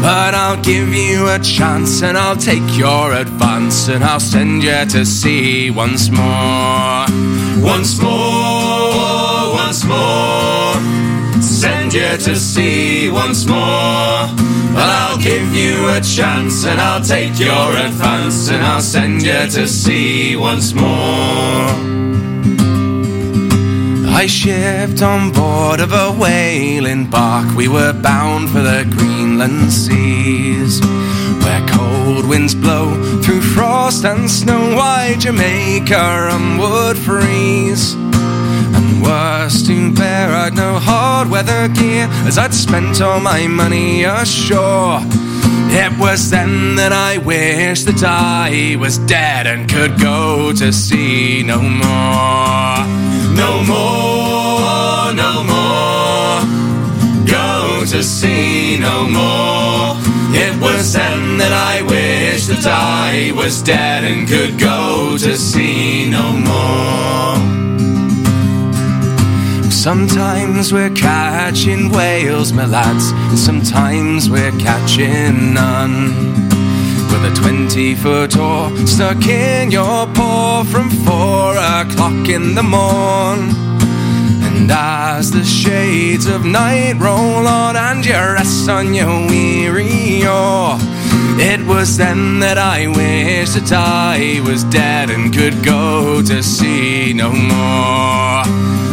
But 0.00 0.32
I'll 0.34 0.62
give 0.62 0.94
you 0.94 1.28
a 1.28 1.38
chance 1.38 2.02
and 2.02 2.16
I'll 2.16 2.36
take 2.36 2.78
your 2.78 3.12
advance 3.12 3.88
and 3.88 4.02
I'll 4.02 4.20
send 4.20 4.62
you 4.62 4.86
to 4.86 5.04
sea 5.04 5.70
once 5.70 6.08
more. 6.08 7.37
Once 7.62 8.00
more, 8.00 9.52
once 9.52 9.84
more, 9.84 10.74
send 11.40 11.92
you 11.92 12.16
to 12.16 12.36
sea 12.36 13.10
once 13.10 13.46
more. 13.46 14.28
But 14.74 14.88
I'll 15.00 15.18
give 15.18 15.54
you 15.54 15.88
a 15.88 16.00
chance 16.00 16.64
and 16.64 16.80
I'll 16.80 17.02
take 17.02 17.38
your 17.38 17.76
advance 17.76 18.48
and 18.48 18.62
I'll 18.64 18.80
send 18.80 19.22
you 19.22 19.46
to 19.56 19.66
sea 19.66 20.36
once 20.36 20.72
more. 20.72 21.88
I 24.20 24.26
shipped 24.26 25.00
on 25.02 25.32
board 25.32 25.80
of 25.80 25.92
a 25.92 26.10
whaling 26.12 27.08
bark. 27.08 27.54
We 27.56 27.68
were 27.68 27.92
bound 27.92 28.50
for 28.50 28.60
the 28.60 28.84
Greenland 28.90 29.72
seas, 29.72 30.80
where 31.44 31.64
winds 32.28 32.54
blow 32.54 32.94
through 33.22 33.40
frost 33.40 34.04
and 34.04 34.30
snow. 34.30 34.76
Why 34.76 35.16
Jamaica 35.18 36.28
and 36.32 36.58
would 36.60 36.98
freeze. 36.98 37.94
And 37.94 39.02
worse 39.02 39.66
to 39.66 39.92
bear, 39.94 40.30
I'd 40.30 40.54
no 40.54 40.78
hard 40.78 41.30
weather 41.30 41.68
gear, 41.68 42.06
as 42.26 42.36
I'd 42.36 42.52
spent 42.52 43.00
all 43.00 43.20
my 43.20 43.46
money 43.46 44.04
ashore. 44.04 45.00
It 45.70 45.98
was 45.98 46.30
then 46.30 46.76
that 46.76 46.92
I 46.92 47.18
wished 47.18 47.86
that 47.86 48.02
I 48.02 48.76
was 48.78 48.98
dead 48.98 49.46
and 49.46 49.68
could 49.68 49.98
go 50.00 50.52
to 50.52 50.72
sea 50.72 51.42
no 51.42 51.60
more. 51.60 52.78
No 53.42 53.62
more, 53.72 55.12
no 55.24 55.32
more. 55.52 56.40
Go 57.26 57.84
to 57.86 58.02
sea 58.02 58.78
no 58.78 59.08
more. 59.08 60.07
Was 60.60 60.92
then 60.92 61.38
that 61.38 61.52
I 61.52 61.82
wished 61.82 62.48
that 62.48 62.66
I 62.66 63.32
was 63.36 63.62
dead 63.62 64.04
and 64.04 64.26
could 64.26 64.58
go 64.58 65.16
to 65.18 65.36
sea 65.36 66.10
no 66.10 66.32
more. 66.32 67.58
Sometimes 69.70 70.72
we're 70.72 70.90
catching 70.90 71.90
whales, 71.90 72.52
my 72.52 72.66
lads, 72.66 73.12
and 73.12 73.38
sometimes 73.38 74.28
we're 74.28 74.56
catching 74.58 75.54
none. 75.54 76.34
With 77.10 77.24
a 77.24 77.32
20 77.34 77.94
foot 77.94 78.36
oar 78.36 78.76
stuck 78.86 79.24
in 79.26 79.70
your 79.70 80.06
paw 80.08 80.64
from 80.64 80.90
four 80.90 81.52
o'clock 81.56 82.28
in 82.28 82.54
the 82.54 82.62
morn. 82.62 83.77
And 84.60 84.72
as 84.72 85.30
the 85.30 85.44
shades 85.44 86.26
of 86.26 86.44
night 86.44 86.94
roll 86.98 87.46
on 87.46 87.76
and 87.76 88.04
you 88.04 88.12
rest 88.12 88.68
on 88.68 88.92
your 88.92 89.28
weary 89.28 90.26
oar, 90.26 90.76
it 91.38 91.64
was 91.64 91.96
then 91.96 92.40
that 92.40 92.58
I 92.58 92.88
wished 92.88 93.54
that 93.54 93.72
I 93.72 94.42
was 94.44 94.64
dead 94.64 95.10
and 95.10 95.32
could 95.32 95.62
go 95.64 96.22
to 96.22 96.42
sea 96.42 97.12
no 97.12 97.30
more. 97.30 98.42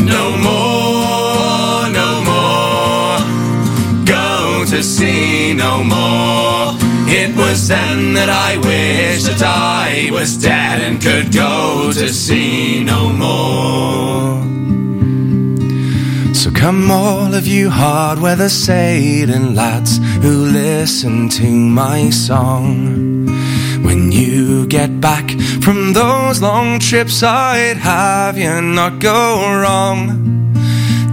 No 0.05 0.37
more, 0.47 1.89
no 2.01 2.11
more. 2.29 4.05
Go 4.05 4.65
to 4.69 4.83
sea 4.83 5.53
no 5.55 5.83
more. 5.83 6.77
It 7.09 7.35
was 7.35 7.67
then 7.67 8.13
that 8.13 8.29
I 8.29 8.57
wished 8.57 9.25
that 9.25 9.41
I 9.41 10.11
was 10.11 10.37
dead 10.37 10.81
and 10.81 11.01
could 11.01 11.33
go 11.33 11.91
to 11.91 12.07
sea 12.09 12.83
no 12.83 13.09
more. 13.09 14.45
So 16.45 16.51
come 16.51 16.91
all 16.91 17.33
of 17.33 17.47
you 17.47 17.71
hard 17.71 18.19
weather 18.19 18.49
sailing 18.49 19.55
lads 19.55 19.97
who 20.21 20.45
listen 20.45 21.27
to 21.29 21.49
my 21.49 22.11
song. 22.11 23.25
When 23.83 24.11
you 24.11 24.67
get 24.67 25.01
back 25.01 25.27
from 25.63 25.93
those 25.93 26.43
long 26.43 26.77
trips, 26.77 27.23
I'd 27.23 27.77
have 27.77 28.37
you 28.37 28.61
not 28.61 28.99
go 28.99 29.59
wrong. 29.59 30.44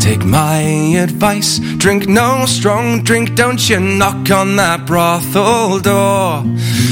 Take 0.03 0.25
my 0.25 0.59
advice, 0.99 1.61
drink 1.79 2.09
no 2.09 2.45
strong 2.47 3.05
drink, 3.05 3.37
don't 3.37 3.71
you 3.71 3.79
knock 3.79 4.33
on 4.33 4.57
that 4.57 4.85
brothel 4.85 5.79
door. 5.79 6.43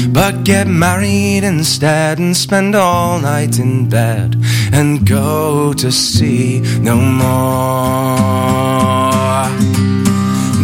But 0.07 0.45
get 0.45 0.67
married 0.67 1.43
instead 1.43 2.19
and 2.19 2.37
spend 2.37 2.73
all 2.73 3.19
night 3.19 3.59
in 3.59 3.89
bed 3.89 4.37
and 4.71 5.05
go 5.05 5.73
to 5.73 5.91
sea 5.91 6.61
no 6.79 6.95
more. 6.95 8.21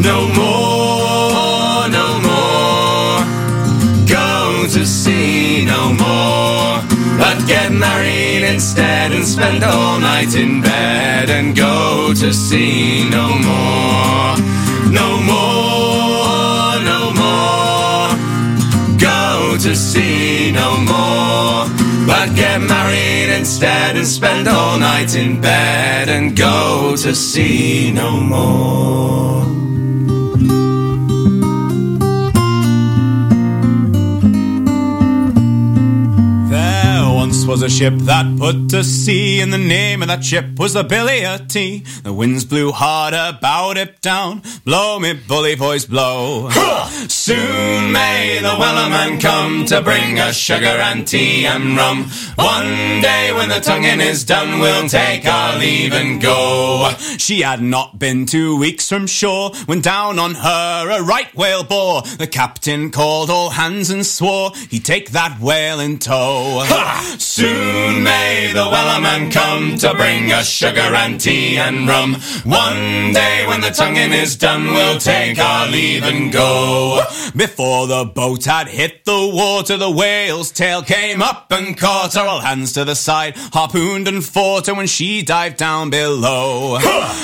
No 0.02 0.18
more, 0.38 0.57
instead 8.58 9.12
and 9.12 9.24
spend 9.24 9.64
all 9.64 10.00
night 10.00 10.34
in 10.34 10.62
bed 10.62 11.30
and 11.30 11.56
go 11.56 12.12
to 12.12 12.34
sea 12.34 13.08
no 13.08 13.28
more. 13.50 14.34
No 15.00 15.10
more, 15.32 16.74
no 16.92 17.02
more. 17.22 18.10
Go 18.98 19.58
to 19.60 19.76
sea 19.76 20.52
no 20.52 20.70
more. 20.92 21.70
But 22.08 22.36
get 22.36 22.60
married 22.60 23.30
instead 23.38 23.96
and 23.96 24.08
spend 24.08 24.48
all 24.48 24.80
night 24.80 25.16
in 25.16 25.40
bed 25.40 26.10
and 26.10 26.36
go 26.36 26.96
to 26.98 27.14
sea 27.14 27.92
no 27.92 28.20
more. 28.20 29.67
Was 37.62 37.74
a 37.74 37.76
ship 37.76 37.94
that 38.02 38.38
put 38.38 38.70
to 38.70 38.84
sea, 38.84 39.40
and 39.42 39.52
the 39.52 39.58
name 39.58 40.04
of 40.04 40.08
that 40.10 40.24
ship 40.24 40.46
was 40.60 40.74
the 40.74 40.84
Billy 40.84 41.26
o' 41.26 41.38
Tea. 41.48 41.80
The 42.04 42.14
winds 42.14 42.46
blew 42.46 42.72
harder, 42.72 43.36
bowed 43.42 43.78
it 43.78 44.00
down. 44.00 44.44
Blow 44.64 45.00
me 45.00 45.14
bully 45.14 45.56
boys, 45.56 45.86
blow. 45.86 46.50
Soon 47.08 47.92
may 47.92 48.38
the 48.44 48.50
Wellerman 48.50 49.20
come 49.20 49.66
to 49.66 49.82
bring 49.82 50.20
us 50.20 50.36
sugar 50.36 50.66
and 50.66 51.08
tea 51.08 51.48
and 51.48 51.76
rum. 51.76 52.04
One 52.36 53.02
day 53.02 53.32
when 53.34 53.50
the 53.50 53.60
tonguing 53.60 54.02
is 54.02 54.24
done, 54.24 54.60
we'll 54.60 54.88
take 54.88 55.26
our 55.26 55.58
leave 55.58 55.94
and 55.94 56.22
go. 56.22 56.92
She 57.18 57.42
had 57.42 57.62
not 57.62 57.98
been 57.98 58.28
two 58.28 58.56
weeks 58.58 58.88
from 58.90 59.08
shore 59.08 59.52
when 59.66 59.82
down 59.82 60.20
on 60.20 60.36
her 60.36 60.90
a 60.92 61.02
right 61.02 61.34
whale 61.34 61.64
bore. 61.64 62.04
The 62.04 62.28
captain 62.28 62.92
called 62.92 63.32
all 63.32 63.50
hands 63.50 63.90
and 63.90 64.06
swore 64.06 64.52
he'd 64.70 64.86
take 64.86 65.12
that 65.12 65.40
whale 65.40 65.80
in 65.80 65.98
tow. 65.98 66.62
Ha! 66.64 67.16
Soon 67.18 67.47
may 68.02 68.52
the 68.54 68.66
Wellerman 68.66 69.32
come 69.32 69.78
to 69.78 69.94
bring 69.94 70.32
us 70.32 70.50
sugar 70.50 70.80
and 70.80 71.20
tea 71.20 71.58
and 71.58 71.88
rum. 71.88 72.16
One 72.44 73.14
day 73.14 73.46
when 73.48 73.62
the 73.62 73.70
tonguing 73.70 74.14
is 74.14 74.36
done, 74.36 74.66
we'll 74.66 75.00
take 75.00 75.40
our 75.40 75.68
leave 75.68 76.04
and 76.04 76.32
go. 76.32 77.02
Before 77.36 77.88
the 77.88 78.06
boat 78.06 78.46
had 78.46 78.68
hit 78.68 79.06
the 79.06 79.32
water, 79.34 79.78
the 79.78 79.92
whale's 79.92 80.52
tail 80.52 80.82
came 80.82 81.22
up 81.22 81.52
and 81.52 81.78
caught 81.78 82.14
her. 82.16 82.22
All 82.22 82.40
hands 82.40 82.74
to 82.74 82.86
the 82.86 82.96
side, 82.96 83.36
harpooned 83.54 84.08
and 84.08 84.24
fought 84.24 84.68
her 84.68 84.74
when 84.74 84.88
she 84.88 85.22
dived 85.22 85.58
down 85.58 85.90
below. 85.90 86.80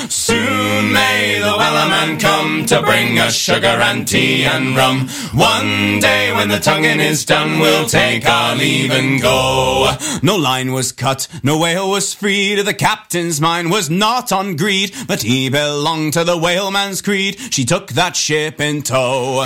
Soon 0.10 0.94
may 0.94 1.40
the 1.40 1.56
Wellerman 1.58 2.20
come 2.20 2.66
to 2.68 2.82
bring 2.82 3.20
us 3.20 3.36
sugar 3.36 3.68
and 3.68 4.08
tea 4.08 4.46
and 4.46 4.76
rum. 4.76 5.08
One 5.34 6.00
day 6.00 6.34
when 6.34 6.50
the 6.50 6.60
tonguing 6.60 7.00
is 7.00 7.26
done, 7.26 7.60
we'll 7.60 7.88
take 7.88 8.26
our 8.26 8.56
leave 8.56 8.92
and 8.92 9.22
go. 9.22 9.90
No 10.22 10.36
line 10.36 10.72
was 10.72 10.92
cut, 10.92 11.28
no 11.44 11.58
whale 11.58 11.90
was 11.90 12.14
freed. 12.14 12.60
The 12.60 12.74
captain's 12.74 13.42
mind 13.42 13.72
was 13.72 13.90
not 13.90 14.32
on 14.32 14.56
greed, 14.56 14.94
but 15.08 15.22
he 15.22 15.50
belonged 15.50 16.14
to 16.14 16.24
the 16.24 16.38
whaleman's 16.38 17.02
creed. 17.02 17.38
She 17.52 17.66
took 17.66 17.90
that 17.94 18.16
ship 18.16 18.60
in 18.60 18.82
tow. 18.82 19.46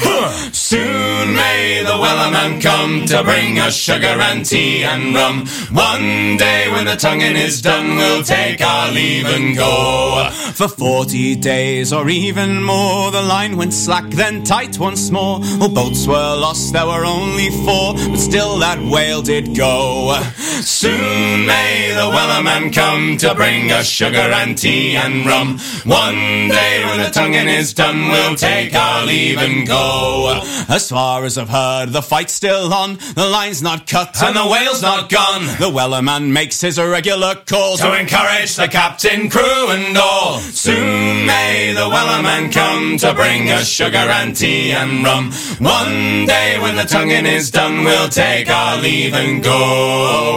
Soon 0.52 1.36
may 1.36 1.84
the 1.84 1.92
Wellerman 1.92 2.62
come 2.62 3.06
to 3.06 3.24
bring 3.24 3.60
us 3.60 3.76
sugar 3.76 4.06
and 4.08 4.46
tea 4.46 4.84
and 4.84 5.14
rum. 5.16 5.46
One 5.72 6.38
day 6.38 6.70
when 6.72 6.86
the 6.86 6.96
tonguing 6.96 7.36
is 7.36 7.62
done, 7.62 7.96
we'll 7.96 8.24
take 8.24 8.62
our 8.62 8.92
leave 8.92 9.26
and 9.26 9.56
go. 9.56 10.30
For 10.54 10.68
forty 10.68 11.36
days 11.36 11.94
or 11.94 12.10
even 12.10 12.64
more, 12.64 13.12
the 13.12 13.22
line 13.22 13.58
went 13.58 13.74
slack, 13.74 14.10
then 14.10 14.44
tight 14.44 14.80
once 14.80 15.12
more. 15.12 15.40
All 15.62 15.70
boats 15.70 16.08
were 16.08 16.36
lost, 16.38 16.74
there 16.74 16.86
were 16.86 17.06
only 17.06 17.50
four, 17.66 17.94
but 17.94 18.18
still 18.18 18.58
that 18.60 18.80
whale 18.80 19.22
did 19.22 19.56
go. 19.56 20.18
Soon 20.62 21.46
may 21.46 21.92
the 21.94 22.10
Wellerman 22.10 22.74
come 22.74 23.18
to 23.18 23.36
bring 23.36 23.72
us 23.72 23.88
sugar 23.88 24.18
and 24.18 24.58
tea 24.58 24.96
and 24.96 25.26
rum. 25.26 25.60
One 25.86 26.50
day 26.50 26.84
when 26.86 27.00
the 27.00 27.10
tonguing 27.10 27.48
is 27.48 27.74
done, 27.74 28.10
we'll 28.10 28.36
take 28.36 28.74
our 28.74 29.06
leave 29.06 29.38
and 29.38 29.68
go. 29.68 30.42
As 30.70 30.90
far 30.90 31.26
as 31.26 31.38
I've 31.38 31.50
heard, 31.50 31.90
the 31.90 32.02
fight's 32.02 32.34
still 32.34 32.74
on, 32.74 32.98
the 33.16 33.28
line's 33.28 33.62
not 33.62 33.88
cut, 33.88 34.22
And 34.22 34.36
the 34.36 34.46
whale's 34.46 34.82
not 34.82 35.10
gone. 35.10 35.46
The 35.46 35.72
Wellerman 35.72 36.32
makes 36.32 36.62
his 36.62 36.78
irregular 36.80 37.36
calls 37.36 37.82
To 37.82 37.98
encourage 37.98 38.56
the 38.56 38.68
captain, 38.68 39.30
crew, 39.30 39.70
and 39.70 39.98
all. 39.98 40.40
Soon 40.40 41.26
may 41.26 41.74
the 41.74 41.90
Wellerman 41.90 42.52
come 42.52 42.98
to 42.98 43.14
bring 43.14 43.50
us 43.50 43.68
sugar 43.68 43.98
and 43.98 44.36
tea 44.36 44.72
and 44.72 45.04
rum. 45.04 45.32
One 45.60 46.26
day 46.26 46.58
when 46.60 46.76
the 46.76 46.84
tonguing 46.84 47.26
is 47.26 47.52
done, 47.52 47.84
we'll 47.84 48.10
take 48.10 48.50
our 48.50 48.78
leave 48.82 49.14
and 49.14 49.44
go. 49.44 50.37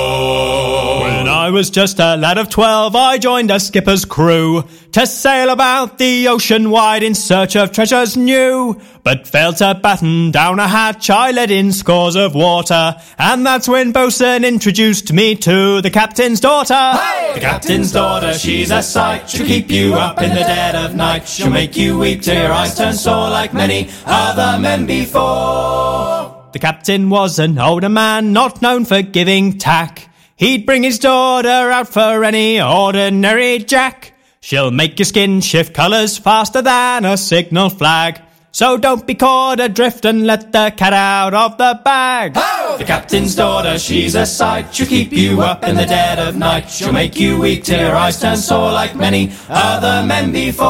Was 1.51 1.69
just 1.69 1.99
a 1.99 2.15
lad 2.15 2.37
of 2.37 2.49
twelve, 2.49 2.95
I 2.95 3.17
joined 3.17 3.51
a 3.51 3.59
skipper's 3.59 4.05
crew 4.05 4.63
to 4.93 5.05
sail 5.05 5.49
about 5.49 5.97
the 5.97 6.27
ocean 6.29 6.71
wide 6.71 7.03
in 7.03 7.13
search 7.13 7.55
of 7.55 7.71
treasures 7.71 8.15
new. 8.15 8.81
But 9.03 9.27
failed 9.27 9.57
to 9.57 9.75
batten 9.75 10.31
down 10.31 10.59
a 10.59 10.67
hatch, 10.67 11.09
I 11.09 11.31
let 11.31 11.51
in 11.51 11.71
scores 11.71 12.15
of 12.15 12.33
water, 12.35 12.95
and 13.19 13.45
that's 13.45 13.67
when 13.67 13.91
Bosun 13.91 14.45
introduced 14.45 15.11
me 15.11 15.35
to 15.35 15.81
the 15.81 15.89
captain's 15.89 16.39
daughter. 16.39 16.97
The 17.33 17.41
captain's 17.41 17.91
daughter, 17.91 18.33
she's 18.33 18.71
a 18.71 18.81
sight. 18.81 19.29
She'll 19.29 19.45
keep 19.45 19.69
you 19.69 19.93
up 19.95 20.21
in 20.21 20.29
the 20.29 20.35
dead 20.35 20.75
of 20.75 20.95
night. 20.95 21.27
She'll 21.27 21.51
make 21.51 21.75
you 21.75 21.99
weep 21.99 22.21
till 22.21 22.41
your 22.41 22.51
eyes 22.51 22.77
turn 22.77 22.93
sore 22.93 23.29
like 23.29 23.53
many 23.53 23.89
other 24.05 24.57
men 24.59 24.85
before. 24.85 26.49
The 26.53 26.59
captain 26.59 27.09
was 27.09 27.39
an 27.39 27.59
older 27.59 27.89
man, 27.89 28.33
not 28.33 28.61
known 28.61 28.85
for 28.85 29.01
giving 29.01 29.57
tack. 29.57 30.07
He'd 30.41 30.65
bring 30.65 30.81
his 30.81 30.97
daughter 30.97 31.69
out 31.69 31.87
for 31.87 32.23
any 32.23 32.59
ordinary 32.59 33.59
jack. 33.59 34.13
She'll 34.39 34.71
make 34.71 34.97
your 34.97 35.05
skin 35.05 35.39
shift 35.39 35.71
colours 35.71 36.17
faster 36.17 36.63
than 36.63 37.05
a 37.05 37.15
signal 37.15 37.69
flag. 37.69 38.19
So 38.51 38.75
don't 38.77 39.05
be 39.05 39.13
caught 39.13 39.59
adrift 39.59 40.03
and 40.03 40.25
let 40.25 40.51
the 40.51 40.73
cat 40.75 40.93
out 40.93 41.35
of 41.35 41.59
the 41.59 41.79
bag. 41.85 42.33
The 42.33 42.85
captain's 42.85 43.35
daughter, 43.35 43.77
she's 43.77 44.15
a 44.15 44.25
sight. 44.25 44.73
She'll 44.73 44.87
keep 44.87 45.11
you 45.11 45.41
up 45.41 45.63
in 45.63 45.75
the 45.75 45.85
dead 45.85 46.17
of 46.17 46.35
night. 46.35 46.71
She'll 46.71 46.91
make 46.91 47.19
you 47.19 47.39
weak 47.39 47.63
till 47.63 47.79
your 47.79 47.95
eyes 47.95 48.19
turn 48.19 48.37
sore 48.37 48.71
like 48.71 48.95
many 48.95 49.31
other 49.47 50.07
men 50.07 50.31
before. 50.31 50.65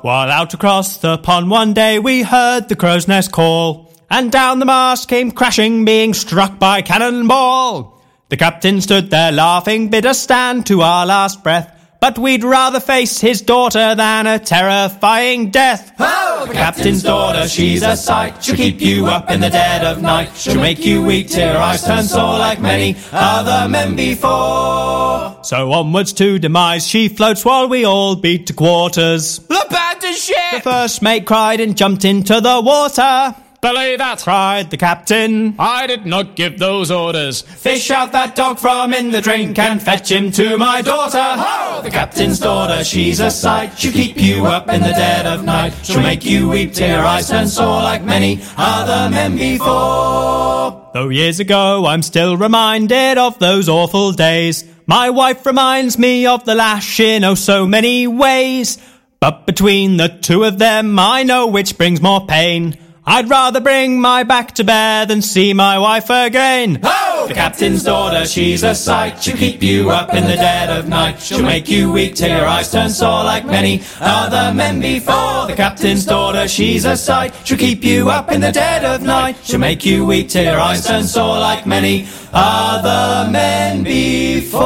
While 0.00 0.30
out 0.30 0.54
across 0.54 0.96
the 0.96 1.18
pond 1.18 1.50
one 1.50 1.74
day 1.74 1.98
we 1.98 2.22
heard 2.22 2.70
the 2.70 2.76
crow's 2.76 3.08
nest 3.08 3.30
call. 3.30 3.92
And 4.08 4.32
down 4.32 4.58
the 4.58 4.64
mast 4.64 5.06
came 5.06 5.32
crashing, 5.32 5.84
being 5.84 6.14
struck 6.14 6.58
by 6.58 6.80
cannonball. 6.80 7.93
The 8.34 8.38
captain 8.38 8.80
stood 8.80 9.10
there 9.10 9.30
laughing, 9.30 9.90
bid 9.90 10.06
us 10.06 10.20
stand 10.20 10.66
to 10.66 10.82
our 10.82 11.06
last 11.06 11.44
breath. 11.44 11.70
But 12.00 12.18
we'd 12.18 12.42
rather 12.42 12.80
face 12.80 13.20
his 13.20 13.40
daughter 13.40 13.94
than 13.94 14.26
a 14.26 14.40
terrifying 14.40 15.50
death. 15.50 15.92
Oh, 16.00 16.44
the 16.48 16.52
captain's 16.52 17.04
daughter, 17.04 17.46
she's 17.46 17.84
a 17.84 17.96
sight. 17.96 18.42
She'll 18.42 18.56
keep 18.56 18.80
you 18.80 19.06
up 19.06 19.30
in 19.30 19.38
the 19.38 19.50
dead 19.50 19.84
of 19.84 20.02
night. 20.02 20.34
She'll 20.34 20.60
make 20.60 20.84
you 20.84 21.04
weak 21.04 21.28
till 21.28 21.46
your 21.46 21.62
eyes 21.62 21.84
turn 21.84 22.02
sore 22.02 22.36
like 22.36 22.60
many 22.60 22.96
other 23.12 23.68
men 23.68 23.94
before. 23.94 25.38
So 25.44 25.70
onwards 25.70 26.12
to 26.14 26.40
demise 26.40 26.88
she 26.88 27.06
floats 27.06 27.44
while 27.44 27.68
we 27.68 27.84
all 27.84 28.16
beat 28.16 28.48
to 28.48 28.52
quarters. 28.52 29.38
Abandon 29.48 30.14
ship! 30.14 30.36
The 30.54 30.60
first 30.60 31.02
mate 31.02 31.24
cried 31.24 31.60
and 31.60 31.76
jumped 31.76 32.04
into 32.04 32.40
the 32.40 32.60
water. 32.60 33.36
Belay 33.64 33.96
that! 33.96 34.20
cried 34.20 34.68
the 34.70 34.76
captain. 34.76 35.54
I 35.58 35.86
did 35.86 36.04
not 36.04 36.36
give 36.36 36.58
those 36.58 36.90
orders. 36.90 37.40
Fish 37.40 37.90
out 37.90 38.12
that 38.12 38.36
dog 38.36 38.58
from 38.58 38.92
in 38.92 39.10
the 39.10 39.22
drink 39.22 39.58
and 39.58 39.82
fetch 39.82 40.12
him 40.12 40.30
to 40.32 40.58
my 40.58 40.82
daughter. 40.82 41.18
Ho! 41.18 41.80
The 41.80 41.90
captain's 41.90 42.38
daughter, 42.38 42.84
she's 42.84 43.20
a 43.20 43.30
sight. 43.30 43.78
She'll 43.78 43.92
keep 43.92 44.18
you 44.18 44.44
up 44.44 44.68
in 44.68 44.82
the 44.82 44.88
dead 44.88 45.24
of 45.24 45.44
night. 45.44 45.72
She'll 45.82 46.02
make 46.02 46.26
you 46.26 46.50
weep 46.50 46.76
your 46.76 46.98
eyes 46.98 47.30
turn 47.30 47.48
sore 47.48 47.82
like 47.82 48.04
many 48.04 48.42
other 48.58 49.10
men 49.10 49.34
before. 49.38 50.90
Though 50.92 51.08
years 51.08 51.40
ago 51.40 51.86
I'm 51.86 52.02
still 52.02 52.36
reminded 52.36 53.16
of 53.16 53.38
those 53.38 53.70
awful 53.70 54.12
days. 54.12 54.64
My 54.86 55.08
wife 55.08 55.46
reminds 55.46 55.98
me 55.98 56.26
of 56.26 56.44
the 56.44 56.54
lash 56.54 57.00
in 57.00 57.24
oh 57.24 57.34
so 57.34 57.66
many 57.66 58.06
ways. 58.06 58.76
But 59.20 59.46
between 59.46 59.96
the 59.96 60.08
two 60.08 60.44
of 60.44 60.58
them, 60.58 60.98
I 60.98 61.22
know 61.22 61.46
which 61.46 61.78
brings 61.78 62.02
more 62.02 62.26
pain. 62.26 62.76
I'd 63.06 63.28
rather 63.28 63.60
bring 63.60 64.00
my 64.00 64.22
back 64.22 64.52
to 64.54 64.64
bear 64.64 65.04
than 65.04 65.20
see 65.20 65.52
my 65.52 65.78
wife 65.78 66.08
again. 66.08 66.80
Ho! 66.82 67.26
The 67.28 67.34
captain's 67.34 67.82
daughter, 67.82 68.24
she's 68.24 68.62
a 68.62 68.74
sight. 68.74 69.22
She'll 69.22 69.36
keep 69.36 69.62
you 69.62 69.90
up 69.90 70.14
in 70.14 70.24
the 70.24 70.36
dead 70.36 70.70
of 70.70 70.88
night. 70.88 71.20
She'll 71.20 71.42
make 71.42 71.68
you 71.68 71.92
weak 71.92 72.14
till 72.14 72.30
your 72.30 72.46
eyes 72.46 72.72
turn 72.72 72.88
sore 72.88 73.22
like 73.22 73.44
many 73.44 73.82
other 74.00 74.54
men 74.54 74.80
before. 74.80 75.46
The 75.46 75.54
captain's 75.54 76.06
daughter, 76.06 76.48
she's 76.48 76.86
a 76.86 76.96
sight. 76.96 77.34
She'll 77.44 77.58
keep 77.58 77.84
you 77.84 78.08
up 78.08 78.32
in 78.32 78.40
the 78.40 78.52
dead 78.52 78.84
of 78.86 79.02
night. 79.02 79.36
She'll 79.42 79.60
make 79.60 79.84
you 79.84 80.06
weak 80.06 80.30
till 80.30 80.44
your 80.44 80.58
eyes 80.58 80.86
turn 80.86 81.04
sore 81.04 81.38
like 81.38 81.66
many 81.66 82.06
other 82.32 83.30
men 83.30 83.84
before. 83.84 84.64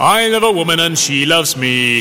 I 0.00 0.28
love 0.28 0.44
a 0.44 0.52
woman 0.52 0.80
and 0.80 0.98
she 0.98 1.26
loves 1.26 1.58
me. 1.58 2.00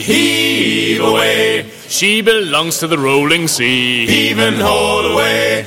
Heave 1.00 1.08
away. 1.08 1.70
She 1.88 2.22
belongs 2.22 2.80
to 2.80 2.88
the 2.88 2.98
rolling 2.98 3.48
sea. 3.48 4.06
Heave 4.06 4.40
and 4.40 4.58
haul 4.58 5.06
away. 5.14 5.66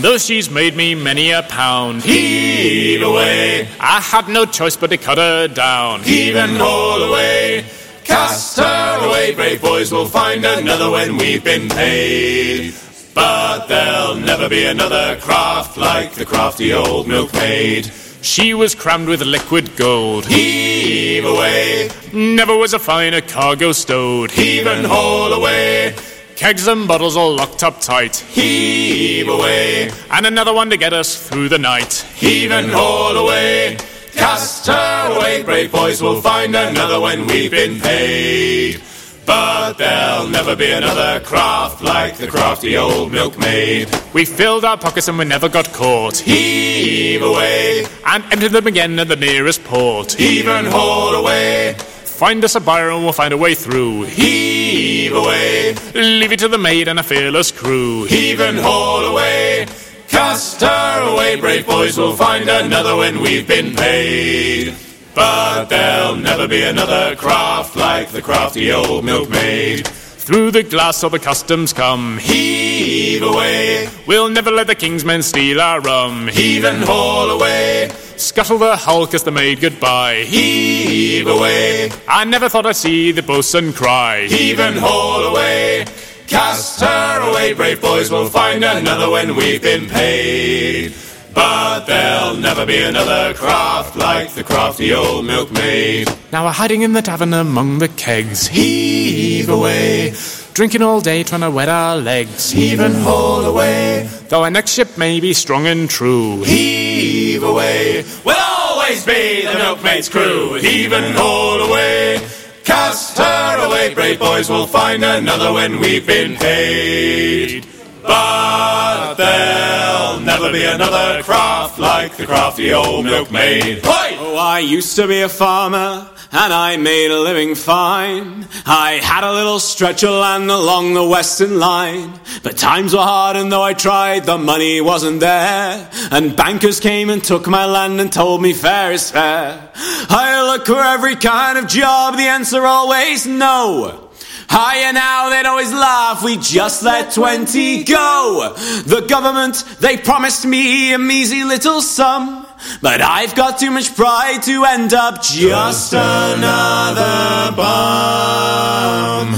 Though 0.00 0.18
she's 0.18 0.50
made 0.50 0.74
me 0.74 0.94
many 0.94 1.30
a 1.30 1.42
pound. 1.42 2.02
Heave 2.02 3.02
away. 3.02 3.68
I 3.78 4.00
had 4.00 4.28
no 4.28 4.44
choice 4.44 4.76
but 4.76 4.90
to 4.90 4.96
cut 4.96 5.18
her 5.18 5.46
down. 5.46 6.02
Heave 6.02 6.34
and 6.34 6.56
haul 6.56 7.02
away. 7.02 7.64
Cast 8.02 8.58
her 8.58 9.06
away, 9.06 9.34
brave 9.34 9.62
boys, 9.62 9.92
we'll 9.92 10.08
find 10.08 10.44
another 10.44 10.90
when 10.90 11.16
we've 11.16 11.44
been 11.44 11.68
paid. 11.68 12.74
But 13.14 13.68
there'll 13.68 14.16
never 14.16 14.48
be 14.48 14.64
another 14.64 15.16
craft 15.20 15.76
like 15.76 16.14
the 16.14 16.24
crafty 16.24 16.72
old 16.72 17.06
milkmaid. 17.06 17.86
She 18.22 18.54
was 18.54 18.76
crammed 18.76 19.08
with 19.08 19.20
liquid 19.22 19.74
gold. 19.76 20.26
Heave 20.26 21.24
away. 21.24 21.90
Never 22.12 22.56
was 22.56 22.72
a 22.72 22.78
finer 22.78 23.20
cargo 23.20 23.72
stowed. 23.72 24.30
Heave 24.30 24.66
and 24.68 24.86
haul 24.86 25.32
away. 25.32 25.96
Kegs 26.36 26.68
and 26.68 26.86
bottles 26.86 27.16
all 27.16 27.34
locked 27.34 27.64
up 27.64 27.80
tight. 27.80 28.16
Heave 28.16 29.28
away. 29.28 29.90
And 30.10 30.24
another 30.24 30.54
one 30.54 30.70
to 30.70 30.76
get 30.76 30.92
us 30.92 31.28
through 31.28 31.48
the 31.48 31.58
night. 31.58 31.94
Heave 32.14 32.52
and 32.52 32.70
haul 32.70 33.16
away. 33.16 33.76
Cast 34.14 34.68
her 34.68 35.16
away, 35.16 35.42
brave 35.42 35.72
boys, 35.72 36.00
we'll 36.00 36.20
find 36.20 36.54
another 36.54 37.00
when 37.00 37.26
we've 37.26 37.50
been 37.50 37.80
paid. 37.80 38.80
But 39.24 39.74
there'll 39.74 40.28
never 40.28 40.56
be 40.56 40.70
another 40.70 41.20
craft 41.20 41.82
like 41.82 42.16
the 42.16 42.26
crafty 42.26 42.76
old 42.76 43.12
milkmaid. 43.12 43.88
We 44.12 44.24
filled 44.24 44.64
our 44.64 44.76
pockets 44.76 45.08
and 45.08 45.18
we 45.18 45.24
never 45.24 45.48
got 45.48 45.72
caught. 45.72 46.16
Heave 46.16 47.22
away. 47.22 47.84
And 48.04 48.24
emptied 48.32 48.52
them 48.52 48.66
again 48.66 48.98
at 48.98 49.08
the 49.08 49.16
nearest 49.16 49.62
port. 49.64 50.12
Heave 50.12 50.48
and 50.48 50.66
haul 50.66 51.14
away. 51.14 51.74
Find 51.78 52.44
us 52.44 52.54
a 52.54 52.60
buyer 52.60 52.90
and 52.90 53.02
we'll 53.02 53.12
find 53.12 53.32
a 53.32 53.36
way 53.36 53.54
through. 53.54 54.04
Heave 54.04 55.12
away. 55.12 55.74
Leave 55.94 56.32
it 56.32 56.38
to 56.40 56.48
the 56.48 56.58
maid 56.58 56.88
and 56.88 56.98
a 56.98 57.02
fearless 57.02 57.50
crew. 57.50 58.04
Heave 58.04 58.40
and 58.40 58.58
haul 58.58 59.04
away. 59.04 59.66
Cast 60.08 60.60
her 60.60 61.12
away, 61.12 61.40
brave 61.40 61.66
boys, 61.66 61.96
we'll 61.96 62.14
find 62.14 62.48
another 62.48 62.96
when 62.96 63.20
we've 63.20 63.48
been 63.48 63.74
paid. 63.74 64.74
But 65.14 65.66
there'll 65.66 66.16
never 66.16 66.48
be 66.48 66.62
another 66.62 67.14
craft 67.16 67.76
like 67.76 68.08
the 68.08 68.22
crafty 68.22 68.72
old 68.72 69.04
milkmaid. 69.04 69.86
Through 69.86 70.52
the 70.52 70.62
glass 70.62 71.02
of 71.02 71.12
the 71.12 71.18
customs 71.18 71.72
come. 71.72 72.18
Heave 72.18 73.22
away. 73.22 73.88
We'll 74.06 74.28
never 74.30 74.50
let 74.50 74.68
the 74.68 74.74
king's 74.74 75.04
men 75.04 75.22
steal 75.22 75.60
our 75.60 75.80
rum. 75.80 76.28
Heave 76.28 76.64
and 76.64 76.84
haul 76.84 77.30
away. 77.30 77.90
Scuttle 78.16 78.58
the 78.58 78.76
hull, 78.76 79.06
kiss 79.08 79.24
the 79.24 79.32
maid 79.32 79.60
goodbye. 79.60 80.22
Heave 80.22 81.26
away. 81.26 81.90
I 82.06 82.24
never 82.24 82.48
thought 82.48 82.66
I'd 82.66 82.76
see 82.76 83.10
the 83.10 83.22
boatswain 83.22 83.72
cry. 83.72 84.26
Heave 84.28 84.60
and 84.60 84.78
haul 84.78 85.24
away. 85.24 85.86
Cast 86.28 86.80
her 86.80 87.30
away, 87.30 87.52
brave 87.52 87.82
boys, 87.82 88.10
we'll 88.10 88.28
find 88.28 88.64
another 88.64 89.10
when 89.10 89.34
we've 89.34 89.60
been 89.60 89.88
paid. 89.88 90.94
But 91.34 91.86
there'll 91.86 92.36
never 92.36 92.66
be 92.66 92.82
another 92.82 93.34
craft 93.34 93.96
like 93.96 94.34
the 94.34 94.44
crafty 94.44 94.92
old 94.92 95.24
milkmaid. 95.24 96.08
Now 96.32 96.44
we're 96.44 96.52
hiding 96.52 96.82
in 96.82 96.92
the 96.92 97.02
tavern 97.02 97.32
among 97.34 97.78
the 97.78 97.88
kegs. 97.88 98.48
Heave 98.48 99.48
away. 99.48 100.14
Drinking 100.54 100.82
all 100.82 101.00
day, 101.00 101.22
trying 101.22 101.40
to 101.40 101.50
wet 101.50 101.68
our 101.68 101.96
legs. 101.96 102.50
Heave 102.50 102.80
and 102.80 102.94
haul 102.96 103.44
away. 103.44 104.08
Though 104.28 104.44
our 104.44 104.50
next 104.50 104.72
ship 104.72 104.98
may 104.98 105.18
be 105.20 105.32
strong 105.32 105.66
and 105.66 105.88
true. 105.88 106.42
Heave 106.42 107.42
away. 107.42 108.04
We'll 108.24 108.36
always 108.36 109.04
be 109.06 109.46
the 109.46 109.54
milkmaid's 109.54 110.08
crew. 110.10 110.54
Heave 110.54 110.92
and 110.92 111.14
haul 111.14 111.60
away. 111.60 112.20
Cast 112.64 113.18
her 113.18 113.66
away, 113.66 113.92
brave 113.92 114.20
boys, 114.20 114.48
we'll 114.48 114.68
find 114.68 115.02
another 115.02 115.52
when 115.52 115.80
we've 115.80 116.06
been 116.06 116.36
paid. 116.36 117.66
But 118.02 119.14
there'll 119.14 120.20
never 120.20 120.52
be 120.52 120.64
another 120.64 121.22
craft 121.22 121.78
like 121.78 122.16
the 122.16 122.26
crafty 122.26 122.72
old 122.72 123.04
milkmaid. 123.04 123.80
Oh, 123.84 124.36
I 124.36 124.60
used 124.60 124.96
to 124.96 125.06
be 125.06 125.20
a 125.22 125.28
farmer, 125.28 126.08
and 126.32 126.52
I 126.52 126.76
made 126.76 127.10
a 127.10 127.20
living 127.20 127.54
fine. 127.54 128.46
I 128.64 129.00
had 129.02 129.24
a 129.24 129.32
little 129.32 129.60
stretch 129.60 130.02
of 130.02 130.10
land 130.10 130.50
along 130.50 130.94
the 130.94 131.06
western 131.06 131.58
line. 131.58 132.18
But 132.42 132.56
times 132.56 132.94
were 132.94 133.02
hard, 133.02 133.36
and 133.36 133.52
though 133.52 133.62
I 133.62 133.74
tried, 133.74 134.24
the 134.24 134.38
money 134.38 134.80
wasn't 134.80 135.20
there. 135.20 135.90
And 136.10 136.36
bankers 136.36 136.80
came 136.80 137.10
and 137.10 137.22
took 137.22 137.46
my 137.46 137.66
land 137.66 138.00
and 138.00 138.12
told 138.12 138.40
me 138.42 138.52
fair 138.52 138.92
is 138.92 139.10
fair. 139.10 139.70
I 139.74 140.42
look 140.50 140.66
for 140.66 140.80
every 140.80 141.16
kind 141.16 141.58
of 141.58 141.66
job, 141.68 142.16
the 142.16 142.22
answer 142.22 142.64
always 142.66 143.26
no. 143.26 144.10
Higher 144.54 144.92
now, 144.92 145.30
they'd 145.30 145.46
always 145.46 145.72
laugh, 145.72 146.22
we 146.22 146.36
just 146.36 146.82
let 146.82 147.14
20 147.14 147.84
go. 147.84 148.52
The 148.84 149.00
government, 149.08 149.64
they 149.80 149.96
promised 149.96 150.44
me 150.44 150.92
a 150.92 150.98
measly 150.98 151.42
little 151.42 151.80
sum. 151.80 152.46
But 152.82 153.00
I've 153.00 153.34
got 153.34 153.58
too 153.58 153.70
much 153.70 153.96
pride 153.96 154.42
to 154.42 154.66
end 154.66 154.92
up 154.92 155.22
just 155.22 155.94
another 155.94 157.56
bum. 157.56 159.28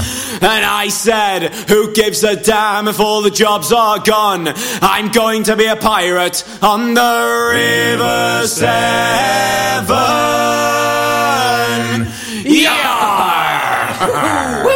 And 0.41 0.65
I 0.65 0.89
said, 0.89 1.53
who 1.69 1.93
gives 1.93 2.25
a 2.25 2.35
damn 2.35 2.89
if 2.89 2.99
all 2.99 3.21
the 3.21 3.31
jobs 3.31 3.71
are 3.71 3.99
gone? 3.99 4.49
I'm 4.81 5.13
going 5.13 5.43
to 5.43 5.55
be 5.55 5.67
a 5.67 5.77
pirate 5.77 6.43
on 6.61 6.93
the 6.93 7.51
River 7.53 8.47
Severn. 8.47 9.95
Yeah! 12.47 14.65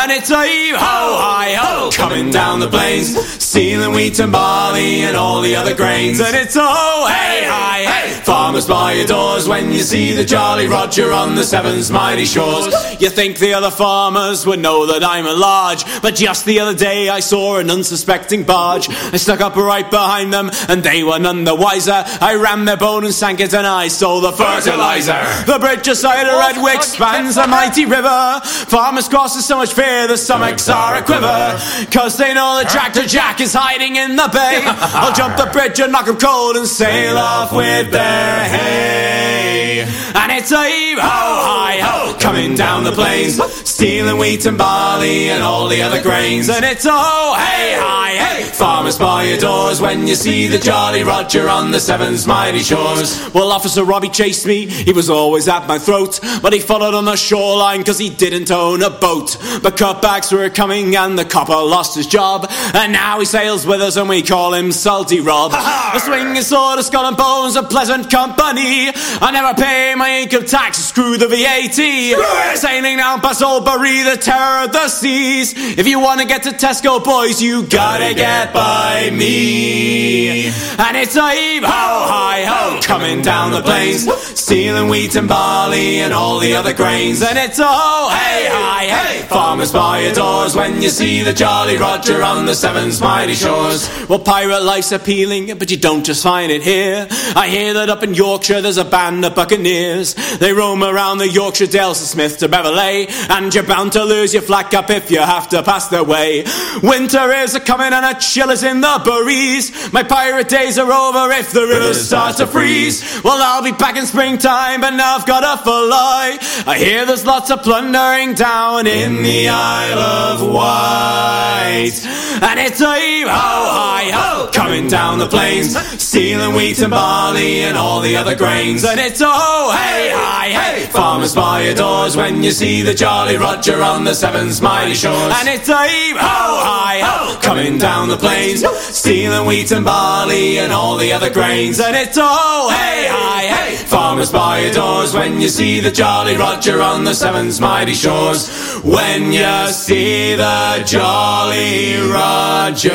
And 0.00 0.12
it's 0.12 0.30
a 0.30 0.46
heave 0.46 0.76
ho, 0.76 1.16
hi 1.18 1.54
ho, 1.54 1.90
coming 1.92 2.30
down 2.30 2.60
the 2.60 2.68
plains, 2.68 3.18
stealing 3.42 3.92
wheat 3.92 4.20
and 4.20 4.30
barley 4.30 5.00
and 5.00 5.16
all 5.16 5.40
the 5.40 5.56
other 5.56 5.74
grains. 5.74 6.20
And 6.20 6.36
it's 6.36 6.56
oh, 6.56 7.06
hey, 7.08 7.44
hi, 7.44 7.78
hey, 7.80 8.20
farmers 8.22 8.66
by 8.66 8.92
your 8.92 9.06
doors 9.06 9.48
when 9.48 9.72
you 9.72 9.80
see 9.80 10.12
the 10.12 10.24
Jolly 10.24 10.68
Roger 10.68 11.12
on 11.12 11.34
the 11.34 11.42
Severn's 11.42 11.90
mighty 11.90 12.26
shores. 12.26 12.72
You 13.00 13.10
think 13.10 13.38
the 13.38 13.54
other 13.54 13.70
farmers 13.70 14.46
would 14.46 14.60
know 14.60 14.86
that 14.86 15.02
I'm 15.02 15.26
a 15.26 15.32
large, 15.32 15.84
but 16.00 16.14
just 16.14 16.44
the 16.44 16.60
other 16.60 16.74
day 16.74 17.08
I 17.08 17.20
saw 17.20 17.56
an 17.56 17.70
unsuspecting 17.70 18.44
barge. 18.44 18.88
I 18.88 19.16
stuck 19.16 19.40
up 19.40 19.56
right 19.56 19.90
behind 19.90 20.32
them, 20.32 20.50
and 20.68 20.82
they 20.82 21.02
were 21.02 21.18
none 21.18 21.42
the 21.44 21.54
wiser. 21.54 22.04
I 22.20 22.36
rammed 22.36 22.68
their 22.68 22.76
boat 22.76 23.02
and 23.04 23.14
sank 23.14 23.40
it, 23.40 23.52
and 23.52 23.66
I 23.66 23.88
stole 23.88 24.20
the 24.20 24.32
fertilizer. 24.32 25.18
The 25.50 25.58
bridge 25.58 25.88
aside 25.88 26.28
of 26.28 26.34
Redwick 26.34 26.82
spans 26.82 27.36
a 27.38 27.48
mighty 27.48 27.84
river. 27.84 28.40
Farmers 28.44 29.08
cross 29.08 29.34
with 29.34 29.44
so 29.44 29.56
much 29.56 29.72
fear, 29.72 29.87
the 30.06 30.16
stomachs 30.16 30.68
are 30.68 30.96
a 30.96 31.02
quiver. 31.02 31.58
Cause 31.90 32.16
they 32.16 32.34
know 32.34 32.60
the 32.62 32.68
tractor 32.68 33.04
jack 33.06 33.40
is 33.40 33.54
hiding 33.54 33.96
in 33.96 34.16
the 34.16 34.28
bay. 34.32 34.62
I'll 34.66 35.14
jump 35.14 35.36
the 35.36 35.46
bridge 35.52 35.80
and 35.80 35.92
knock 35.92 36.08
'em 36.08 36.18
cold 36.18 36.56
and 36.56 36.66
sail 36.66 37.16
off 37.16 37.52
with 37.52 37.90
their 37.90 38.44
hay. 38.44 39.80
And 40.14 40.32
it's 40.32 40.50
a 40.50 40.64
heave 40.64 40.98
ho, 40.98 41.02
hi 41.04 41.78
ho, 41.80 42.18
coming 42.18 42.54
down 42.54 42.84
the 42.84 42.92
plains, 42.92 43.36
stealing 43.68 44.18
wheat 44.18 44.46
and 44.46 44.58
barley 44.58 45.28
and 45.30 45.42
all 45.42 45.68
the 45.68 45.82
other 45.82 46.02
grains. 46.02 46.48
And 46.48 46.64
it's 46.64 46.84
a 46.84 46.90
ho, 46.92 47.34
hey, 47.36 47.76
hi, 47.78 48.10
hey, 48.14 48.42
farmers 48.44 48.98
by 48.98 49.24
your 49.24 49.38
doors 49.38 49.80
when 49.80 50.06
you 50.06 50.14
see 50.14 50.48
the 50.48 50.58
Jolly 50.58 51.04
Roger 51.04 51.48
on 51.48 51.70
the 51.70 51.78
Severn's 51.80 52.26
mighty 52.26 52.60
shores. 52.60 53.30
Well, 53.32 53.52
Officer 53.52 53.84
Robbie 53.84 54.08
chased 54.08 54.46
me, 54.46 54.66
he 54.66 54.92
was 54.92 55.08
always 55.10 55.46
at 55.46 55.68
my 55.68 55.78
throat, 55.78 56.18
but 56.42 56.52
he 56.52 56.58
followed 56.58 56.94
on 56.94 57.04
the 57.04 57.16
shoreline 57.16 57.80
because 57.80 57.98
he 57.98 58.08
didn't 58.10 58.50
own 58.50 58.82
a 58.82 58.90
boat. 58.90 59.36
But 59.62 59.67
cutbacks 59.70 60.32
were 60.32 60.50
coming 60.50 60.96
and 60.96 61.18
the 61.18 61.24
copper 61.24 61.52
lost 61.52 61.94
his 61.96 62.06
job, 62.06 62.46
and 62.74 62.92
now 62.92 63.18
he 63.18 63.24
sails 63.24 63.66
with 63.66 63.80
us 63.80 63.96
and 63.96 64.08
we 64.08 64.22
call 64.22 64.54
him 64.54 64.72
Salty 64.72 65.20
Rob. 65.20 65.52
A 65.54 66.00
swinging 66.00 66.42
sword, 66.42 66.78
a 66.78 66.82
skull 66.82 67.06
and 67.06 67.16
bones, 67.16 67.56
a 67.56 67.62
pleasant 67.62 68.10
company. 68.10 68.90
I 69.20 69.30
never 69.32 69.54
pay 69.54 69.94
my 69.94 70.20
income 70.20 70.44
tax, 70.46 70.78
screw 70.78 71.16
the 71.16 71.28
VAT. 71.28 72.56
Sailing 72.56 72.96
down 72.96 73.20
past 73.20 73.42
Oldbury, 73.42 74.04
the 74.10 74.16
terror 74.20 74.64
of 74.64 74.72
the 74.72 74.88
seas. 74.88 75.54
If 75.78 75.86
you 75.86 76.00
want 76.00 76.20
to 76.20 76.26
get 76.26 76.42
to 76.44 76.50
Tesco, 76.50 77.02
boys, 77.02 77.42
you 77.42 77.66
gotta 77.66 78.14
get 78.14 78.52
by 78.52 79.10
me. 79.12 80.46
And 80.78 80.96
it's 80.96 81.16
a 81.16 81.30
heave 81.30 81.64
ho, 81.64 81.68
hi 81.68 82.44
ho, 82.44 82.80
coming 82.82 83.22
down 83.22 83.52
the 83.52 83.62
plains, 83.62 84.10
stealing 84.38 84.88
wheat 84.88 85.16
and 85.16 85.28
barley 85.28 86.00
and 86.00 86.12
all 86.12 86.38
the 86.38 86.54
other 86.54 86.72
grains. 86.72 87.22
And 87.22 87.38
it's 87.38 87.58
a 87.58 87.66
ho, 87.66 88.08
hey, 88.10 88.48
hi, 88.50 88.84
hey, 88.86 89.26
farmers 89.58 89.72
by 89.72 90.00
your 90.00 90.12
doors 90.12 90.54
when 90.54 90.80
you 90.80 90.88
see 90.88 91.22
the 91.22 91.32
Jolly 91.32 91.76
Roger 91.76 92.22
on 92.22 92.46
the 92.46 92.54
Severn's 92.54 93.00
mighty 93.00 93.34
shores. 93.34 93.88
Well, 94.08 94.20
pirate 94.20 94.62
life's 94.62 94.92
appealing, 94.92 95.58
but 95.58 95.68
you 95.68 95.76
don't 95.76 96.06
just 96.06 96.22
find 96.22 96.52
it 96.52 96.62
here. 96.62 97.08
I 97.34 97.48
hear 97.48 97.74
that 97.74 97.88
up 97.88 98.04
in 98.04 98.14
Yorkshire 98.14 98.60
there's 98.60 98.76
a 98.76 98.84
band 98.84 99.24
of 99.24 99.34
buccaneers. 99.34 100.14
They 100.38 100.52
roam 100.52 100.84
around 100.84 101.18
the 101.18 101.28
Yorkshire 101.28 101.66
Dales 101.66 101.98
from 101.98 102.06
Smith 102.06 102.38
to 102.38 102.48
Beverley, 102.48 103.08
and 103.30 103.52
you're 103.52 103.64
bound 103.64 103.92
to 103.92 104.04
lose 104.04 104.32
your 104.32 104.42
flag 104.42 104.70
cap 104.70 104.90
if 104.90 105.10
you 105.10 105.18
have 105.18 105.48
to 105.48 105.62
pass 105.64 105.88
their 105.88 106.04
way. 106.04 106.44
Winter 106.82 107.32
is 107.32 107.56
a 107.56 107.60
coming 107.60 107.92
and 107.92 108.06
a 108.06 108.20
chill 108.20 108.50
is 108.50 108.62
in 108.62 108.80
the 108.80 109.00
breeze. 109.02 109.92
My 109.92 110.04
pirate 110.04 110.48
days 110.48 110.78
are 110.78 110.92
over 110.92 111.32
if 111.32 111.50
the 111.50 111.62
rivers 111.62 112.06
start 112.06 112.36
to 112.36 112.46
freeze. 112.46 113.22
Well, 113.24 113.42
I'll 113.42 113.64
be 113.64 113.72
back 113.72 113.96
in 113.96 114.06
springtime, 114.06 114.82
but 114.82 114.90
now 114.90 115.16
I've 115.16 115.26
got 115.26 115.40
to 115.40 115.64
fly. 115.64 116.38
I 116.64 116.78
hear 116.78 117.04
there's 117.06 117.26
lots 117.26 117.50
of 117.50 117.62
plundering 117.62 118.34
down 118.34 118.86
in 118.86 119.22
the 119.24 119.47
Isle 119.48 119.98
of 119.98 120.52
Wight. 120.52 121.92
And 122.40 122.60
it's 122.60 122.80
a 122.80 122.94
heave 122.94 123.26
ho, 123.26 123.32
hi 123.32 124.10
ho, 124.12 124.50
coming 124.52 124.86
down 124.86 125.18
the 125.18 125.26
plains, 125.26 125.76
stealing 126.00 126.54
wheat 126.54 126.80
and 126.80 126.90
barley 126.90 127.62
and 127.62 127.76
all 127.76 128.00
the 128.00 128.16
other 128.16 128.36
grains. 128.36 128.84
And 128.84 129.00
it's 129.00 129.20
a 129.20 129.28
ho, 129.28 129.72
hey, 129.72 130.12
hi, 130.14 130.48
hey, 130.48 130.86
farmers 130.86 131.34
by 131.34 131.62
your 131.62 131.74
doors 131.74 132.16
when 132.16 132.42
you 132.44 132.52
see 132.52 132.82
the 132.82 132.94
Jolly 132.94 133.36
Roger 133.36 133.82
on 133.82 134.04
the 134.04 134.14
Severn's 134.14 134.60
mighty 134.62 134.94
shores. 134.94 135.32
And 135.36 135.48
it's 135.48 135.68
a 135.68 135.88
heave 135.88 136.16
ho, 136.16 136.60
hi 136.62 137.00
ho, 137.02 137.40
coming 137.40 137.78
down 137.78 138.08
the 138.08 138.16
plains, 138.16 138.64
stealing 138.78 139.46
wheat 139.46 139.72
and 139.72 139.84
barley 139.84 140.58
and 140.58 140.72
all 140.72 140.96
the 140.96 141.12
other 141.12 141.32
grains. 141.32 141.80
And 141.80 141.96
it's 141.96 142.16
a 142.16 142.26
ho, 142.26 142.68
hey, 142.70 143.08
hi, 143.10 143.46
hey, 143.46 143.76
farmers 143.76 144.30
by 144.30 144.60
your 144.60 144.74
doors 144.74 145.12
when 145.12 145.40
you 145.40 145.48
see 145.48 145.80
the 145.80 145.90
Jolly 145.90 146.36
Roger 146.36 146.80
on 146.80 147.02
the 147.02 147.14
Severn's 147.14 147.60
mighty 147.60 147.94
shores. 147.94 148.48
When 148.84 149.32
you 149.32 149.37
see 149.72 150.34
the 150.34 150.82
Jolly 150.84 151.96
Roger 152.10 152.90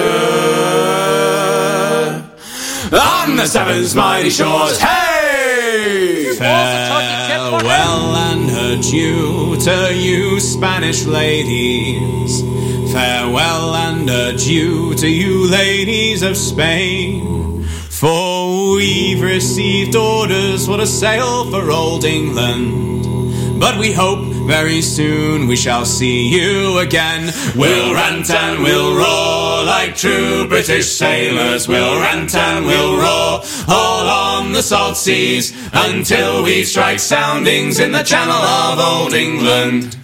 on 2.92 3.36
the 3.38 3.46
Severn's 3.46 3.96
mighty 3.96 4.30
shores. 4.30 4.80
Hey! 4.80 6.36
Farewell 6.38 8.16
and 8.16 8.50
adieu 8.50 9.56
to 9.62 9.96
you 9.96 10.40
Spanish 10.40 11.06
ladies. 11.06 12.42
Farewell 12.92 13.76
and 13.76 14.10
adieu 14.10 14.94
to 14.96 15.08
you 15.08 15.50
ladies 15.50 16.22
of 16.24 16.36
Spain. 16.36 17.64
For 17.90 18.76
we've 18.76 19.22
received 19.22 19.96
orders 19.96 20.66
for 20.66 20.78
to 20.78 20.86
sail 20.86 21.50
for 21.50 21.72
old 21.72 22.04
England. 22.04 23.23
But 23.64 23.80
we 23.80 23.94
hope 23.94 24.26
very 24.46 24.82
soon 24.82 25.48
we 25.48 25.56
shall 25.56 25.86
see 25.86 26.28
you 26.28 26.80
again. 26.80 27.32
We'll 27.56 27.94
rant 27.94 28.30
and 28.30 28.62
we'll 28.62 28.94
roar 28.94 29.64
like 29.64 29.96
true 29.96 30.46
British 30.50 30.92
sailors. 30.92 31.66
We'll 31.66 31.98
rant 32.02 32.36
and 32.36 32.66
we'll 32.66 32.98
roar 32.98 33.42
all 33.70 34.10
on 34.10 34.52
the 34.52 34.62
salt 34.62 34.98
seas 34.98 35.54
until 35.72 36.44
we 36.44 36.66
strike 36.66 37.00
soundings 37.00 37.80
in 37.80 37.94
the 37.94 38.04
channel 38.04 38.34
of 38.34 38.80
old 38.80 39.14
England. 39.14 40.03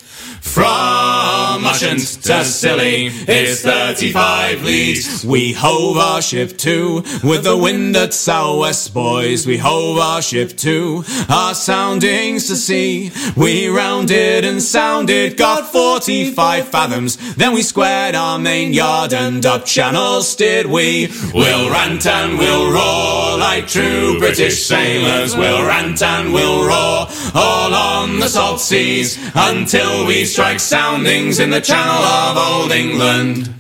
From 0.59 1.63
Ushant 1.65 2.01
to 2.23 2.43
Scilly 2.43 3.07
it's 3.07 3.61
35 3.61 4.61
leagues. 4.63 5.23
We 5.23 5.53
hove 5.53 5.95
our 5.95 6.21
ship 6.21 6.57
to 6.57 6.95
with 7.23 7.45
the 7.45 7.55
wind 7.55 7.95
at 7.95 8.13
southwest, 8.13 8.93
boys. 8.93 9.47
We 9.47 9.57
hove 9.57 9.97
our 9.99 10.21
ship 10.21 10.57
to 10.57 11.05
our 11.29 11.53
soundings 11.53 12.47
to 12.47 12.57
sea. 12.57 13.11
We 13.37 13.69
rounded 13.69 14.43
and 14.43 14.61
sounded, 14.61 15.37
got 15.37 15.71
45 15.71 16.67
fathoms. 16.67 17.35
Then 17.35 17.53
we 17.53 17.61
squared 17.61 18.15
our 18.15 18.37
main 18.37 18.73
yard 18.73 19.13
and 19.13 19.45
up 19.45 19.65
channel 19.65 20.21
steered 20.23 20.65
we. 20.65 21.07
We'll 21.33 21.69
rant 21.69 22.05
and 22.05 22.37
we'll 22.37 22.71
roar 22.73 23.37
like 23.37 23.67
true 23.67 24.19
British 24.19 24.65
sailors. 24.65 25.37
We'll 25.37 25.65
rant 25.65 26.01
and 26.01 26.33
we'll 26.33 26.67
roar 26.67 27.07
all 27.33 27.73
on 27.73 28.19
the 28.19 28.27
salt 28.27 28.59
seas 28.59 29.17
until 29.35 30.05
we 30.05 30.25
strike 30.25 30.48
soundings 30.57 31.39
in 31.39 31.49
the 31.49 31.61
channel 31.61 32.03
of 32.03 32.37
old 32.37 32.71
England. 32.71 33.53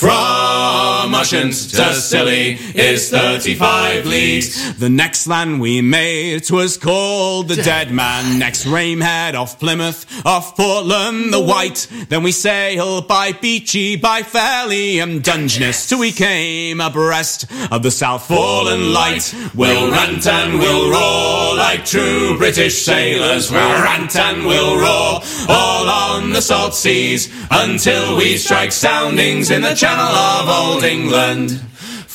From 0.00 1.14
Ushant 1.14 1.52
to 1.52 1.92
Scilly 1.92 2.52
is 2.74 3.10
35 3.10 4.06
leagues. 4.06 4.72
The 4.78 4.88
next 4.88 5.26
land 5.26 5.60
we 5.60 5.82
made 5.82 6.42
'twas 6.46 6.78
called 6.78 7.48
the 7.48 7.56
Dead 7.56 7.92
Man. 7.92 8.38
Next 8.38 8.64
Ramehead 8.64 9.34
off 9.34 9.60
Plymouth, 9.60 10.06
off 10.24 10.56
Portland 10.56 11.34
the 11.34 11.40
White. 11.40 11.86
Then 12.08 12.22
we 12.22 12.32
sailed 12.32 13.08
by 13.08 13.32
Beachy, 13.32 13.96
by 13.96 14.22
Fairley 14.22 15.00
and 15.00 15.22
Dungeness 15.22 15.86
till 15.86 15.98
we 15.98 16.12
came 16.12 16.80
abreast 16.80 17.44
of 17.70 17.82
the 17.82 17.90
South 17.90 18.26
Foreland 18.26 18.94
Light. 18.94 19.34
We'll 19.54 19.90
rant 19.90 20.26
and 20.26 20.58
we'll 20.58 20.90
roar 20.90 21.56
like 21.56 21.84
true 21.84 22.38
British 22.38 22.80
sailors. 22.86 23.50
We'll 23.50 23.82
rant 23.82 24.16
and 24.16 24.46
we'll 24.46 24.78
roar 24.78 25.20
all 25.46 25.90
on 25.90 26.32
the 26.32 26.40
salt 26.40 26.74
seas 26.74 27.28
until 27.50 28.16
we 28.16 28.38
strike 28.38 28.72
soundings 28.72 29.50
in 29.50 29.60
the 29.60 29.74
channel 29.74 29.89
of 29.98 30.48
old 30.48 30.84
England. 30.84 31.69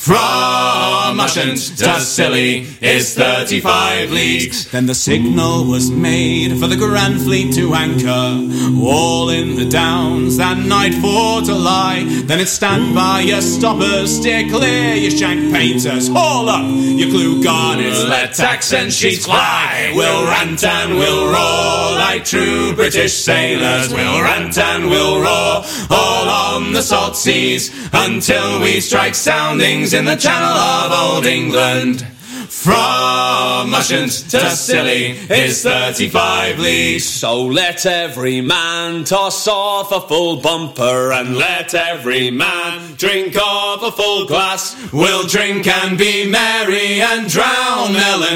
From 0.06 1.18
Ushant 1.18 1.58
to 1.78 2.00
Scilly 2.00 2.64
is 2.80 3.16
35 3.16 4.12
leagues. 4.12 4.70
Then 4.70 4.86
the 4.86 4.94
signal 4.94 5.64
was 5.64 5.90
made 5.90 6.56
for 6.60 6.68
the 6.68 6.76
Grand 6.76 7.20
Fleet 7.22 7.52
to 7.54 7.74
anchor, 7.74 8.78
all 8.80 9.30
in 9.30 9.56
the 9.56 9.68
downs 9.68 10.36
that 10.36 10.58
night 10.58 10.94
for 10.94 11.42
to 11.46 11.52
lie. 11.52 12.04
Then 12.24 12.38
it's 12.38 12.52
stand 12.52 12.94
by 12.94 13.22
your 13.22 13.40
stoppers, 13.40 14.16
steer 14.16 14.48
clear 14.48 14.94
your 14.94 15.10
shank 15.10 15.52
painters, 15.52 16.06
haul 16.06 16.48
up 16.48 16.70
your 16.70 17.10
clew 17.10 17.42
garnets, 17.42 18.04
Let 18.04 18.32
tacks 18.32 18.72
and 18.72 18.92
sheets 18.92 19.24
fly. 19.24 19.92
We'll 19.92 20.24
rant 20.28 20.62
and 20.62 20.98
we'll 21.00 21.26
roar 21.26 21.98
like 21.98 22.24
true 22.24 22.76
British 22.76 23.12
sailors. 23.12 23.92
We'll 23.92 24.22
rant 24.22 24.56
and 24.56 24.88
we'll 24.88 25.20
roar 25.20 25.64
all 25.90 26.28
on 26.28 26.72
the 26.72 26.82
salt 26.82 27.16
seas 27.16 27.72
until 27.92 28.60
we 28.60 28.78
strike 28.80 29.16
soundings 29.16 29.95
in 29.96 30.04
the 30.04 30.14
channel 30.16 30.56
of 30.58 30.92
old 30.92 31.24
England. 31.24 32.06
From 32.48 33.74
Ushant 33.74 34.12
to 34.30 34.50
Scilly 34.50 35.12
is 35.30 35.62
35 35.62 36.58
leagues. 36.58 37.04
So 37.04 37.44
let 37.44 37.86
every 37.86 38.42
man 38.42 39.04
toss 39.04 39.48
off 39.48 39.92
a 39.92 40.00
full 40.06 40.42
bumper 40.42 41.12
and 41.12 41.36
let 41.36 41.74
every 41.74 42.30
man 42.30 42.94
drink 42.96 43.36
off 43.36 43.82
a 43.82 43.90
full 43.90 44.26
glass. 44.26 44.76
We'll 44.92 45.26
drink 45.26 45.66
and 45.66 45.96
be 45.96 46.30
merry 46.30 47.00
and 47.00 47.26
drown 47.28 47.94
melancholy. 47.94 48.34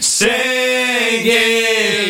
Singing, 0.00 0.36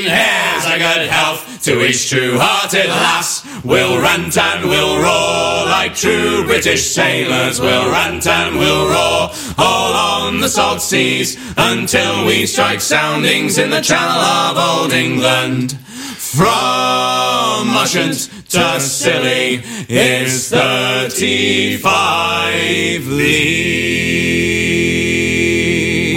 here's 0.05 0.67
a 0.67 0.79
good 0.79 1.09
health 1.09 1.46
to 1.67 1.85
each 1.85 2.09
true-hearted 2.11 2.87
lass. 2.87 3.45
We'll 3.65 4.01
rant 4.01 4.39
and 4.39 4.69
we'll 4.69 5.03
roar 5.03 5.67
like 5.67 5.97
true 5.97 6.45
British 6.45 6.95
sailors. 6.95 7.61
We'll 7.61 7.91
rant 7.91 8.25
and 8.25 8.57
we'll 8.57 8.87
roar 8.87 9.31
all 9.59 9.93
on 9.93 10.39
the 10.39 10.49
salt 10.49 10.81
seas 10.81 11.37
until 11.57 12.25
we 12.25 12.47
strike 12.47 12.81
soundings 12.81 13.59
in 13.59 13.71
the 13.71 13.81
channel 13.81 14.17
of 14.17 14.57
old 14.57 14.93
England. 14.93 15.73
From 15.73 17.71
Ushant 17.77 18.31
to 18.51 18.79
Scilly 18.79 19.61
is 19.89 20.49
35 20.51 23.09
leagues. 23.09 23.97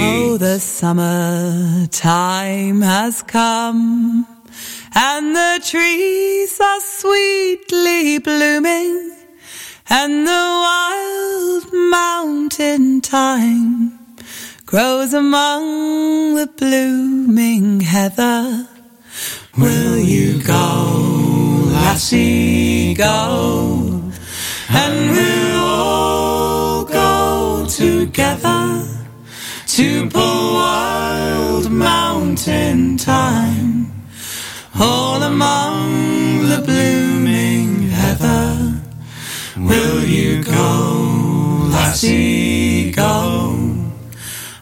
Oh, 0.04 0.38
the 0.38 0.60
summer 0.60 1.88
time 1.88 2.82
has 2.82 3.24
come 3.24 4.28
and 4.96 5.36
the 5.36 5.62
trees 5.64 6.60
are 6.60 6.80
sweetly 6.82 8.18
blooming 8.20 9.16
and 9.90 10.28
the 10.28 10.32
wild 10.32 11.74
mountain 11.74 13.02
thyme 13.02 14.00
grows 14.66 15.14
among 15.14 16.36
the 16.36 16.48
blooming 16.58 17.80
heather. 17.80 18.68
Will 19.58 19.98
you 19.98 20.42
go, 20.44 21.66
lassie, 21.74 22.94
go? 22.94 24.12
And 24.70 25.12
we'll 25.12 25.64
all 25.64 26.86
go 26.86 27.66
together 27.68 28.86
to 29.68 30.10
pull 30.10 30.54
wild 30.54 31.72
mountain 31.72 32.98
thyme 33.00 33.99
all 34.80 35.22
among 35.24 36.48
the 36.48 36.62
blooming 36.66 37.90
heather. 37.90 38.82
Will 39.58 40.04
you 40.04 40.44
go, 40.44 41.68
lassie, 41.72 42.92
go? 42.92 43.90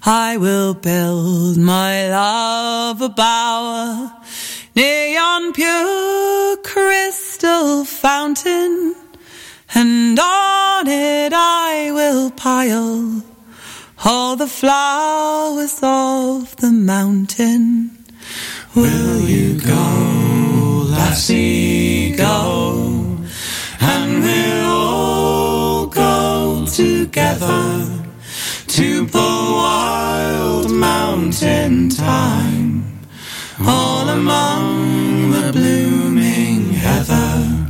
I 0.04 0.38
will 0.38 0.74
build 0.74 1.58
my 1.58 2.10
love 2.10 3.02
a 3.02 3.10
bower 3.10 4.12
near 4.76 5.08
yon 5.08 5.54
pure 5.54 6.58
crystal 6.64 7.84
fountain, 7.84 8.96
and 9.76 10.18
on 10.20 10.88
it 10.88 11.34
I 11.34 11.92
will 11.92 12.32
pile 12.32 13.22
all 14.06 14.36
the 14.36 14.48
flowers 14.48 15.80
of 15.84 16.56
the 16.58 16.72
mountain. 16.72 17.97
Will 18.78 19.22
you 19.22 19.60
go, 19.60 20.86
lassie, 20.88 22.16
go? 22.16 23.18
And 23.80 24.22
we'll 24.22 24.70
all 24.70 25.88
go 25.88 26.64
together 26.68 27.90
to 28.68 29.06
the 29.08 29.18
wild 29.18 30.70
mountain 30.70 31.90
thyme 31.90 33.02
all 33.66 34.10
among 34.10 35.32
the 35.32 35.52
blooming 35.52 36.74
heather. 36.74 37.68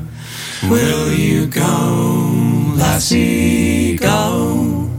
Will 0.69 1.13
you 1.13 1.47
go, 1.47 2.33
lassie, 2.75 3.95
go? 3.95 4.89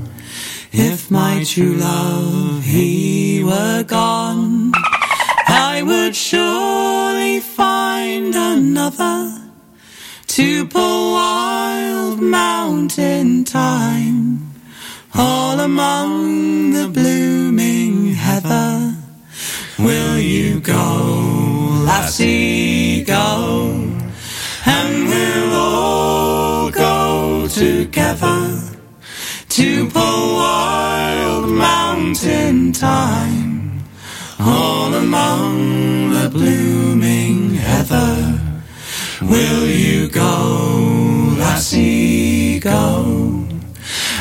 If 0.73 1.11
my 1.11 1.45
true 1.45 1.75
love 1.75 2.65
he 2.65 3.45
were 3.45 3.83
gone, 3.83 4.73
would 5.89 6.15
surely 6.15 7.41
find 7.41 8.35
another 8.35 9.41
to 10.27 10.67
pull 10.67 11.13
wild 11.15 12.21
mountain 12.21 13.43
thyme 13.47 14.53
all 15.15 15.59
among 15.61 16.73
the 16.73 16.89
blooming 16.89 18.13
heather. 18.13 18.95
Will 19.79 20.19
you 20.19 20.61
go, 20.61 20.85
lassie, 21.89 23.03
go? 23.05 23.25
And 24.67 25.09
we'll 25.09 25.55
all 25.55 26.71
go 26.71 27.49
together 27.49 28.61
to 29.57 29.89
pull 29.89 30.37
wild 30.37 31.49
mountain 31.49 32.75
thyme 32.75 33.48
all 34.41 34.95
among 34.95 36.11
the 36.11 36.29
blooming 36.31 37.55
heather. 37.55 38.41
Will 39.21 39.67
you 39.67 40.09
go, 40.09 41.35
lassie, 41.39 42.61
go? 42.61 43.45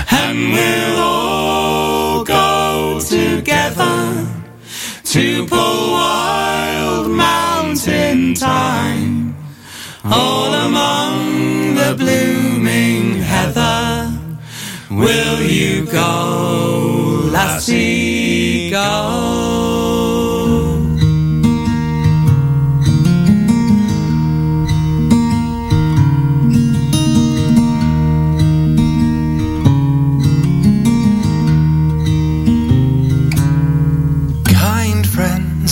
And 0.09 0.53
we'll 0.53 0.99
all 0.99 2.23
go 2.23 2.99
together 2.99 4.27
to 5.03 5.45
pull 5.45 5.91
wild 5.91 7.11
mountain 7.11 8.35
thyme 8.35 9.35
all 10.03 10.53
among 10.53 11.75
the 11.75 11.95
blooming 11.95 13.21
heather. 13.21 14.11
Will 14.89 15.41
you 15.41 15.85
go, 15.85 17.29
lassie, 17.31 18.71
go? 18.71 19.36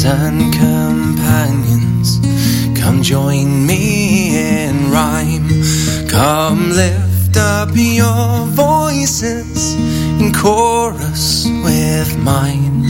And 0.06 0.54
companions, 0.54 2.20
come 2.80 3.02
join 3.02 3.66
me 3.66 4.38
in 4.38 4.92
rhyme. 4.92 5.50
Come 6.08 6.70
lift 6.72 7.38
up 7.38 7.70
your 7.74 8.46
voices 8.48 9.74
in 10.22 10.32
chorus 10.32 11.48
with 11.64 12.18
mine. 12.20 12.86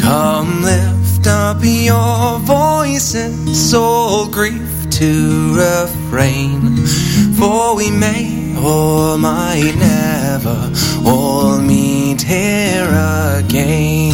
Come 0.00 0.62
lift 0.62 1.26
up 1.26 1.58
your 1.62 2.38
voices, 2.40 3.72
all 3.72 4.28
grief 4.28 4.90
to 4.90 5.54
refrain. 5.56 6.76
For 7.38 7.74
we 7.74 7.90
may 7.90 8.54
or 8.58 9.16
might 9.16 9.74
never 9.78 10.70
all 11.08 11.58
meet 11.58 12.20
here 12.20 12.88
again. 13.38 14.12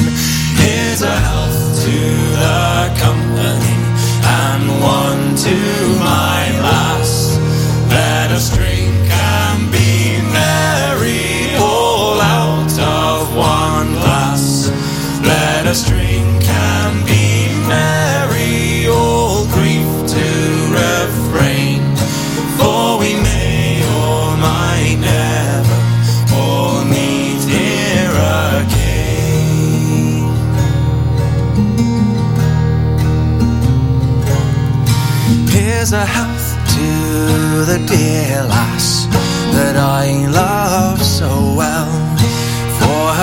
Here's 0.57 1.03
a 1.03 1.11
health 1.11 1.56
the 1.91 2.93
company 2.99 3.77
and 4.25 4.65
one 4.83 5.37
to 5.37 5.57
my 6.01 6.36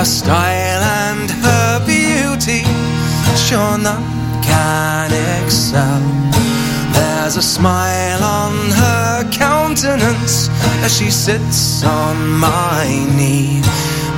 her 0.04 0.10
style 0.10 0.82
and 1.08 1.30
her 1.30 1.86
beauty, 1.86 2.62
sure 3.36 3.78
none 3.78 4.04
can 4.42 5.10
excel. 5.40 6.02
There's 6.92 7.36
a 7.36 7.42
smile 7.42 8.22
on 8.22 8.52
her 8.82 9.30
countenance 9.30 10.50
as 10.84 10.94
she 10.98 11.10
sits 11.10 11.82
on 11.84 12.16
my 12.38 12.84
knee. 13.16 13.62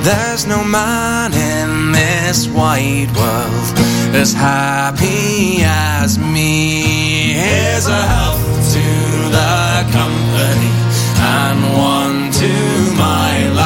There's 0.03 0.45
no 0.45 0.61
man 0.65 1.31
in 1.33 1.93
this 1.93 2.49
wide 2.49 3.11
world 3.15 3.75
as 4.13 4.33
happy 4.33 5.63
as 5.63 6.19
me. 6.19 7.31
Here's 7.31 7.87
a 7.87 8.01
health 8.13 8.45
to 8.75 8.87
the 9.37 9.87
company 9.99 10.73
and 11.39 11.59
one 11.77 12.31
to 12.41 12.51
my 12.97 13.49
lass. 13.55 13.56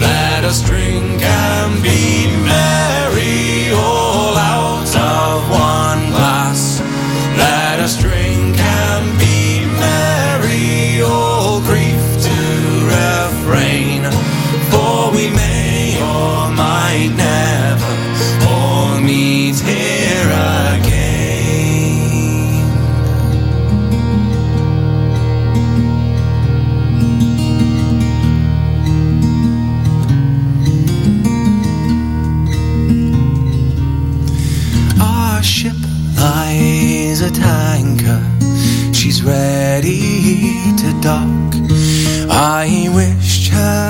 Let 0.00 0.44
us 0.44 0.62
drink 0.62 1.22
and 1.22 1.82
be 1.82 2.39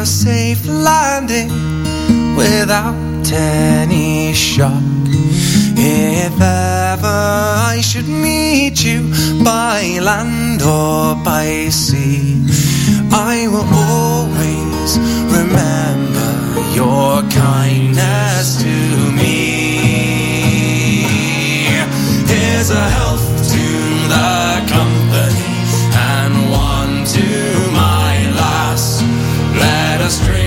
her 0.01 0.07
safe 0.07 0.67
landing 0.67 1.51
without 2.35 3.31
any 3.33 4.33
shock. 4.33 4.83
If 5.77 6.33
ever 6.41 7.19
I 7.75 7.81
should 7.83 8.09
meet 8.09 8.83
you 8.83 9.01
by 9.45 9.99
land 10.01 10.63
or 10.63 11.23
by 11.23 11.69
sea, 11.69 12.47
I 13.13 13.47
will 13.53 13.69
always 13.93 14.91
remember 15.39 16.31
your 16.75 17.21
kindness 17.45 18.63
to 18.63 18.75
me. 19.21 19.41
Here's 22.33 22.71
a 22.71 22.89
health 22.99 23.27
to 23.53 23.65
the 24.15 24.60
Let 30.11 30.40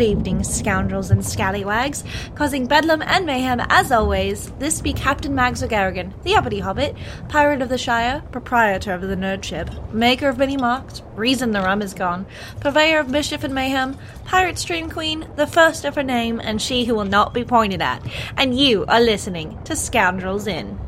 Good 0.00 0.12
evening, 0.12 0.44
scoundrels 0.44 1.10
and 1.10 1.22
scallywags. 1.22 2.04
Causing 2.34 2.66
bedlam 2.66 3.02
and 3.02 3.26
mayhem 3.26 3.60
as 3.68 3.92
always, 3.92 4.50
this 4.52 4.80
be 4.80 4.94
Captain 4.94 5.34
Mags 5.34 5.62
O'Garrigan, 5.62 6.14
the 6.22 6.36
uppity 6.36 6.60
hobbit, 6.60 6.96
pirate 7.28 7.60
of 7.60 7.68
the 7.68 7.76
Shire, 7.76 8.22
proprietor 8.32 8.94
of 8.94 9.02
the 9.02 9.14
nerd 9.14 9.44
ship, 9.44 9.68
maker 9.92 10.30
of 10.30 10.38
many 10.38 10.56
marks, 10.56 11.02
reason 11.16 11.50
the 11.50 11.60
rum 11.60 11.82
is 11.82 11.92
gone, 11.92 12.24
purveyor 12.60 12.98
of 12.98 13.10
mischief 13.10 13.44
and 13.44 13.54
mayhem, 13.54 13.98
pirate 14.24 14.56
stream 14.56 14.88
queen, 14.88 15.28
the 15.36 15.46
first 15.46 15.84
of 15.84 15.96
her 15.96 16.02
name, 16.02 16.40
and 16.42 16.62
she 16.62 16.86
who 16.86 16.94
will 16.94 17.04
not 17.04 17.34
be 17.34 17.44
pointed 17.44 17.82
at. 17.82 18.02
And 18.38 18.58
you 18.58 18.86
are 18.86 19.02
listening 19.02 19.62
to 19.64 19.76
Scoundrels 19.76 20.46
Inn. 20.46 20.78